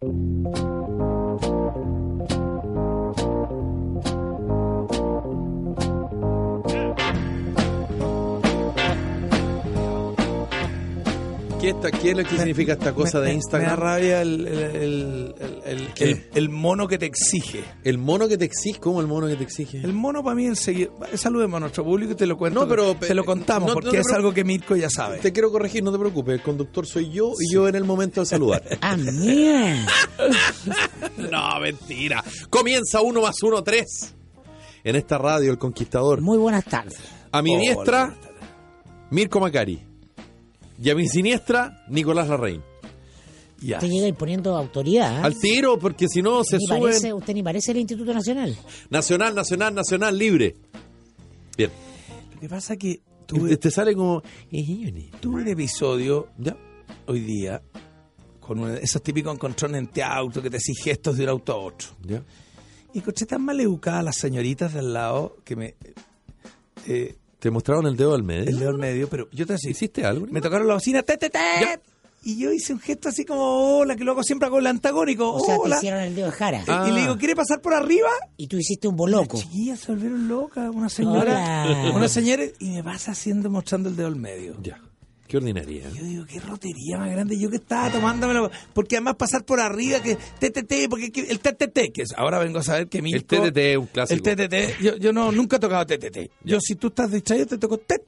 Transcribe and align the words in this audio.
¿Qué, 0.00 0.10
esta, 11.70 11.90
¿Qué 11.90 12.10
es 12.10 12.16
lo 12.16 12.22
que 12.24 12.36
significa 12.36 12.74
esta 12.74 12.92
cosa 12.92 13.20
Me- 13.20 13.26
de 13.28 13.32
Instagram? 13.34 13.70
Me 13.70 13.76
da 13.76 13.76
rabia 13.76 14.20
el, 14.22 14.46
el, 14.46 15.34
el, 15.40 15.55
el- 15.66 15.88
el- 15.98 16.26
el 16.34 16.48
mono 16.48 16.86
que 16.88 16.98
te 16.98 17.06
exige. 17.06 17.64
El 17.84 17.98
mono 17.98 18.28
que 18.28 18.38
te 18.38 18.44
exige, 18.44 18.78
¿cómo 18.80 19.00
el 19.00 19.06
mono 19.06 19.26
que 19.26 19.36
te 19.36 19.42
exige? 19.44 19.78
El 19.78 19.92
mono 19.92 20.22
para 20.22 20.34
mí 20.36 20.54
seguir. 20.56 20.90
Saludemos 21.14 21.56
a 21.58 21.60
nuestro 21.60 21.84
público 21.84 22.12
y 22.12 22.14
te 22.14 22.26
lo 22.26 22.36
cuento. 22.36 22.60
No, 22.60 22.68
pero- 22.68 22.94
te 22.96 23.14
lo 23.14 23.24
contamos 23.24 23.68
no- 23.68 23.74
no 23.74 23.80
porque 23.80 23.98
es 23.98 24.10
algo 24.12 24.32
que 24.32 24.44
Mirko 24.44 24.76
ya 24.76 24.88
sabe. 24.90 25.18
Te 25.18 25.32
quiero 25.32 25.50
corregir, 25.50 25.82
no 25.82 25.92
te 25.92 25.98
preocupes. 25.98 26.34
El 26.34 26.42
conductor 26.42 26.86
soy 26.86 27.10
yo 27.10 27.32
y 27.38 27.52
yo 27.52 27.68
en 27.68 27.74
el 27.74 27.84
momento 27.84 28.20
de 28.20 28.26
saludar. 28.26 28.62
Ah, 28.80 28.96
mira. 28.96 29.86
no, 31.30 31.60
mentira. 31.60 32.22
Comienza 32.50 33.00
uno 33.00 33.22
más 33.22 33.42
uno, 33.42 33.62
tres. 33.62 34.14
En 34.84 34.94
esta 34.96 35.18
radio, 35.18 35.50
El 35.50 35.58
Conquistador. 35.58 36.20
Muy 36.20 36.38
buenas 36.38 36.64
tardes. 36.64 36.96
A 37.32 37.42
mi 37.42 37.56
diestra. 37.58 38.14
Mirko 39.10 39.40
Macari. 39.40 39.82
Y 40.80 40.90
a 40.90 40.94
mi 40.94 41.08
siniestra, 41.08 41.84
Nicolás 41.88 42.28
Larraín. 42.28 42.62
Ya. 43.60 43.76
Usted 43.78 43.88
llega 43.88 44.06
imponiendo 44.06 44.56
autoridad. 44.56 45.20
¿eh? 45.20 45.22
Al 45.24 45.38
tiro, 45.38 45.78
porque 45.78 46.08
si 46.08 46.20
no 46.22 46.44
se 46.44 46.58
suben. 46.60 46.80
parece, 46.82 47.12
usted 47.12 47.32
ni 47.34 47.42
parece 47.42 47.72
el 47.72 47.78
Instituto 47.78 48.12
Nacional. 48.12 48.56
Nacional, 48.90 49.34
nacional, 49.34 49.74
nacional, 49.74 50.18
libre. 50.18 50.56
Bien. 51.56 51.70
Lo 52.34 52.40
que 52.40 52.48
pasa 52.48 52.74
es 52.74 52.78
que 52.78 52.94
Te, 52.96 53.02
tuve, 53.26 53.56
te 53.56 53.70
sale 53.70 53.94
como. 53.94 54.22
tuve 55.20 55.42
un 55.42 55.48
episodio 55.48 56.28
Ya. 56.38 56.56
hoy 57.06 57.20
día 57.20 57.62
con 58.40 58.60
de 58.74 58.80
esos 58.80 59.02
típicos 59.02 59.34
encontrones 59.34 59.80
entre 59.80 60.02
auto 60.04 60.40
que 60.42 60.50
te 60.50 60.58
hacen 60.58 60.74
gestos 60.76 61.16
de 61.16 61.24
un 61.24 61.30
auto 61.30 61.52
a 61.52 61.56
otro. 61.56 61.88
Ya. 62.02 62.22
Y 62.94 62.98
encontré 62.98 63.26
tan 63.26 63.42
mal 63.42 63.58
educadas 63.60 64.04
las 64.04 64.16
señoritas 64.16 64.72
del 64.74 64.92
lado 64.92 65.36
que 65.44 65.56
me. 65.56 65.74
eh, 66.86 67.16
Te 67.38 67.50
mostraron 67.50 67.86
el 67.86 67.96
dedo 67.96 68.14
al 68.14 68.22
medio. 68.22 68.48
el 68.48 68.58
dedo 68.58 68.68
al 68.70 68.78
medio, 68.78 69.08
pero 69.08 69.28
yo 69.32 69.46
te 69.46 69.54
decía, 69.54 69.70
¿Hiciste 69.70 70.04
algo? 70.04 70.26
me 70.30 70.40
tocaron 70.40 70.68
la 70.68 70.74
bocina, 70.74 71.02
te, 71.02 71.16
te, 71.16 71.28
te, 71.30 71.38
Ya. 71.60 71.80
Y 72.26 72.38
yo 72.38 72.52
hice 72.52 72.72
un 72.72 72.80
gesto 72.80 73.08
así 73.08 73.24
como 73.24 73.78
hola, 73.78 73.96
que 73.96 74.04
lo 74.04 74.12
hago 74.12 74.22
siempre 74.22 74.48
con 74.50 74.60
el 74.60 74.66
antagónico, 74.66 75.32
O 75.32 75.40
sea, 75.44 75.56
hola. 75.56 75.76
te 75.76 75.80
hicieron 75.80 76.00
el 76.02 76.14
dedo 76.14 76.26
de 76.26 76.32
jara. 76.32 76.64
Ah. 76.68 76.86
Y 76.88 76.92
le 76.92 77.00
digo, 77.02 77.16
¿quiere 77.16 77.34
pasar 77.36 77.60
por 77.62 77.72
arriba? 77.74 78.10
Y 78.36 78.46
tú 78.48 78.56
hiciste 78.58 78.88
un 78.88 78.96
boloco. 78.96 79.38
Chiquillas 79.38 79.80
se 79.80 79.92
volvieron 79.92 80.28
locas, 80.28 80.70
una 80.74 80.88
señora, 80.88 81.64
Hola. 81.66 81.92
una 81.96 82.08
señora, 82.08 82.42
y 82.58 82.70
me 82.70 82.82
pasa 82.84 83.12
haciendo, 83.12 83.48
mostrando 83.50 83.88
el 83.88 83.96
dedo 83.96 84.08
al 84.08 84.16
medio. 84.16 84.56
Ya. 84.62 84.80
Qué 85.28 85.38
ordinaria. 85.38 85.90
Yo 85.92 86.04
digo, 86.04 86.24
qué 86.24 86.38
rotería 86.38 86.98
más 86.98 87.10
grande. 87.10 87.36
Yo 87.36 87.50
que 87.50 87.56
estaba 87.56 87.90
tomándomelo. 87.90 88.48
Porque 88.72 88.94
además 88.94 89.16
pasar 89.16 89.44
por 89.44 89.58
arriba, 89.58 89.98
que 90.00 90.14
TTT, 90.14 90.88
porque 90.88 91.10
que- 91.10 91.22
el 91.22 91.40
TTT, 91.40 91.90
que 91.92 92.02
es- 92.02 92.12
ahora 92.16 92.38
vengo 92.38 92.60
a 92.60 92.62
saber 92.62 92.86
que 92.86 93.02
mi. 93.02 93.12
El 93.12 93.24
TTT 93.24 93.72
es 93.72 93.76
un 93.76 93.86
clásico. 93.86 94.14
El 94.14 94.22
TTT, 94.36 94.80
yo, 94.80 94.96
yo 94.96 95.12
no, 95.12 95.32
nunca 95.32 95.56
he 95.56 95.58
tocado 95.58 95.84
TTT. 95.84 96.30
Yo, 96.44 96.60
si 96.60 96.76
tú 96.76 96.86
estás 96.88 97.10
distraído, 97.10 97.46
te 97.46 97.58
toco 97.58 97.76
TET 97.78 98.02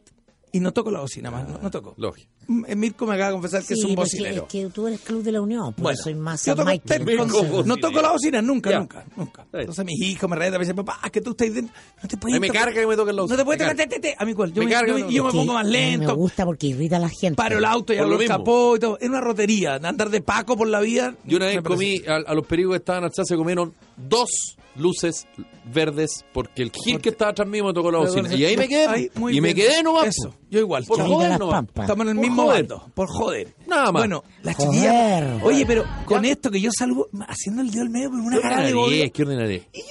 y 0.52 0.60
no 0.60 0.72
toco 0.72 0.90
la 0.90 1.00
bocina 1.00 1.30
más. 1.30 1.48
No, 1.48 1.58
no 1.58 1.70
toco. 1.70 1.94
Lógico. 1.98 2.30
Eh, 2.66 2.74
Mirko 2.74 3.06
me 3.06 3.14
acaba 3.14 3.28
de 3.28 3.32
confesar 3.34 3.62
que 3.62 3.74
es 3.74 3.84
un 3.84 3.94
bocinero. 3.94 4.42
es 4.44 4.48
que 4.48 4.66
tú 4.72 4.86
eres 4.86 5.00
Club 5.00 5.22
de 5.22 5.32
la 5.32 5.40
Unión, 5.42 5.74
por 5.74 5.82
Bueno, 5.82 5.98
soy 6.02 6.14
más 6.14 6.42
yo 6.46 6.56
toco 6.56 6.66
Michael. 6.70 7.06
Entonces, 7.08 7.66
no 7.66 7.76
toco 7.76 8.00
la 8.00 8.12
bocina 8.12 8.40
nunca, 8.40 8.70
Ya. 8.70 8.78
nunca, 8.78 9.04
nunca. 9.16 9.46
Entonces 9.52 9.84
mis 9.84 10.00
hijos 10.00 10.30
me 10.30 10.36
retan, 10.36 10.54
me 10.54 10.60
dicen, 10.60 10.74
papá, 10.76 10.98
es 11.04 11.10
que 11.10 11.20
tú 11.20 11.32
estás 11.32 11.52
dentro. 11.52 11.74
No 12.02 12.08
te 12.08 12.16
puedes 12.16 12.34
A 12.34 12.36
mí 12.36 12.40
me 12.40 12.46
tocar- 12.48 12.64
carga 12.64 12.80
que 12.80 12.86
me 12.86 12.96
toquen 12.96 13.16
la 13.16 13.22
No 13.22 13.28
te 13.28 13.32
bocina, 13.34 13.44
puedes 13.44 13.60
tocar 13.62 13.76
carga. 13.76 13.96
TTT. 13.96 14.14
A 14.18 14.24
mí 14.24 14.30
igual. 14.30 14.52
Yo 14.54 14.60
Me 14.62 14.66
me, 14.66 14.72
carga, 14.72 14.92
yo 14.92 14.98
no, 15.04 15.10
yo 15.10 15.24
me 15.24 15.30
pongo 15.32 15.52
más 15.52 15.66
lento. 15.66 16.06
Me 16.06 16.12
gusta 16.14 16.44
porque 16.46 16.66
irrita 16.68 16.96
a 16.96 17.00
la 17.00 17.10
gente. 17.10 17.36
paro 17.36 17.58
el 17.58 17.64
auto 17.66 17.92
y 17.92 17.96
Por 17.96 18.04
abro 18.04 18.14
lo 18.16 18.20
el 18.22 18.28
mismo. 18.28 18.38
capó 18.38 18.76
y 18.76 18.78
todo. 18.80 18.98
Es 18.98 19.08
una 19.08 19.20
rotería. 19.20 19.74
Andar 19.74 20.08
de 20.08 20.20
Paco 20.22 20.56
por 20.56 20.68
la 20.68 20.80
vía. 20.80 21.14
Yo 21.24 21.36
una 21.36 21.46
vez 21.46 21.60
comí, 21.62 22.00
a, 22.08 22.16
a 22.16 22.34
los 22.34 22.46
perigos 22.46 22.72
que 22.72 22.78
estaban 22.78 23.04
atrás 23.04 23.26
se 23.28 23.36
comieron 23.36 23.74
dos 23.96 24.30
luces 24.78 25.26
verdes 25.72 26.24
porque 26.32 26.62
el 26.62 26.70
gil 26.72 27.00
que 27.00 27.10
estaba 27.10 27.30
atrás 27.32 27.46
mío 27.48 27.64
me 27.64 27.72
tocó 27.72 27.90
la 27.90 27.98
bocina. 27.98 28.32
Y 28.34 28.44
ahí 28.44 28.56
me 28.56 28.68
quedé. 28.68 28.86
Ahí, 28.86 29.10
muy 29.14 29.36
y 29.36 29.40
me 29.40 29.54
quedé 29.54 29.82
nomás. 29.82 30.06
Eso, 30.08 30.30
po. 30.30 30.36
yo 30.50 30.60
igual. 30.60 30.84
Por 30.84 31.00
joder 31.00 31.38
nomás. 31.38 31.64
Estamos 31.74 32.00
en 32.06 32.08
el 32.10 32.14
Por 32.16 32.24
mismo 32.24 32.42
joder. 32.44 32.66
bando. 32.66 32.90
Por 32.94 33.08
joder. 33.08 33.54
Nada 33.66 33.92
más. 33.92 34.02
Bueno, 34.02 34.24
la 34.42 34.54
chiquilla. 34.54 35.40
Oye, 35.42 35.64
pero 35.66 35.84
con 36.04 36.24
esto 36.24 36.50
que 36.50 36.60
yo 36.60 36.70
salgo 36.76 37.08
haciendo 37.28 37.62
el 37.62 37.70
dedo 37.70 37.82
al 37.82 37.90
medio 37.90 38.10
por 38.10 38.20
una 38.20 38.36
¿Qué 38.36 38.42
cara 38.42 38.62
de 38.62 38.74
odio. 38.74 39.12
qué 39.12 39.22
ordinaria. 39.22 39.62
Y 39.72 39.78
yo 39.80 39.84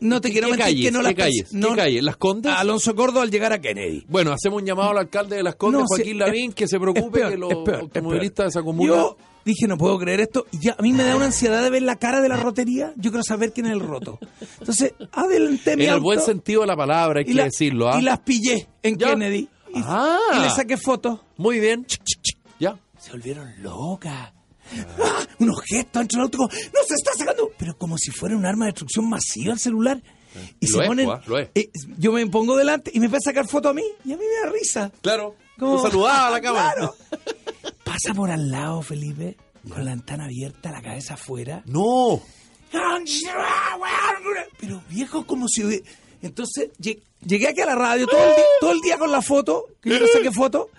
no 0.00 0.20
te 0.20 0.28
¿Qué- 0.28 0.32
quiero 0.32 0.48
mentir 0.48 0.64
calles? 0.66 0.84
que 0.84 0.90
no 0.90 0.98
¿Qué 0.98 1.04
las 1.04 1.14
calles? 1.14 1.52
no- 1.52 1.68
¿Qué 1.70 1.76
calles? 1.76 2.02
¿Las 2.02 2.16
Condes? 2.16 2.52
A 2.52 2.60
Alonso 2.60 2.94
Córdoba 2.94 3.22
al 3.22 3.30
llegar 3.30 3.52
a 3.52 3.60
Kennedy. 3.60 4.04
Bueno, 4.08 4.32
hacemos 4.32 4.60
un 4.60 4.66
llamado 4.66 4.90
al 4.90 4.98
alcalde 4.98 5.36
de 5.36 5.42
Las 5.42 5.54
Condes, 5.54 5.80
No, 5.82 5.86
Joaquín 5.86 6.18
Lavín, 6.18 6.50
es- 6.50 6.54
que 6.54 6.68
se 6.68 6.78
preocupe 6.78 7.20
peor, 7.20 7.30
que 7.30 7.38
los 7.38 7.54
peor, 7.64 7.80
automovilistas 7.80 8.52
se 8.52 8.58
acumulan. 8.58 8.96
Yo 8.96 9.16
dije, 9.44 9.66
no 9.66 9.76
puedo 9.78 9.98
creer 9.98 10.20
esto. 10.20 10.46
Y 10.52 10.58
ya, 10.60 10.76
a 10.78 10.82
mí 10.82 10.92
me 10.92 11.02
da 11.04 11.16
una 11.16 11.26
ansiedad 11.26 11.62
de 11.62 11.70
ver 11.70 11.82
la 11.82 11.96
cara 11.96 12.20
de 12.20 12.28
la 12.28 12.36
rotería. 12.36 12.92
Yo 12.96 13.10
quiero 13.10 13.22
saber 13.24 13.52
quién 13.52 13.66
es 13.66 13.72
el 13.72 13.80
roto. 13.80 14.18
Entonces, 14.60 14.94
adelanté 15.12 15.76
mi 15.76 15.84
en 15.84 15.88
el 15.88 15.94
auto 15.94 16.04
buen 16.04 16.20
sentido 16.20 16.62
de 16.62 16.66
la 16.68 16.76
palabra, 16.76 17.18
hay 17.20 17.24
y 17.24 17.28
que 17.28 17.34
la- 17.34 17.44
decirlo. 17.44 17.88
¿ah? 17.90 17.98
Y 17.98 18.02
las 18.02 18.20
pillé 18.20 18.68
en 18.82 18.96
Ya. 18.98 19.08
Kennedy. 19.08 19.48
Y, 19.74 19.80
Ah. 19.84 20.18
y 20.36 20.40
le 20.40 20.50
saqué 20.50 20.76
fotos. 20.76 21.20
Muy 21.36 21.60
bien. 21.60 21.86
Ya. 22.60 22.78
Se 22.98 23.10
volvieron 23.12 23.52
locas. 23.62 24.32
¡Ah! 24.98 25.26
Unos 25.40 25.60
gestos 25.62 26.00
dentro 26.00 26.16
del 26.18 26.24
auto. 26.24 26.38
como, 26.38 26.48
¡No 26.50 26.80
se 26.88 26.94
está 26.94 27.12
sacando! 27.18 27.50
Pero 27.58 27.76
como 27.76 27.98
si 27.98 28.10
fuera 28.10 28.34
un 28.36 28.46
arma 28.46 28.64
de 28.64 28.70
destrucción 28.72 29.08
masiva 29.08 29.52
el 29.52 29.58
celular. 29.58 30.02
Y 30.58 30.66
Lo 30.68 30.78
se 30.78 30.82
es, 30.82 30.88
ponen. 30.88 31.08
lo 31.26 31.38
es. 31.38 31.48
eh, 31.54 31.70
yo 31.98 32.10
me 32.12 32.26
pongo 32.26 32.56
delante 32.56 32.90
y 32.94 32.98
me 32.98 33.06
empieza 33.06 33.30
a 33.30 33.32
sacar 33.32 33.46
foto 33.46 33.68
a 33.68 33.74
mí. 33.74 33.82
Y 34.04 34.12
a 34.12 34.16
mí 34.16 34.22
me 34.24 34.46
da 34.48 34.52
risa. 34.52 34.90
Claro. 35.02 35.36
Como- 35.58 35.76
Tú 35.82 35.82
saludabas 35.90 36.20
a 36.22 36.30
la 36.30 36.40
cámara. 36.40 36.72
Claro. 36.74 36.94
Pasa 37.94 38.12
por 38.14 38.30
al 38.30 38.50
lado, 38.50 38.82
Felipe, 38.82 39.36
con 39.68 39.84
la 39.84 39.92
ventana 39.92 40.24
abierta, 40.24 40.72
la 40.72 40.82
cabeza 40.82 41.14
afuera. 41.14 41.62
No. 41.66 42.20
Pero 44.58 44.82
viejo, 44.88 45.26
como 45.26 45.46
si. 45.48 45.62
hubiera- 45.64 45.84
Entonces 46.22 46.70
lleg- 46.80 47.02
llegué 47.24 47.48
aquí 47.48 47.60
a 47.60 47.66
la 47.66 47.74
radio 47.74 48.06
todo 48.06 48.20
el, 48.20 48.34
día, 48.36 48.44
todo 48.60 48.72
el 48.72 48.80
día 48.80 48.98
con 48.98 49.12
la 49.12 49.22
foto, 49.22 49.66
que 49.80 49.90
yo 49.90 49.98
le 50.00 50.08
saqué 50.08 50.32
foto, 50.32 50.70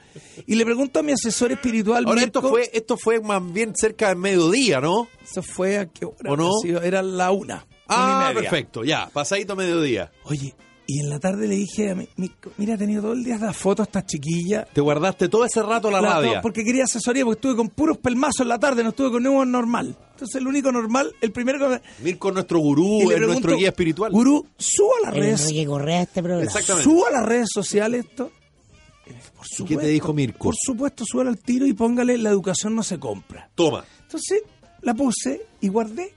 y 0.48 0.56
le 0.56 0.66
pregunto 0.66 1.00
a 1.00 1.04
mi 1.04 1.12
asesor 1.14 1.52
espiritual. 1.52 2.04
Ahora 2.06 2.22
esto 2.22 2.42
Mirko, 2.42 2.50
fue, 2.56 2.70
esto 2.74 2.98
fue 2.98 3.22
más 3.22 3.42
bien 3.54 3.74
cerca 3.76 4.10
del 4.10 4.18
mediodía, 4.18 4.82
¿no? 4.82 5.08
Eso 5.24 5.42
fue 5.44 5.78
a 5.78 5.86
qué 5.86 6.06
hora. 6.06 6.32
¿O 6.32 6.36
no? 6.36 6.52
Era 6.84 7.02
la 7.02 7.32
una. 7.32 7.66
Ah, 7.88 8.30
una 8.32 8.42
perfecto, 8.42 8.84
ya, 8.84 9.08
pasadito 9.10 9.54
a 9.54 9.56
mediodía. 9.56 10.12
Oye, 10.24 10.56
y 10.88 11.00
en 11.00 11.10
la 11.10 11.20
tarde 11.20 11.48
le 11.48 11.56
dije 11.56 11.90
a 11.92 11.96
mi, 11.96 12.08
mi- 12.18 12.32
mira, 12.58 12.76
he 12.76 12.78
tenido 12.78 13.02
todo 13.02 13.14
el 13.14 13.24
día 13.24 13.38
las 13.38 13.58
fotos 13.58 13.86
a 13.86 13.88
estas 13.88 14.06
chiquillas. 14.06 14.68
Te 14.74 14.82
guardaste 14.82 15.28
todo 15.30 15.46
ese 15.46 15.62
rato 15.64 15.90
la, 15.90 16.02
La- 16.02 16.14
rabia. 16.16 16.42
porque 16.42 16.64
quería 16.64 16.84
asesoría, 16.84 17.24
porque 17.26 17.38
estuve 17.40 17.56
con 17.56 17.70
puros 17.70 17.98
pelmazos 17.98 18.42
en 18.42 18.50
la 18.50 18.60
tarde, 18.60 18.84
no 18.84 18.90
estuve 18.90 19.12
con 19.12 19.24
ninguno 19.24 19.46
normal. 19.46 19.98
Entonces 20.12 20.36
el 20.36 20.48
único 20.48 20.72
normal, 20.72 21.12
el 21.22 21.32
primero 21.32 21.60
que... 21.70 21.82
Mirko 22.04 22.28
es 22.30 22.34
nuestro 22.36 22.60
gurú, 22.60 23.02
es 23.02 23.08
pregunto, 23.08 23.28
nuestro 23.28 23.58
guía 23.58 23.70
espiritual. 23.70 24.12
Gurú, 24.12 24.46
suba 24.58 24.94
a 25.04 25.06
las 25.08 25.16
El 25.16 25.22
redes, 25.22 25.42
Enrique 25.44 25.66
Correa 25.66 26.02
este 26.04 26.22
programa. 26.24 26.44
Exactamente. 26.46 26.84
suba 26.90 27.08
a 27.10 27.12
las 27.12 27.26
redes 27.26 27.50
sociales 27.54 28.06
esto. 28.10 28.32
Por 29.06 29.46
¿Y 29.60 29.64
qué 29.70 29.78
te 29.78 29.88
dijo 29.88 30.14
Mirko? 30.14 30.40
Por 30.46 30.56
supuesto, 30.58 31.04
súbala 31.06 31.30
al 31.30 31.38
tiro 31.38 31.66
y 31.68 31.74
póngale 31.74 32.18
la 32.18 32.30
educación 32.30 32.76
no 32.76 32.82
se 32.84 32.98
compra. 33.00 33.50
Toma. 33.56 33.84
Entonces 34.04 34.42
la 34.82 34.94
puse 34.94 35.42
y 35.62 35.68
guardé 35.68 36.14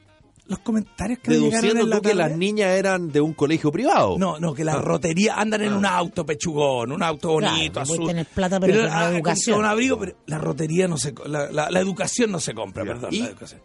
los 0.49 0.59
comentarios 0.61 1.19
que 1.21 1.31
Deduciendo 1.31 1.83
en 1.85 1.91
la 1.91 1.97
tú 1.97 2.03
que 2.09 2.15
las 2.15 2.37
niñas 2.37 2.71
eran 2.77 3.13
de 3.13 3.21
un 3.21 3.35
colegio 3.35 3.71
privado. 3.71 4.17
No, 4.19 4.41
no, 4.41 4.55
que 4.55 4.65
la 4.65 4.77
rotería 4.77 5.35
andan 5.37 5.63
en 5.63 5.73
un 5.75 5.85
auto 5.87 6.25
pechugón, 6.27 6.91
un 6.93 7.03
auto 7.03 7.37
Claro, 7.37 7.55
bonito, 7.55 7.75
que 7.75 7.81
azul. 7.81 7.97
puede 7.97 8.09
tener 8.09 8.27
plata, 8.27 8.59
pero 8.59 8.75
con 8.75 8.85
la 8.87 8.99
ah, 9.09 9.11
educación. 9.15 9.57
Con 9.57 9.65
un 9.65 9.71
abrigo, 9.71 9.99
pero 9.99 10.17
la 10.27 10.39
rotería 10.39 10.89
no 10.89 10.97
se, 10.99 11.15
la, 11.27 11.51
la- 11.53 11.71
la 11.71 11.81
educación 11.81 12.31
no 12.33 12.41
se 12.41 12.55
compra, 12.55 12.85
Ya. 12.85 12.93
perdón. 12.93 13.15
¿Y? 13.15 13.21
La 13.21 13.27
educación. 13.29 13.61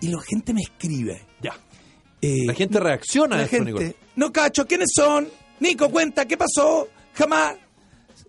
Y 0.00 0.08
la 0.08 0.20
gente 0.20 0.52
me 0.52 0.60
escribe. 0.62 1.22
Ya. 1.42 1.54
eh, 2.20 2.44
La 2.46 2.54
gente 2.54 2.78
reacciona 2.78 3.36
a 3.36 3.38
la 3.38 3.44
esto, 3.44 3.56
gente, 3.56 3.72
Nicolás. 3.72 3.94
no 4.16 4.32
cacho, 4.32 4.66
¿quiénes 4.66 4.90
son? 4.94 5.28
Nico, 5.60 5.88
cuenta, 5.90 6.26
¿qué 6.26 6.36
pasó? 6.36 6.88
Jamás, 7.14 7.54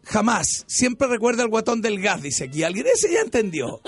jamás. 0.03 0.63
Siempre 0.67 1.07
recuerda 1.07 1.43
al 1.43 1.49
guatón 1.49 1.81
del 1.81 1.99
gas, 2.01 2.21
dice 2.21 2.45
aquí 2.45 2.63
alguien. 2.63 2.85
Ese 2.93 3.11
ya 3.11 3.21
entendió. 3.21 3.81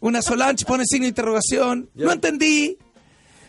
Una 0.00 0.22
Solange 0.22 0.64
pone 0.64 0.84
signo 0.86 1.04
de 1.04 1.08
interrogación. 1.08 1.90
Ya. 1.94 2.04
No 2.06 2.12
entendí. 2.12 2.78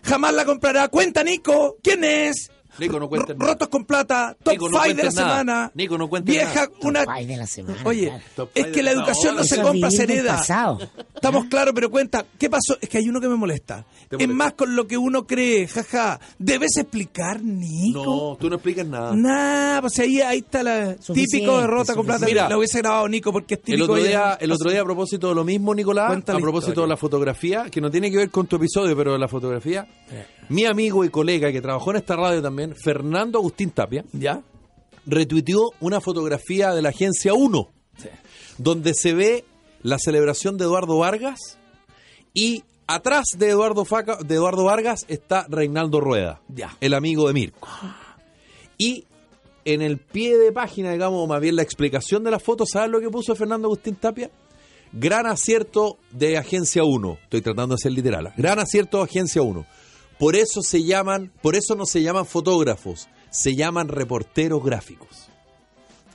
Jamás 0.05 0.33
la 0.33 0.45
comprará. 0.45 0.87
Cuenta, 0.87 1.23
Nico. 1.23 1.77
¿Quién 1.81 2.03
es? 2.03 2.51
Nico, 2.79 2.99
no 2.99 3.07
cuentes 3.09 3.37
nada. 3.37 3.51
Rotos 3.51 3.67
con 3.69 3.85
plata. 3.85 4.35
Top 4.43 4.53
Nico, 4.53 4.69
no 4.69 4.77
5 4.83 4.87
de 4.95 5.03
la 5.03 5.09
nada. 5.09 5.11
semana. 5.11 5.71
Nico, 5.75 5.97
no 5.97 6.07
cuentes 6.09 6.33
Vieja, 6.35 6.53
nada. 6.65 6.69
una... 6.81 7.05
Ay, 7.07 7.25
de 7.25 7.37
la 7.37 7.47
semana. 7.47 7.77
Oye, 7.85 8.07
claro. 8.07 8.23
Top 8.35 8.49
es 8.53 8.63
five 8.63 8.71
que 8.75 8.83
la 8.83 8.91
de- 8.91 8.97
educación 8.97 9.35
no, 9.35 9.43
se 9.43 9.61
compra, 9.61 9.91
se 9.91 10.03
hereda. 10.03 10.41
Estamos 11.15 11.45
claros, 11.45 11.73
pero 11.73 11.89
cuenta, 11.89 12.25
¿qué 12.37 12.49
pasó? 12.49 12.77
Es 12.81 12.89
que 12.89 12.97
hay 12.97 13.09
uno 13.09 13.19
que 13.21 13.27
me 13.27 13.35
molesta. 13.35 13.85
Es 14.17 14.27
más 14.27 14.53
con 14.53 14.75
lo 14.75 14.87
que 14.87 14.97
uno 14.97 15.25
cree, 15.25 15.67
jaja. 15.67 16.19
¿Debes 16.37 16.77
explicar, 16.77 17.41
Nico? 17.41 18.03
No, 18.05 18.37
tú 18.39 18.49
no 18.49 18.55
explicas 18.55 18.85
nada. 18.85 19.13
Nah, 19.15 19.81
pues 19.81 19.97
ahí, 19.99 20.21
ahí 20.21 20.39
está 20.39 20.63
la 20.63 20.95
Suficiente, 21.01 21.37
típico 21.37 21.57
derrota 21.59 21.95
con 21.95 22.05
plata. 22.05 22.25
Mira, 22.25 22.47
la 22.49 22.57
hubiese 22.57 22.79
grabado 22.79 23.07
Nico 23.07 23.31
porque 23.31 23.55
es 23.55 23.59
El 23.61 23.65
típico. 23.65 23.83
otro, 23.85 23.97
ella- 23.97 24.07
día, 24.07 24.37
el 24.41 24.51
otro 24.51 24.69
día, 24.69 24.81
a 24.81 24.85
propósito 24.85 25.29
de 25.29 25.35
lo 25.35 25.43
mismo, 25.43 25.73
Nicolás, 25.73 26.07
Cuenta 26.07 26.33
a 26.33 26.39
propósito 26.39 26.71
historia. 26.71 26.85
de 26.85 26.89
la 26.89 26.97
fotografía, 26.97 27.65
que 27.71 27.81
no 27.81 27.89
tiene 27.89 28.11
que 28.11 28.17
ver 28.17 28.29
con 28.29 28.45
tu 28.47 28.57
episodio, 28.57 28.95
pero 28.95 29.13
de 29.13 29.19
la 29.19 29.27
fotografía, 29.27 29.87
mi 30.49 30.65
amigo 30.65 31.03
y 31.05 31.09
colega 31.09 31.51
que 31.51 31.61
trabajó 31.61 31.91
en 31.91 31.97
esta 31.97 32.15
radio 32.15 32.41
también, 32.41 32.75
Fernando 32.75 33.39
Agustín 33.39 33.71
Tapia, 33.71 34.03
¿Ya? 34.13 34.41
retuiteó 35.05 35.71
una 35.81 36.01
fotografía 36.01 36.73
de 36.73 36.81
la 36.81 36.89
Agencia 36.89 37.33
1, 37.33 37.69
Sí. 37.97 38.09
donde 38.57 38.93
se 38.93 39.13
ve 39.13 39.45
la 39.81 39.97
celebración 39.99 40.57
de 40.57 40.65
Eduardo 40.65 40.97
Vargas 40.97 41.57
y 42.33 42.63
Atrás 42.87 43.25
de 43.35 43.49
Eduardo, 43.49 43.83
Faca, 43.83 44.17
de 44.23 44.35
Eduardo 44.35 44.63
Vargas 44.65 45.05
está 45.07 45.47
Reinaldo 45.49 45.99
Rueda, 46.01 46.39
Ya. 46.49 46.77
el 46.81 46.93
amigo 46.93 47.27
de 47.27 47.33
Mirko. 47.33 47.67
Y 48.77 49.05
en 49.63 49.81
el 49.81 49.97
pie 49.97 50.37
de 50.37 50.51
página, 50.51 50.91
digamos, 50.91 51.27
más 51.27 51.41
bien 51.41 51.55
la 51.55 51.63
explicación 51.63 52.23
de 52.23 52.29
la 52.29 52.37
foto, 52.39 52.63
¿sabes 52.67 52.91
lo 52.91 52.99
que 52.99 53.09
puso 53.09 53.35
Fernando 53.35 53.67
Agustín 53.69 53.95
Tapia? 53.95 54.29
Gran 54.91 55.25
acierto 55.25 55.97
de 56.11 56.37
Agencia 56.37 56.83
1. 56.83 57.17
Estoy 57.23 57.41
tratando 57.41 57.73
de 57.73 57.81
ser 57.81 57.91
literal. 57.91 58.31
Gran 58.37 58.59
acierto 58.59 58.97
de 58.99 59.03
Agencia 59.05 59.41
1. 59.41 59.65
Por 60.19 60.35
eso 60.35 60.61
se 60.61 60.83
llaman, 60.83 61.31
por 61.41 61.55
eso 61.55 61.75
no 61.75 61.85
se 61.85 62.01
llaman 62.01 62.25
fotógrafos, 62.25 63.07
se 63.31 63.55
llaman 63.55 63.87
reporteros 63.89 64.63
gráficos. 64.63 65.09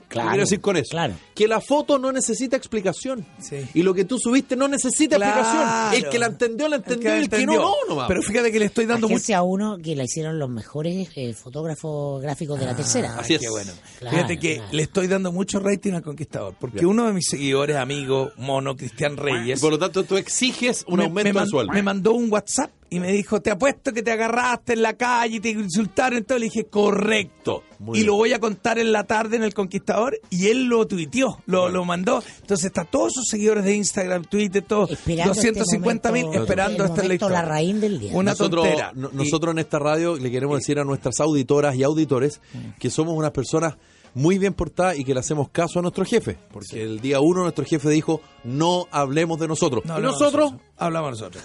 ¿Qué 0.09 0.15
Claro, 0.15 0.29
quiero 0.31 0.43
decir 0.43 0.59
con 0.59 0.75
eso? 0.75 0.89
claro. 0.89 1.13
Que 1.33 1.47
la 1.47 1.61
foto 1.61 1.97
no 1.97 2.11
necesita 2.11 2.57
explicación. 2.57 3.25
Sí. 3.39 3.61
Y 3.73 3.81
lo 3.83 3.93
que 3.93 4.03
tú 4.03 4.19
subiste 4.19 4.57
no 4.57 4.67
necesita 4.67 5.15
Claro. 5.15 5.39
explicación. 5.39 5.93
El 6.03 6.09
que 6.09 6.19
la 6.19 6.25
entendió, 6.25 6.67
la 6.67 6.75
El 6.77 6.83
que 6.83 6.93
entendió. 6.95 7.11
la 7.11 7.17
y 7.17 7.21
el 7.23 7.29
que 7.29 7.45
no, 7.45 7.53
no, 7.55 7.73
nomás. 7.87 8.07
Pero 8.09 8.21
fíjate 8.21 8.51
que 8.51 8.59
le 8.59 8.65
estoy 8.65 8.85
dando 8.87 9.07
mucho. 9.07 9.15
Agencia 9.15 9.41
1 9.41 9.77
que 9.81 9.95
la 9.95 10.03
hicieron 10.03 10.37
los 10.37 10.49
mejores 10.49 11.07
eh, 11.15 11.33
fotógrafos 11.33 12.21
gráficos 12.21 12.59
de 12.59 12.65
la 12.65 12.75
tercera. 12.75 13.15
así 13.17 13.35
es. 13.35 13.39
Qué 13.39 13.49
bueno. 13.49 13.71
Claro, 13.99 14.17
Fíjate 14.17 14.37
que 14.37 14.55
claro. 14.55 14.69
le 14.73 14.83
estoy 14.83 15.07
dando 15.07 15.31
mucho 15.31 15.59
rating 15.61 15.93
al 15.93 16.01
Conquistador. 16.01 16.55
Porque 16.59 16.85
uno 16.85 17.05
de 17.07 17.13
mis 17.13 17.27
seguidores, 17.29 17.77
amigo, 17.77 18.31
mono, 18.35 18.75
Cristian 18.75 19.13
Y 19.13 19.15
Reyes, 19.15 19.61
por 19.61 19.71
lo 19.71 19.79
tanto, 19.79 20.03
tú 20.03 20.17
exiges 20.17 20.83
un 20.89 20.97
me, 20.97 21.03
aumento 21.05 21.23
me 21.27 21.29
de 21.29 21.33
man- 21.39 21.47
sueldo. 21.47 21.71
me 21.71 21.83
mandó 21.83 22.11
un 22.11 22.29
WhatsApp 22.29 22.69
y 22.93 22.99
me 22.99 23.11
dijo, 23.13 23.41
te 23.41 23.49
apuesto 23.51 23.93
que 23.93 24.03
te 24.03 24.11
agarraste 24.11 24.73
en 24.73 24.81
la 24.81 24.97
calle 24.97 25.37
y 25.37 25.39
te 25.39 25.49
insultaron. 25.49 26.17
Entonces 26.17 26.41
le 26.41 26.45
dije, 26.47 26.65
correcto. 26.69 27.63
Muy 27.79 27.97
y 27.97 28.01
bien. 28.01 28.07
lo 28.07 28.15
voy 28.15 28.33
a 28.33 28.39
contar 28.39 28.77
en 28.79 28.91
la 28.91 29.05
tarde 29.05 29.37
en 29.37 29.43
El 29.43 29.53
Conquistador. 29.53 30.19
Y 30.29 30.47
él 30.47 30.65
lo 30.65 30.85
tuiteó, 30.85 31.39
lo, 31.45 31.69
lo 31.69 31.85
mandó. 31.85 32.21
Entonces 32.41 32.65
está 32.65 32.83
todos 32.83 33.13
sus 33.13 33.27
seguidores 33.29 33.63
de 33.63 33.75
Instagram, 33.75 34.25
Twitter, 34.25 34.61
todos. 34.67 34.91
Esperando 34.91 35.31
este 35.31 35.47
250 35.53 36.11
mil 36.11 36.23
momento, 36.25 36.43
esperando 36.43 36.83
momento, 36.87 37.07
lectura. 37.07 37.31
la 37.31 37.41
raíz 37.43 37.79
del 37.79 37.97
día. 37.99 38.11
Una 38.13 38.31
nosotros, 38.31 38.65
tontera. 38.65 38.91
no- 38.93 39.09
Y- 39.13 39.15
nosotros 39.15 39.53
en 39.53 39.59
esta 39.59 39.79
radio 39.79 40.17
le 40.17 40.29
queremos 40.29 40.59
decir 40.59 40.77
a 40.77 40.83
nuestras 40.83 41.19
auditoras 41.21 41.75
y 41.77 41.83
auditores 41.83 42.41
que 42.77 42.89
somos 42.89 43.15
unas 43.15 43.31
personas 43.31 43.77
muy 44.13 44.37
bien 44.37 44.53
portadas 44.53 44.99
y 44.99 45.05
que 45.05 45.13
le 45.13 45.21
hacemos 45.21 45.47
caso 45.49 45.79
a 45.79 45.81
nuestro 45.81 46.03
jefe. 46.03 46.37
Porque 46.51 46.83
el 46.83 46.99
día 46.99 47.21
uno 47.21 47.43
nuestro 47.43 47.63
jefe 47.63 47.89
dijo, 47.89 48.19
no 48.43 48.85
hablemos 48.91 49.39
de 49.39 49.47
nosotros. 49.47 49.85
No, 49.85 49.93
y 49.93 49.95
hablamos 49.95 50.19
nosotros, 50.19 50.53
Hablamos 50.75 51.11
nosotros. 51.11 51.43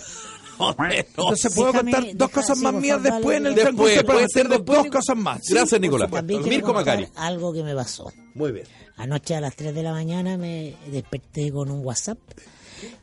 No, 0.59 0.75
Entonces 0.91 1.55
puedo 1.55 1.73
Déjame- 1.73 1.91
contar 1.93 2.03
dos 2.17 2.29
deja- 2.29 2.41
cosas 2.41 2.59
sí, 2.59 2.65
más 2.65 2.75
mías 2.75 2.97
favor, 3.03 3.13
después 3.13 3.37
en 3.37 3.47
el. 3.47 3.55
Después, 3.55 3.93
ser 4.33 4.43
tengo 4.49 4.55
después, 4.57 4.79
dos 4.79 4.87
cosas 4.91 5.17
más. 5.17 5.41
Gracias, 5.49 5.71
por 5.71 5.81
Nicolás. 5.81 6.25
Mirko 6.25 6.73
Macari. 6.75 7.07
algo 7.17 7.53
que 7.53 7.63
me 7.63 7.75
pasó. 7.75 8.13
Muy 8.35 8.53
bien. 8.53 8.67
Anoche 8.97 9.35
a 9.35 9.41
las 9.41 9.55
3 9.57 9.75
de 9.75 9.83
la 9.83 9.93
mañana 9.93 10.37
me 10.39 10.75
desperté 10.91 11.53
con 11.53 11.71
un 11.71 11.85
WhatsApp 11.85 12.19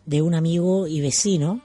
de 0.06 0.22
un 0.22 0.34
amigo 0.36 0.88
y 0.88 1.02
vecino 1.02 1.62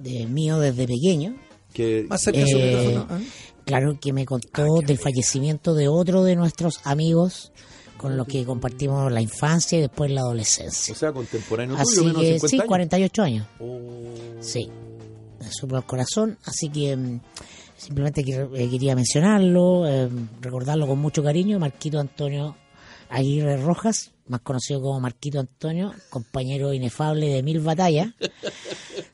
de 0.00 0.26
mío 0.26 0.58
desde 0.58 0.86
pequeño. 0.86 1.36
Que, 1.72 2.04
Más 2.08 2.20
cerca 2.20 2.46
su 2.46 2.58
Eh, 2.58 2.76
micrófono. 2.92 3.18
¿eh? 3.20 3.26
Claro, 3.64 3.98
que 4.00 4.12
me 4.12 4.26
contó 4.26 4.80
del 4.84 4.98
fallecimiento 4.98 5.74
de 5.74 5.88
otro 5.88 6.22
de 6.24 6.36
nuestros 6.36 6.80
amigos 6.84 7.52
con 7.96 8.16
los 8.16 8.26
que 8.26 8.44
compartimos 8.44 9.10
la 9.12 9.22
infancia 9.22 9.78
y 9.78 9.82
después 9.82 10.10
la 10.10 10.22
adolescencia. 10.22 10.92
o 10.92 10.96
sea, 10.96 11.12
contemporáneo 11.12 11.76
Así 11.78 11.94
tuyo, 11.96 12.08
menos 12.08 12.22
que 12.22 12.26
50 12.40 12.48
sí, 12.48 12.56
años. 12.56 12.66
48 12.68 13.22
años. 13.22 13.46
Oh. 13.60 13.78
Sí, 14.40 14.68
supo 15.50 15.76
al 15.76 15.86
corazón, 15.86 16.38
así 16.44 16.68
que 16.68 16.96
mm, 16.96 17.20
simplemente 17.76 18.22
eh, 18.22 18.68
quería 18.70 18.94
mencionarlo, 18.94 19.86
eh, 19.86 20.08
recordarlo 20.40 20.86
con 20.86 20.98
mucho 20.98 21.22
cariño, 21.22 21.58
Marquito 21.58 21.98
Antonio 21.98 22.56
Aguirre 23.10 23.58
Rojas, 23.58 24.12
más 24.26 24.40
conocido 24.40 24.80
como 24.80 25.00
Marquito 25.00 25.38
Antonio, 25.38 25.92
compañero 26.08 26.72
inefable 26.72 27.28
de 27.28 27.42
mil 27.42 27.60
batallas. 27.60 28.08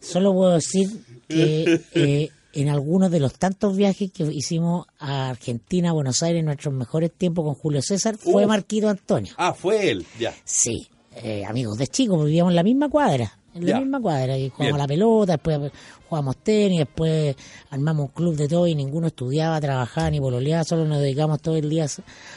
Solo 0.01 0.33
puedo 0.33 0.55
decir 0.55 0.89
que 1.29 1.81
eh, 1.95 2.31
en 2.53 2.69
algunos 2.69 3.11
de 3.11 3.21
los 3.21 3.35
tantos 3.35 3.77
viajes 3.77 4.11
que 4.13 4.25
hicimos 4.25 4.87
a 4.99 5.31
Argentina, 5.31 5.91
a 5.91 5.93
Buenos 5.93 6.23
Aires, 6.23 6.41
en 6.41 6.47
nuestros 6.47 6.73
mejores 6.73 7.13
tiempos 7.13 7.45
con 7.45 7.55
Julio 7.55 7.83
César, 7.83 8.17
fue. 8.17 8.47
Marquito 8.47 8.89
Antonio. 8.89 9.33
Ah, 9.37 9.53
fue 9.53 9.91
él, 9.91 10.07
ya. 10.19 10.35
Sí, 10.45 10.89
eh, 11.17 11.45
amigos 11.45 11.79
de 11.79 11.87
chicos, 11.89 12.25
vivíamos 12.25 12.53
en 12.53 12.57
la 12.57 12.63
misma 12.63 12.89
cuadra, 12.89 13.39
en 13.55 13.63
la 13.65 13.69
Ya. 13.71 13.81
misma 13.81 14.01
cuadra, 14.01 14.37
y 14.37 14.53
Bien. 14.59 14.75
a 14.75 14.79
la 14.79 14.87
pelota, 14.87 15.33
después 15.33 15.73
jugábamos 16.09 16.37
tenis, 16.39 16.79
después 16.81 17.35
armamos 17.71 18.07
un 18.07 18.13
club 18.13 18.37
de 18.37 18.49
todo 18.49 18.67
y 18.67 18.75
ninguno 18.75 19.09
estudiaba, 19.09 19.61
trabajaba 19.61 20.11
ni 20.11 20.21
pololeaba, 20.21 20.65
solo 20.65 20.85
nos 20.85 21.01
dedicamos 21.01 21.41
todo 21.41 21.57
el 21.57 21.69
día 21.69 21.87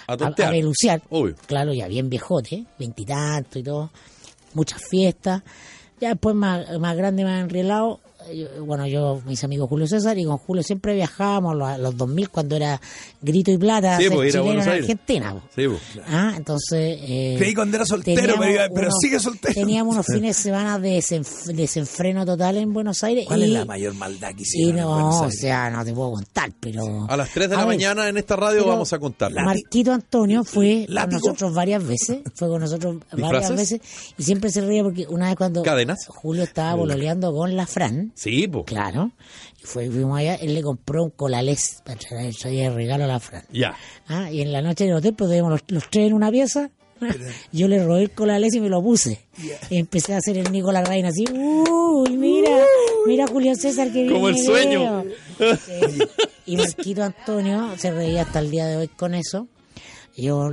a, 0.07 0.13
A 0.13 0.17
peluciar. 0.35 1.01
Obvio. 1.09 1.35
Claro, 1.45 1.73
ya 1.73 1.87
bien 1.87 2.09
viejote, 2.09 2.65
veintitantos 2.79 3.55
y 3.57 3.63
todo, 3.63 3.89
muchas 4.53 4.81
fiestas. 4.89 5.43
Ya 5.99 6.09
después 6.09 6.35
más, 6.35 6.79
más 6.79 6.97
grande, 6.97 7.23
más 7.23 7.41
enrielado, 7.43 7.99
eh, 8.05 8.10
yo- 8.33 8.65
bueno, 8.65 8.87
yo, 8.87 9.21
mis 9.25 9.43
amigos 9.43 9.69
Julio 9.69 9.87
César, 9.87 10.17
y 10.17 10.25
con 10.25 10.37
Julio 10.37 10.63
siempre 10.63 10.93
viajábamos 10.95 11.55
los, 11.55 11.79
los 11.79 11.97
2000 11.97 12.29
cuando 12.29 12.55
era 12.55 12.79
grito 13.21 13.51
y 13.51 13.57
plata, 13.57 13.97
Sí, 13.97 14.09
pues, 14.09 14.31
chileno 14.33 14.61
en. 14.63 14.69
Argentina. 14.69 15.33
po. 15.33 15.41
Sí, 15.55 15.67
pues. 15.67 15.81
Ah, 16.07 16.33
entonces... 16.35 16.97
Eh, 17.01 17.35
Creí 17.37 17.53
cuando 17.53 17.77
era 17.77 17.85
soltero, 17.85 18.35
pero, 18.39 18.55
pero 18.73 18.87
unos- 18.87 18.99
sigue 19.01 19.19
soltero. 19.19 19.53
Teníamos 19.53 19.93
unos 19.95 20.05
fines 20.05 20.37
de 20.37 20.43
semana 20.43 20.79
de 20.79 20.97
desenf- 20.99 21.53
desenfreno 21.53 22.25
total 22.25 22.57
en 22.57 22.73
Buenos 22.73 23.03
Aires. 23.03 23.25
¿Cuál 23.27 23.41
y, 23.41 23.43
es 23.45 23.49
la 23.51 23.65
mayor 23.65 23.93
maldad 23.95 24.29
que 24.29 24.39
Y 24.39 24.41
hicieron 24.43 24.85
Buenos 24.91 25.15
no, 25.21 25.27
o 25.27 25.31
sea, 25.31 25.69
no 25.69 25.83
te 25.85 25.93
puedo 25.93 26.11
contar, 26.13 26.51
pero... 26.59 27.05
A 27.09 27.17
las 27.17 27.29
3 27.31 27.49
de 27.49 27.55
la 27.55 27.65
ver, 27.65 27.75
mañana 27.75 28.07
en 28.09 28.17
esta 28.17 28.35
radio 28.35 28.65
vamos 28.65 28.91
a 28.93 28.99
contarla. 28.99 29.43
Marquito 29.43 29.91
Antonio 29.91 30.43
fue 30.43 30.85
con 30.87 31.09
nosotros 31.09 31.53
varias 31.53 31.85
veces, 31.85 32.19
fue 32.35 32.47
con 32.47 32.61
nosotros 32.61 32.97
varias 33.17 33.55
veces, 33.55 33.81
y 34.17 34.23
siempre 34.23 34.49
se 34.51 34.61
reía 34.61 34.83
porque 34.83 35.05
una 35.07 35.27
vez 35.27 35.35
cuando 35.35 35.63
¿Cadenas? 35.63 36.05
Julio 36.07 36.43
estaba 36.43 36.75
bololeando 36.75 37.33
con 37.33 37.55
la 37.55 37.65
Fran, 37.67 38.10
Sí, 38.15 38.47
pues. 38.47 38.65
claro, 38.65 39.11
y 39.61 39.65
fue, 39.65 39.89
fuimos 39.89 40.19
allá, 40.19 40.35
él 40.35 40.53
le 40.53 40.61
compró 40.61 41.03
un 41.03 41.09
colalés 41.11 41.81
para 41.85 41.97
traer 41.99 42.33
de 42.33 42.69
regalo 42.69 43.03
a 43.05 43.07
la 43.07 43.19
Fran. 43.19 43.43
Ya. 43.51 43.75
Ah, 44.07 44.31
y 44.31 44.41
en 44.41 44.51
la 44.51 44.61
noche 44.61 44.85
del 44.85 44.93
hotel, 44.95 45.13
pues 45.13 45.29
los, 45.29 45.61
los 45.67 45.89
tres 45.89 46.07
en 46.07 46.13
una 46.13 46.31
pieza. 46.31 46.69
Yo 47.51 47.67
le 47.67 47.83
robé 47.83 48.03
el 48.03 48.11
colalés 48.11 48.53
y 48.53 48.61
me 48.61 48.69
lo 48.69 48.81
puse. 48.83 49.19
Y 49.71 49.77
empecé 49.77 50.13
a 50.13 50.17
hacer 50.17 50.37
el 50.37 50.51
Nicolás 50.51 50.87
Reina 50.87 51.09
así. 51.09 51.25
Uy, 51.31 52.15
mira, 52.15 52.51
mira 53.07 53.25
Julio 53.27 53.55
César 53.55 53.91
que 53.91 54.07
Como 54.07 54.27
el 54.29 54.35
viene 54.35 54.47
sueño. 54.47 55.03
veo". 55.39 55.57
Sí. 55.65 55.97
Y 56.45 56.57
Marquito 56.57 57.03
Antonio 57.03 57.69
se 57.77 57.89
reía 57.91 58.21
hasta 58.23 58.39
el 58.39 58.51
día 58.51 58.67
de 58.67 58.77
hoy 58.77 58.87
con 58.87 59.15
eso. 59.15 59.47
Yo 60.15 60.49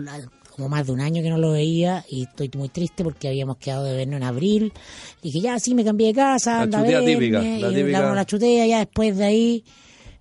como 0.59 0.69
más 0.71 0.85
de 0.87 0.93
un 0.93 1.01
año 1.01 1.23
que 1.23 1.31
no 1.31 1.39
lo 1.39 1.53
veía 1.53 2.05
y 2.11 2.25
estoy 2.25 2.51
muy 2.57 2.69
triste 2.69 3.05
porque 3.05 3.29
habíamos 3.29 3.59
quedado 3.59 3.85
de 3.85 3.95
vernos 3.97 4.17
en 4.17 4.25
abril. 4.25 4.73
Dije, 5.23 5.41
ya, 5.41 5.57
sí, 5.61 5.73
me 5.73 5.85
cambié 5.85 6.09
de 6.09 6.15
casa, 6.15 6.57
La 6.57 6.63
anda 6.63 6.79
a 6.79 6.83
chutea 6.83 6.99
verme", 7.01 7.15
típica, 7.15 7.39
la 7.41 7.71
y 7.71 7.75
típica. 7.77 8.15
la 8.15 8.27
chutea, 8.27 8.67
ya 8.67 8.79
después 8.81 9.17
de 9.17 9.25
ahí, 9.25 9.65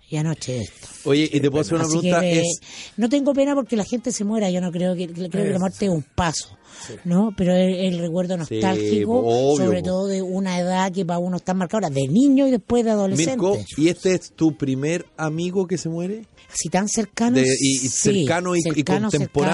y 0.08 0.16
anoche 0.16 0.60
esto. 0.62 0.86
Oye, 1.06 1.28
y 1.32 1.40
te 1.40 1.50
puedo 1.50 1.62
hacer 1.62 1.74
una 1.74 1.84
Así 1.84 1.98
pregunta. 1.98 2.20
que 2.20 2.40
es, 2.40 2.60
no 2.96 3.08
tengo 3.08 3.34
pena 3.34 3.56
porque 3.56 3.74
la 3.76 3.84
gente 3.84 4.12
se 4.12 4.22
muera. 4.24 4.48
Yo 4.48 4.60
no 4.60 4.70
creo 4.70 4.94
que 4.94 5.08
creo 5.08 5.28
que 5.28 5.50
la 5.50 5.58
muerte 5.58 5.86
es 5.86 5.90
un 5.90 6.04
paso, 6.14 6.56
¿no? 7.04 7.32
Pero 7.36 7.54
el, 7.54 7.74
el 7.74 7.98
recuerdo 7.98 8.36
nostálgico, 8.36 9.20
obvio, 9.20 9.64
sobre 9.66 9.80
po. 9.80 9.86
todo 9.86 10.06
de 10.06 10.22
una 10.22 10.58
edad 10.58 10.92
que 10.92 11.04
para 11.04 11.18
uno 11.18 11.36
está 11.36 11.54
marcada 11.54 11.86
ahora, 11.86 11.94
de 11.94 12.08
niño 12.08 12.46
y 12.46 12.50
después 12.50 12.84
de 12.84 12.90
adolescente. 12.92 13.32
Mirko, 13.32 13.58
¿y 13.76 13.88
este 13.88 14.14
es 14.14 14.32
tu 14.32 14.56
primer 14.56 15.06
amigo 15.16 15.66
que 15.66 15.78
se 15.78 15.88
muere? 15.88 16.26
Así 16.52 16.68
tan 16.70 16.88
cercano. 16.88 17.36
De- 17.36 17.56
y- 17.60 17.74
y 17.76 17.88
cercano 17.88 18.56
y- 18.56 18.60
y 18.60 18.82
contemporáneo 18.82 19.10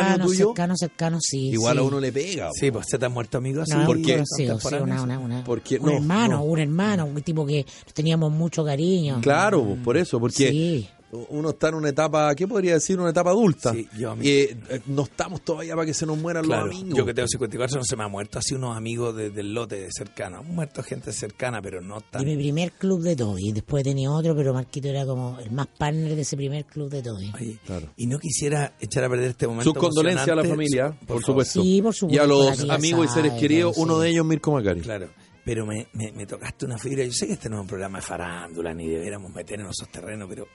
cercano, 0.07 0.26
tuyo. 0.26 0.47
Cercano, 0.49 0.76
cercano, 0.76 1.19
sí. 1.21 1.49
Igual 1.49 1.75
sí. 1.76 1.78
a 1.81 1.83
uno 1.83 2.00
le 2.00 2.12
pega. 2.12 2.50
Sí, 2.52 2.71
pues 2.71 2.87
se 2.88 2.99
te 2.99 3.07
han 3.07 3.12
muerto 3.12 3.38
amigos. 3.38 3.69
No, 3.69 3.85
¿por 3.85 3.97
un 3.97 4.02
qué? 4.04 4.12
conocido, 4.12 4.61
sí, 4.61 4.75
una, 4.81 5.02
una, 5.02 5.19
una- 5.19 5.45
Porque- 5.45 5.78
un 5.78 5.87
no, 5.87 5.93
hermano, 5.97 6.37
no. 6.37 6.45
un 6.45 6.59
hermano, 6.61 7.07
un 7.07 7.21
tipo 7.23 7.45
que 7.45 7.66
teníamos 7.93 8.31
mucho 8.33 8.64
cariño. 8.64 9.19
Claro, 9.23 9.64
pues, 9.64 9.78
por 9.81 9.97
eso, 9.97 10.21
porque 10.21 10.50
Sí. 10.50 10.88
Uno 11.30 11.50
está 11.50 11.68
en 11.68 11.75
una 11.75 11.88
etapa, 11.88 12.35
¿qué 12.35 12.47
podría 12.49 12.75
decir? 12.75 12.99
Una 12.99 13.11
etapa 13.11 13.30
adulta. 13.30 13.73
Sí, 13.73 13.88
yo 13.99 14.11
a 14.12 14.16
mí- 14.16 14.28
Eh, 14.28 14.56
no 14.87 15.02
estamos 15.02 15.42
todavía 15.42 15.75
para 15.75 15.87
que 15.87 15.94
se 15.94 16.06
nos 16.06 16.18
mueran 16.18 16.44
Claro, 16.44 16.66
los 16.66 16.75
amigos. 16.76 16.99
yo 16.99 17.06
que 17.06 17.14
tengo 17.14 17.28
54 17.28 17.78
no 17.78 17.85
se 17.85 17.97
me 17.97 18.04
ha 18.04 18.09
muerto 18.09 18.38
así 18.38 18.54
unos 18.54 18.76
amigos 18.76 19.14
de- 19.16 19.30
del 19.30 19.52
lote 19.54 19.88
cercano. 19.90 20.38
Han 20.38 20.54
muerto 20.54 20.83
gente 20.83 21.12
cercana, 21.12 21.61
pero 21.62 21.80
no 21.80 22.00
De 22.00 22.04
tan. 22.11 22.25
mi 22.25 22.37
primer 22.37 22.73
club 22.73 23.02
de 23.02 23.16
Toby. 23.16 23.52
Después 23.52 23.85
tenía 23.85 24.11
otro, 24.11 24.35
pero 24.35 24.52
Marquito 24.54 24.88
era 24.88 25.04
como 25.06 25.38
el 25.40 25.50
más 25.50 25.66
partner 25.66 26.14
de 26.14 26.23
ese 26.23 26.37
primer 26.37 26.64
club 26.64 26.90
de 26.90 27.02
Toby. 27.02 27.33
Oye, 27.35 27.59
Claro. 27.64 27.88
Y 27.97 28.06
no 28.06 28.18
quisiera 28.18 28.75
echar 28.80 29.04
a 29.04 29.09
perder 29.09 29.30
este 29.30 29.47
momento. 29.47 29.71
Sus 29.71 29.78
condolencias 29.78 30.28
a 30.28 30.35
la 30.35 30.44
familia, 30.44 30.97
Su- 31.00 31.06
por, 31.06 31.23
supuesto. 31.25 31.62
Sí, 31.62 31.80
por 31.83 31.94
supuesto, 31.94 32.14
Y 32.23 32.25
a 32.25 32.26
los 32.26 32.68
amigos 32.71 33.06
y 33.06 33.09
seres 33.14 33.33
queridos, 33.35 33.75
sí. 33.76 33.80
uno 33.83 33.99
de 33.99 34.11
ellos, 34.11 34.25
Mirko 34.26 34.52
Macari. 34.52 34.80
Claro. 34.80 35.09
Pero 35.44 35.66
me, 35.66 35.88
me, 35.92 36.11
me 36.12 36.25
tocaste 36.26 36.64
una 36.64 36.78
fibra. 36.78 37.04
Yo 37.04 37.12
sé 37.12 37.26
que 37.26 37.35
este 37.35 37.50
no 37.50 37.56
es 37.56 37.61
un 37.62 37.66
programa 37.66 37.99
de 37.99 38.02
farándula 38.06 38.73
ni 38.73 38.88
deberíamos 38.88 39.30
meter 39.30 39.61
en 39.61 39.66
esos 39.66 39.88
terrenos, 39.90 40.26
pero 40.26 40.47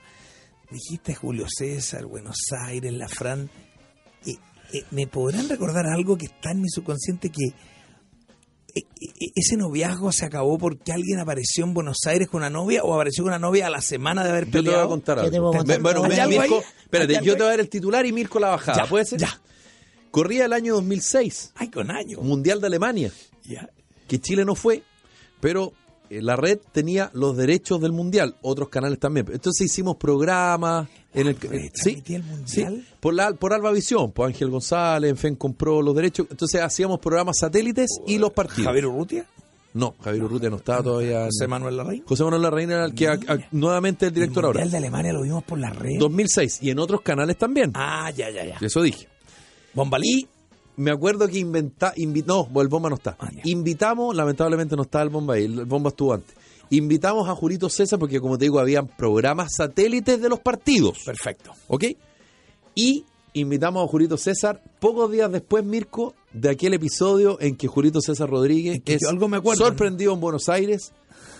dijiste 0.70 1.14
Julio 1.14 1.46
César, 1.48 2.06
Buenos 2.06 2.36
Aires, 2.66 2.92
La 2.92 3.08
Fran. 3.08 3.50
Eh, 4.26 4.34
eh, 4.72 4.84
¿Me 4.90 5.06
podrán 5.06 5.48
recordar 5.48 5.86
algo 5.86 6.16
que 6.16 6.26
está 6.26 6.52
en 6.52 6.60
mi 6.62 6.68
subconsciente 6.68 7.30
que 7.30 7.46
eh, 7.46 7.54
eh, 9.00 9.32
ese 9.34 9.56
noviazgo 9.56 10.12
se 10.12 10.24
acabó 10.26 10.56
porque 10.58 10.92
alguien 10.92 11.18
apareció 11.18 11.64
en 11.64 11.74
Buenos 11.74 11.98
Aires 12.06 12.28
con 12.28 12.38
una 12.38 12.50
novia 12.50 12.84
o 12.84 12.94
apareció 12.94 13.24
con 13.24 13.32
una 13.32 13.38
novia 13.40 13.66
a 13.66 13.70
la 13.70 13.80
semana 13.80 14.22
de 14.22 14.30
haber 14.30 14.44
Yo 14.46 14.50
te 14.52 14.58
voy 14.58 14.60
a 14.60 14.70
peleado? 14.70 14.88
contar 14.88 15.16
Yo 15.16 15.22
algo. 15.24 15.30
te 15.32 15.38
voy 15.40 15.54
a 15.54 15.58
contar 15.58 15.80
bueno, 15.82 16.00
todo. 16.00 16.08
me- 16.08 16.14
¿Hay 16.14 16.20
algo 16.20 16.40
Mirko, 16.40 16.54
ahí? 16.56 16.64
espérate, 16.84 17.12
¿Hay 17.12 17.16
algo 17.16 17.26
yo 17.26 17.32
te 17.32 17.38
voy 17.38 17.46
a 17.46 17.50
dar 17.50 17.60
el 17.60 17.68
titular 17.68 18.06
y 18.06 18.12
Mirko 18.12 18.38
la 18.38 18.48
bajada. 18.50 18.84
Ya, 18.84 18.88
¿Puede 18.88 19.04
ser? 19.06 19.18
ya. 19.20 19.40
Corría 20.12 20.44
el 20.46 20.52
año 20.52 20.74
2006, 20.74 21.52
Ay, 21.56 21.68
con 21.70 21.90
años. 21.90 22.22
Mundial 22.22 22.60
de 22.60 22.66
Alemania, 22.68 23.12
Ya. 23.44 23.68
que 24.08 24.20
Chile 24.20 24.44
no 24.44 24.54
fue, 24.56 24.82
pero 25.40 25.72
la 26.10 26.36
red 26.36 26.58
tenía 26.72 27.10
los 27.14 27.36
derechos 27.36 27.80
del 27.80 27.92
mundial, 27.92 28.34
otros 28.42 28.68
canales 28.68 28.98
también. 28.98 29.26
Entonces 29.32 29.66
hicimos 29.66 29.96
programas 29.96 30.88
en 31.14 31.28
el 31.28 31.34
pues, 31.36 31.52
eh, 31.52 31.70
sí, 31.74 32.02
el 32.14 32.22
Mundial. 32.24 32.46
sí, 32.46 32.84
por 33.00 33.14
la 33.14 33.32
por 33.32 33.52
Alba 33.52 33.70
Visión, 33.72 34.12
pues 34.12 34.28
Ángel 34.28 34.50
González, 34.50 35.10
en 35.10 35.16
fin, 35.16 35.36
compró 35.36 35.82
los 35.82 35.94
derechos. 35.94 36.26
Entonces 36.30 36.60
hacíamos 36.62 36.98
programas 37.00 37.38
satélites 37.38 37.88
y 38.06 38.18
los 38.18 38.32
partidos. 38.32 38.66
Javier 38.66 38.86
Urrutia, 38.86 39.26
No, 39.72 39.94
Javier 40.02 40.24
Urrutia 40.24 40.50
no 40.50 40.56
estaba 40.56 40.82
todavía. 40.82 41.26
José 41.26 41.46
Manuel 41.46 41.76
Larraín. 41.76 42.02
José 42.04 42.24
Manuel 42.24 42.42
Larraín 42.42 42.70
era 42.72 42.84
el 42.86 42.92
que 42.94 43.06
a- 43.06 43.12
a- 43.12 43.38
nuevamente 43.52 44.06
el 44.06 44.12
director 44.12 44.42
el 44.42 44.46
ahora. 44.46 44.58
Mundial 44.60 44.70
de 44.72 44.76
Alemania 44.78 45.12
lo 45.12 45.22
vimos 45.22 45.44
por 45.44 45.58
la 45.60 45.70
red. 45.70 45.96
2006 46.00 46.58
y 46.60 46.70
en 46.70 46.80
otros 46.80 47.02
canales 47.02 47.38
también. 47.38 47.70
Ah, 47.74 48.10
ya, 48.10 48.30
ya, 48.30 48.44
ya. 48.44 48.58
Eso 48.60 48.82
dije. 48.82 49.06
Bombalí. 49.74 50.26
Me 50.76 50.90
acuerdo 50.90 51.28
que 51.28 51.38
inventa, 51.38 51.92
invi- 51.96 52.24
no, 52.24 52.48
el 52.60 52.68
bomba 52.68 52.88
no 52.88 52.96
está. 52.96 53.16
Ah. 53.20 53.28
Invitamos, 53.44 54.14
lamentablemente 54.16 54.76
no 54.76 54.82
está 54.82 55.02
el 55.02 55.10
bomba 55.10 55.34
ahí, 55.34 55.44
el 55.44 55.64
bomba 55.66 55.90
estuvo 55.90 56.14
antes. 56.14 56.34
Invitamos 56.70 57.28
a 57.28 57.34
Julito 57.34 57.68
César 57.68 57.98
porque 57.98 58.20
como 58.20 58.38
te 58.38 58.44
digo, 58.44 58.58
habían 58.60 58.86
programas 58.86 59.48
satélites 59.56 60.20
de 60.20 60.28
los 60.28 60.38
partidos. 60.40 60.98
Perfecto. 61.04 61.50
¿Ok? 61.68 61.84
Y 62.74 63.04
invitamos 63.34 63.84
a 63.84 63.88
Julito 63.88 64.16
César 64.16 64.62
pocos 64.78 65.10
días 65.10 65.30
después, 65.32 65.64
Mirko, 65.64 66.14
de 66.32 66.50
aquel 66.50 66.74
episodio 66.74 67.38
en 67.40 67.56
que 67.56 67.66
Julito 67.66 68.00
César 68.00 68.30
Rodríguez 68.30 68.80
que 68.84 68.94
es 68.94 69.04
algo 69.04 69.28
me 69.28 69.38
acuerdo, 69.38 69.64
sorprendido 69.66 70.14
en 70.14 70.20
Buenos 70.20 70.48
Aires 70.48 70.92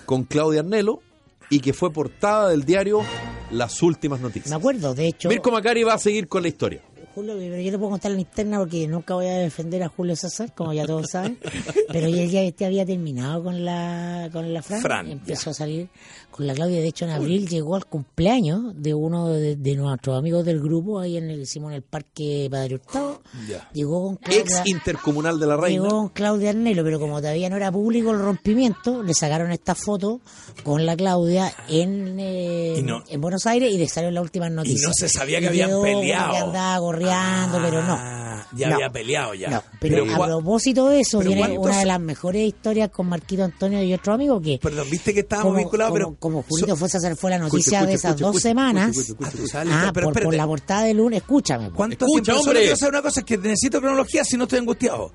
con 0.05 0.25
Claudia 0.25 0.61
Arnelo 0.61 1.01
y 1.49 1.61
que 1.61 1.73
fue 1.73 1.93
portada 1.93 2.49
del 2.49 2.65
diario 2.65 3.01
Las 3.53 3.83
Últimas 3.83 4.21
Noticias. 4.21 4.51
Me 4.51 4.57
acuerdo, 4.57 4.95
de 4.95 5.09
hecho, 5.09 5.29
Mirko 5.29 5.51
Macari 5.53 5.85
va 5.85 5.95
a 5.95 5.99
seguir 5.99 6.27
con 6.29 6.43
la 6.43 6.49
historia. 6.49 6.83
Julio, 7.15 7.35
pero 7.39 7.61
yo 7.61 7.71
te 7.71 7.79
puedo 7.79 7.91
contar 7.91 8.13
la 8.13 8.21
interna 8.21 8.59
porque 8.59 8.87
nunca 8.87 9.15
voy 9.15 9.27
a 9.27 9.39
defender 9.39 9.83
a 9.83 9.89
Julio 9.89 10.17
César, 10.17 10.53
como 10.55 10.73
ya 10.73 10.87
todos 10.87 11.11
saben. 11.11 11.39
pero 11.93 12.09
ya, 12.09 12.25
ya 12.25 12.43
este 12.43 12.65
había 12.65 12.87
terminado 12.87 13.43
con 13.43 13.65
la 13.65 14.29
con 14.33 14.53
la 14.53 14.63
Fran, 14.63 14.81
Fran, 14.81 15.11
empezó 15.11 15.51
a 15.51 15.55
salir 15.55 15.89
con 16.31 16.47
la 16.47 16.55
Claudia. 16.55 16.81
De 16.81 16.89
hecho, 16.89 17.05
en 17.05 17.11
abril 17.13 17.49
llegó 17.49 17.77
al 17.77 17.87
cumpleaños 17.87 18.73
de 18.77 18.95
uno 18.95 19.29
de, 19.29 19.57
de 19.57 19.77
nuestros 19.77 20.19
amigos 20.19 20.45
del 20.45 20.61
grupo, 20.61 21.01
ahí 21.01 21.17
en 21.17 21.31
el, 21.31 21.43
hicimos 21.43 21.71
en 21.71 21.77
el 21.77 21.83
Parque 21.83 22.49
Padre 22.51 22.77
Hurtado. 22.77 23.23
Ya. 23.49 23.69
Llegó 23.73 24.05
con 24.05 24.19
Ex 24.31 24.45
Claudia, 24.55 24.63
intercomunal 24.73 25.39
de 25.41 25.47
la 25.47 25.57
Reina. 25.57 25.83
llegó 25.83 25.97
con 25.99 26.09
Claudia 26.11 26.51
Arnelo, 26.51 26.83
pero 26.85 27.01
como 27.01 27.19
todavía 27.21 27.49
no 27.51 27.57
era 27.57 27.71
público 27.73 28.11
el 28.13 28.19
rompimiento, 28.21 29.03
le 29.03 29.15
sacaron 29.15 29.51
esta 29.53 29.75
foto 29.75 30.21
con 30.65 30.87
la 30.87 30.97
Claudia 30.97 31.53
en, 31.69 32.19
eh, 32.21 32.75
Y 32.79 32.83
no- 32.83 33.03
en 33.09 33.21
Buenos 33.21 33.47
Aires 33.47 33.73
y 33.73 33.79
le 33.79 33.89
salieron 33.89 34.15
las 34.15 34.23
últimas 34.23 34.51
noticias. 34.51 34.83
no 34.89 34.93
se 34.95 35.09
sabía 35.09 35.39
que 35.39 35.45
Y 35.47 35.49
habían 35.49 35.69
quedó 35.71 35.83
peleado. 35.83 36.33
Que 36.33 36.39
andaba 36.39 36.79
gorreando, 36.79 37.59
pero 37.63 37.83
no. 37.83 38.20
Ya 38.55 38.69
No. 38.69 38.75
había 38.77 38.91
peleado 38.91 39.35
ya. 39.35 39.51
No, 39.51 39.63
pero, 39.81 40.05
Pero 40.05 40.23
a 40.23 40.27
propósito 40.27 40.89
de 40.89 41.01
eso, 41.01 41.21
¿cuántos- 41.23 41.59
una 41.59 41.79
de 41.79 41.85
las 41.87 42.01
mejores 42.01 42.47
historias 42.47 42.91
con 42.91 43.09
Marquito 43.09 43.45
Antonio 43.45 43.83
y 43.83 43.93
otro 43.95 44.13
amigo 44.15 44.41
que, 44.41 44.59
Perdón, 44.63 44.89
viste 44.91 45.13
que 45.15 45.21
estábamos 45.21 45.51
como, 45.53 45.59
vinculados, 45.59 45.91
como, 45.93 45.99
pero. 46.11 46.17
como 46.19 46.43
Julito 46.43 46.69
so- 46.69 46.77
fue 46.77 46.89
a 46.93 46.97
hacer 46.97 47.17
fue 47.17 47.31
la 47.31 47.39
noticia 47.39 47.79
escucha, 47.79 47.87
de 47.87 47.95
esas 47.95 48.11
escucha, 48.11 48.27
dos 48.27 48.37
escucha, 48.37 48.49
semanas. 48.49 48.97
Ah, 49.71 49.91
pero 49.95 50.13
por, 50.13 50.35
la 50.35 50.47
portada 50.47 50.83
de 50.85 50.95
lunes, 50.95 51.21
escúchame. 51.23 51.71
¿Cuánto 51.71 52.05
Escucha, 52.07 52.23
tiempo? 52.33 52.43
Solo 52.43 52.51
hombre. 52.51 52.61
quiero 52.63 52.77
saber 52.77 52.95
una 52.95 53.03
cosa, 53.03 53.21
es 53.21 53.27
que 53.27 53.39
necesito 53.39 53.81
cronología 53.81 54.25
si 54.25 54.37
no 54.37 54.45
estoy 54.45 54.59
angustiado. 54.61 55.13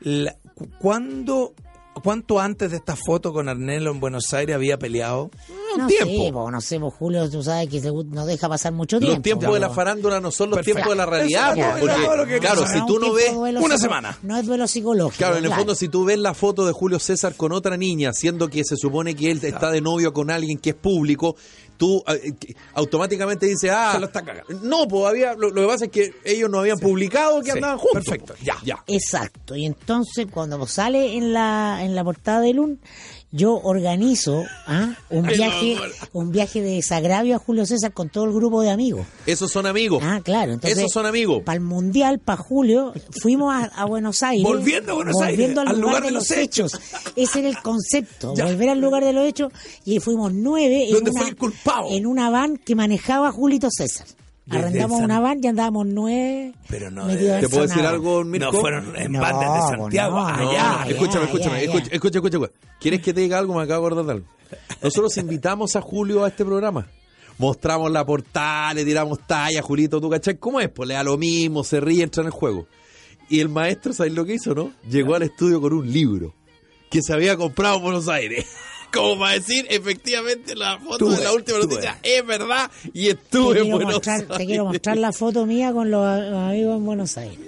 La- 0.00 0.36
cu- 0.54 0.68
¿Cuándo, 0.78 1.54
¿Cuánto 2.02 2.40
antes 2.40 2.70
de 2.70 2.76
esta 2.78 2.96
foto 2.96 3.32
con 3.32 3.48
Arnelo 3.48 3.90
en 3.90 4.00
Buenos 4.00 4.32
Aires 4.32 4.54
había 4.56 4.78
peleado? 4.78 5.30
no 5.78 5.86
tiempo. 5.86 6.46
sé, 6.46 6.52
no 6.52 6.60
sé, 6.60 6.78
Julio, 6.98 7.30
tú 7.30 7.42
sabes 7.42 7.68
que 7.68 7.80
no 7.80 8.26
deja 8.26 8.48
pasar 8.48 8.72
mucho 8.72 8.96
Los 8.96 9.08
tiempo. 9.08 9.22
tiempos 9.22 9.54
de 9.54 9.60
la 9.60 9.70
farándula 9.70 10.20
no 10.20 10.30
son 10.30 10.50
los 10.50 10.56
Perfecto. 10.58 10.76
tiempos 10.78 10.92
de 10.92 10.96
la 10.96 11.06
realidad. 11.06 11.56
Eso 11.56 11.94
porque, 12.16 12.38
claro, 12.38 12.66
si 12.66 12.84
tú 12.86 12.96
un 12.96 13.00
no 13.02 13.12
ves... 13.12 13.32
una 13.34 13.78
semana. 13.78 14.18
No 14.22 14.36
es 14.36 14.46
duelo 14.46 14.66
psicológico. 14.66 15.18
Claro, 15.18 15.36
en 15.36 15.44
el 15.44 15.48
claro. 15.50 15.60
fondo, 15.60 15.74
si 15.74 15.88
tú 15.88 16.04
ves 16.04 16.18
la 16.18 16.34
foto 16.34 16.66
de 16.66 16.72
Julio 16.72 16.98
César 16.98 17.34
con 17.36 17.52
otra 17.52 17.76
niña, 17.76 18.12
siendo 18.12 18.48
que 18.48 18.64
se 18.64 18.76
supone 18.76 19.14
que 19.14 19.30
él 19.30 19.40
está 19.42 19.70
de 19.70 19.80
novio 19.80 20.12
con 20.12 20.30
alguien 20.30 20.58
que 20.58 20.70
es 20.70 20.76
público, 20.76 21.36
tú 21.80 22.04
eh, 22.06 22.32
que- 22.38 22.54
automáticamente 22.74 23.46
dices, 23.46 23.70
ah, 23.74 23.92
Se 23.94 24.00
lo 24.00 24.06
está 24.06 24.22
cagando. 24.22 24.52
no, 24.62 24.86
pues 24.86 25.06
había, 25.06 25.32
lo, 25.34 25.48
lo 25.50 25.62
que 25.62 25.66
pasa 25.66 25.84
es 25.86 25.90
que 25.90 26.12
ellos 26.24 26.50
no 26.50 26.58
habían 26.60 26.78
publicado 26.78 27.40
que 27.40 27.46
Sí, 27.46 27.56
andaban 27.56 27.78
juntos. 27.78 28.04
perfecto, 28.04 28.34
po. 28.34 28.44
ya. 28.44 28.56
ya. 28.62 28.84
Exacto. 28.86 29.56
Y 29.56 29.64
entonces 29.64 30.26
cuando 30.30 30.64
sale 30.66 31.16
en 31.16 31.32
la 31.32 31.78
en 31.82 31.94
la 31.94 32.04
portada 32.04 32.40
de 32.42 32.52
Lun, 32.52 32.80
yo 33.32 33.60
organizo 33.62 34.44
¿ah? 34.66 34.94
un 35.08 35.26
viaje 35.26 35.76
un 36.12 36.32
viaje 36.32 36.62
de 36.62 36.76
desagravio 36.76 37.36
a 37.36 37.38
Julio 37.38 37.64
César 37.64 37.92
con 37.92 38.08
todo 38.08 38.24
el 38.24 38.32
grupo 38.32 38.62
de 38.62 38.70
amigos. 38.70 39.06
Esos 39.26 39.52
son 39.52 39.66
amigos. 39.66 40.02
Ah, 40.04 40.20
claro. 40.22 40.52
Entonces, 40.52 40.78
Esos 40.78 40.92
son 40.92 41.06
amigos. 41.06 41.42
Para 41.44 41.56
el 41.56 41.62
mundial, 41.62 42.18
para 42.18 42.42
Julio, 42.42 42.92
fuimos 43.20 43.54
a, 43.54 43.64
a 43.66 43.84
Buenos 43.84 44.22
Aires. 44.22 44.44
Volviendo 44.44 44.92
a 44.92 44.94
Buenos 44.96 45.14
volviendo 45.14 45.60
Aires, 45.60 45.74
al 45.74 45.80
lugar, 45.80 46.02
de 46.02 46.10
los 46.10 46.30
hechos. 46.30 46.72
Ese 47.16 47.40
era 47.40 47.48
el 47.48 47.58
concepto. 47.58 48.34
Ya. 48.34 48.46
Volver 48.46 48.70
al 48.70 48.80
lugar 48.80 49.04
de 49.04 49.12
los 49.12 49.26
hechos. 49.26 49.52
Y 49.84 50.00
fuimos 50.00 50.32
nueve 50.32 50.88
en, 50.88 50.94
¿Dónde 50.94 51.10
una, 51.10 51.86
en 51.88 52.06
una 52.06 52.30
van 52.30 52.56
que 52.56 52.74
manejaba 52.74 53.30
Julito 53.30 53.68
César. 53.70 54.06
Arrendamos 54.58 54.96
San- 54.98 55.04
una 55.04 55.20
van 55.20 55.38
y 55.42 55.46
andábamos 55.46 55.86
nueve. 55.86 56.52
Pero 56.68 56.90
no 56.90 57.06
de- 57.06 57.40
¿Te 57.40 57.48
puedo 57.48 57.66
decir 57.66 57.82
algo, 57.86 58.24
Mirko? 58.24 58.52
No 58.52 58.60
fueron 58.60 58.96
en 58.96 59.12
No, 59.12 59.20
van 59.20 59.38
desde 59.40 59.76
Santiago 59.76 60.20
no, 60.20 60.26
allá. 60.26 60.52
Ya, 60.52 60.84
escúchame, 60.90 61.24
escúchame, 61.24 61.64
escucha, 61.64 61.88
escucha, 61.92 62.18
escucha. 62.18 62.52
¿Quieres 62.80 63.00
que 63.02 63.12
te 63.12 63.20
diga 63.20 63.38
algo? 63.38 63.54
Me 63.54 63.62
acabo 63.62 63.82
de 63.82 63.86
acordar 63.94 64.04
de 64.06 64.12
algo. 64.12 64.26
Nosotros 64.82 65.16
invitamos 65.18 65.76
a 65.76 65.80
Julio 65.80 66.24
a 66.24 66.28
este 66.28 66.44
programa. 66.44 66.86
Mostramos 67.38 67.90
la 67.90 68.04
portada, 68.04 68.74
le 68.74 68.84
tiramos 68.84 69.18
talla, 69.26 69.62
Julito, 69.62 70.00
¿tú 70.00 70.10
cachai? 70.10 70.36
¿Cómo 70.38 70.60
es? 70.60 70.68
Pues 70.68 70.88
le 70.88 70.94
da 70.94 71.02
lo 71.02 71.16
mismo, 71.16 71.64
se 71.64 71.80
ríe, 71.80 72.02
entra 72.02 72.20
en 72.22 72.26
el 72.26 72.32
juego. 72.32 72.66
Y 73.30 73.40
el 73.40 73.48
maestro, 73.48 73.92
¿sabes 73.92 74.12
lo 74.12 74.24
que 74.26 74.34
hizo, 74.34 74.54
no? 74.54 74.72
Llegó 74.90 75.14
al 75.14 75.22
estudio 75.22 75.60
con 75.60 75.72
un 75.72 75.90
libro 75.90 76.34
que 76.90 77.00
se 77.00 77.12
había 77.14 77.36
comprado 77.36 77.76
en 77.76 77.82
Buenos 77.82 78.08
Aires. 78.08 78.44
Como 78.92 79.18
para 79.20 79.34
decir, 79.34 79.66
efectivamente, 79.70 80.54
la 80.56 80.78
foto 80.78 80.98
Tuve, 80.98 81.16
de 81.16 81.24
la 81.24 81.32
última 81.32 81.58
noticia 81.58 81.98
es 82.02 82.26
verdad 82.26 82.70
y 82.92 83.04
Te 83.04 83.10
estuve 83.10 83.60
en 83.60 83.70
Buenos 83.70 83.92
mostrar, 83.94 84.20
te 84.22 84.26
quiero 84.46 84.62
Aires. 84.62 84.62
mostrar 84.64 84.96
la 84.96 85.12
foto 85.12 85.46
mía 85.46 85.72
con 85.72 85.90
los 85.90 86.04
amigos 86.06 86.76
en 86.76 86.84
Buenos 86.84 87.16
Aires. 87.18 87.38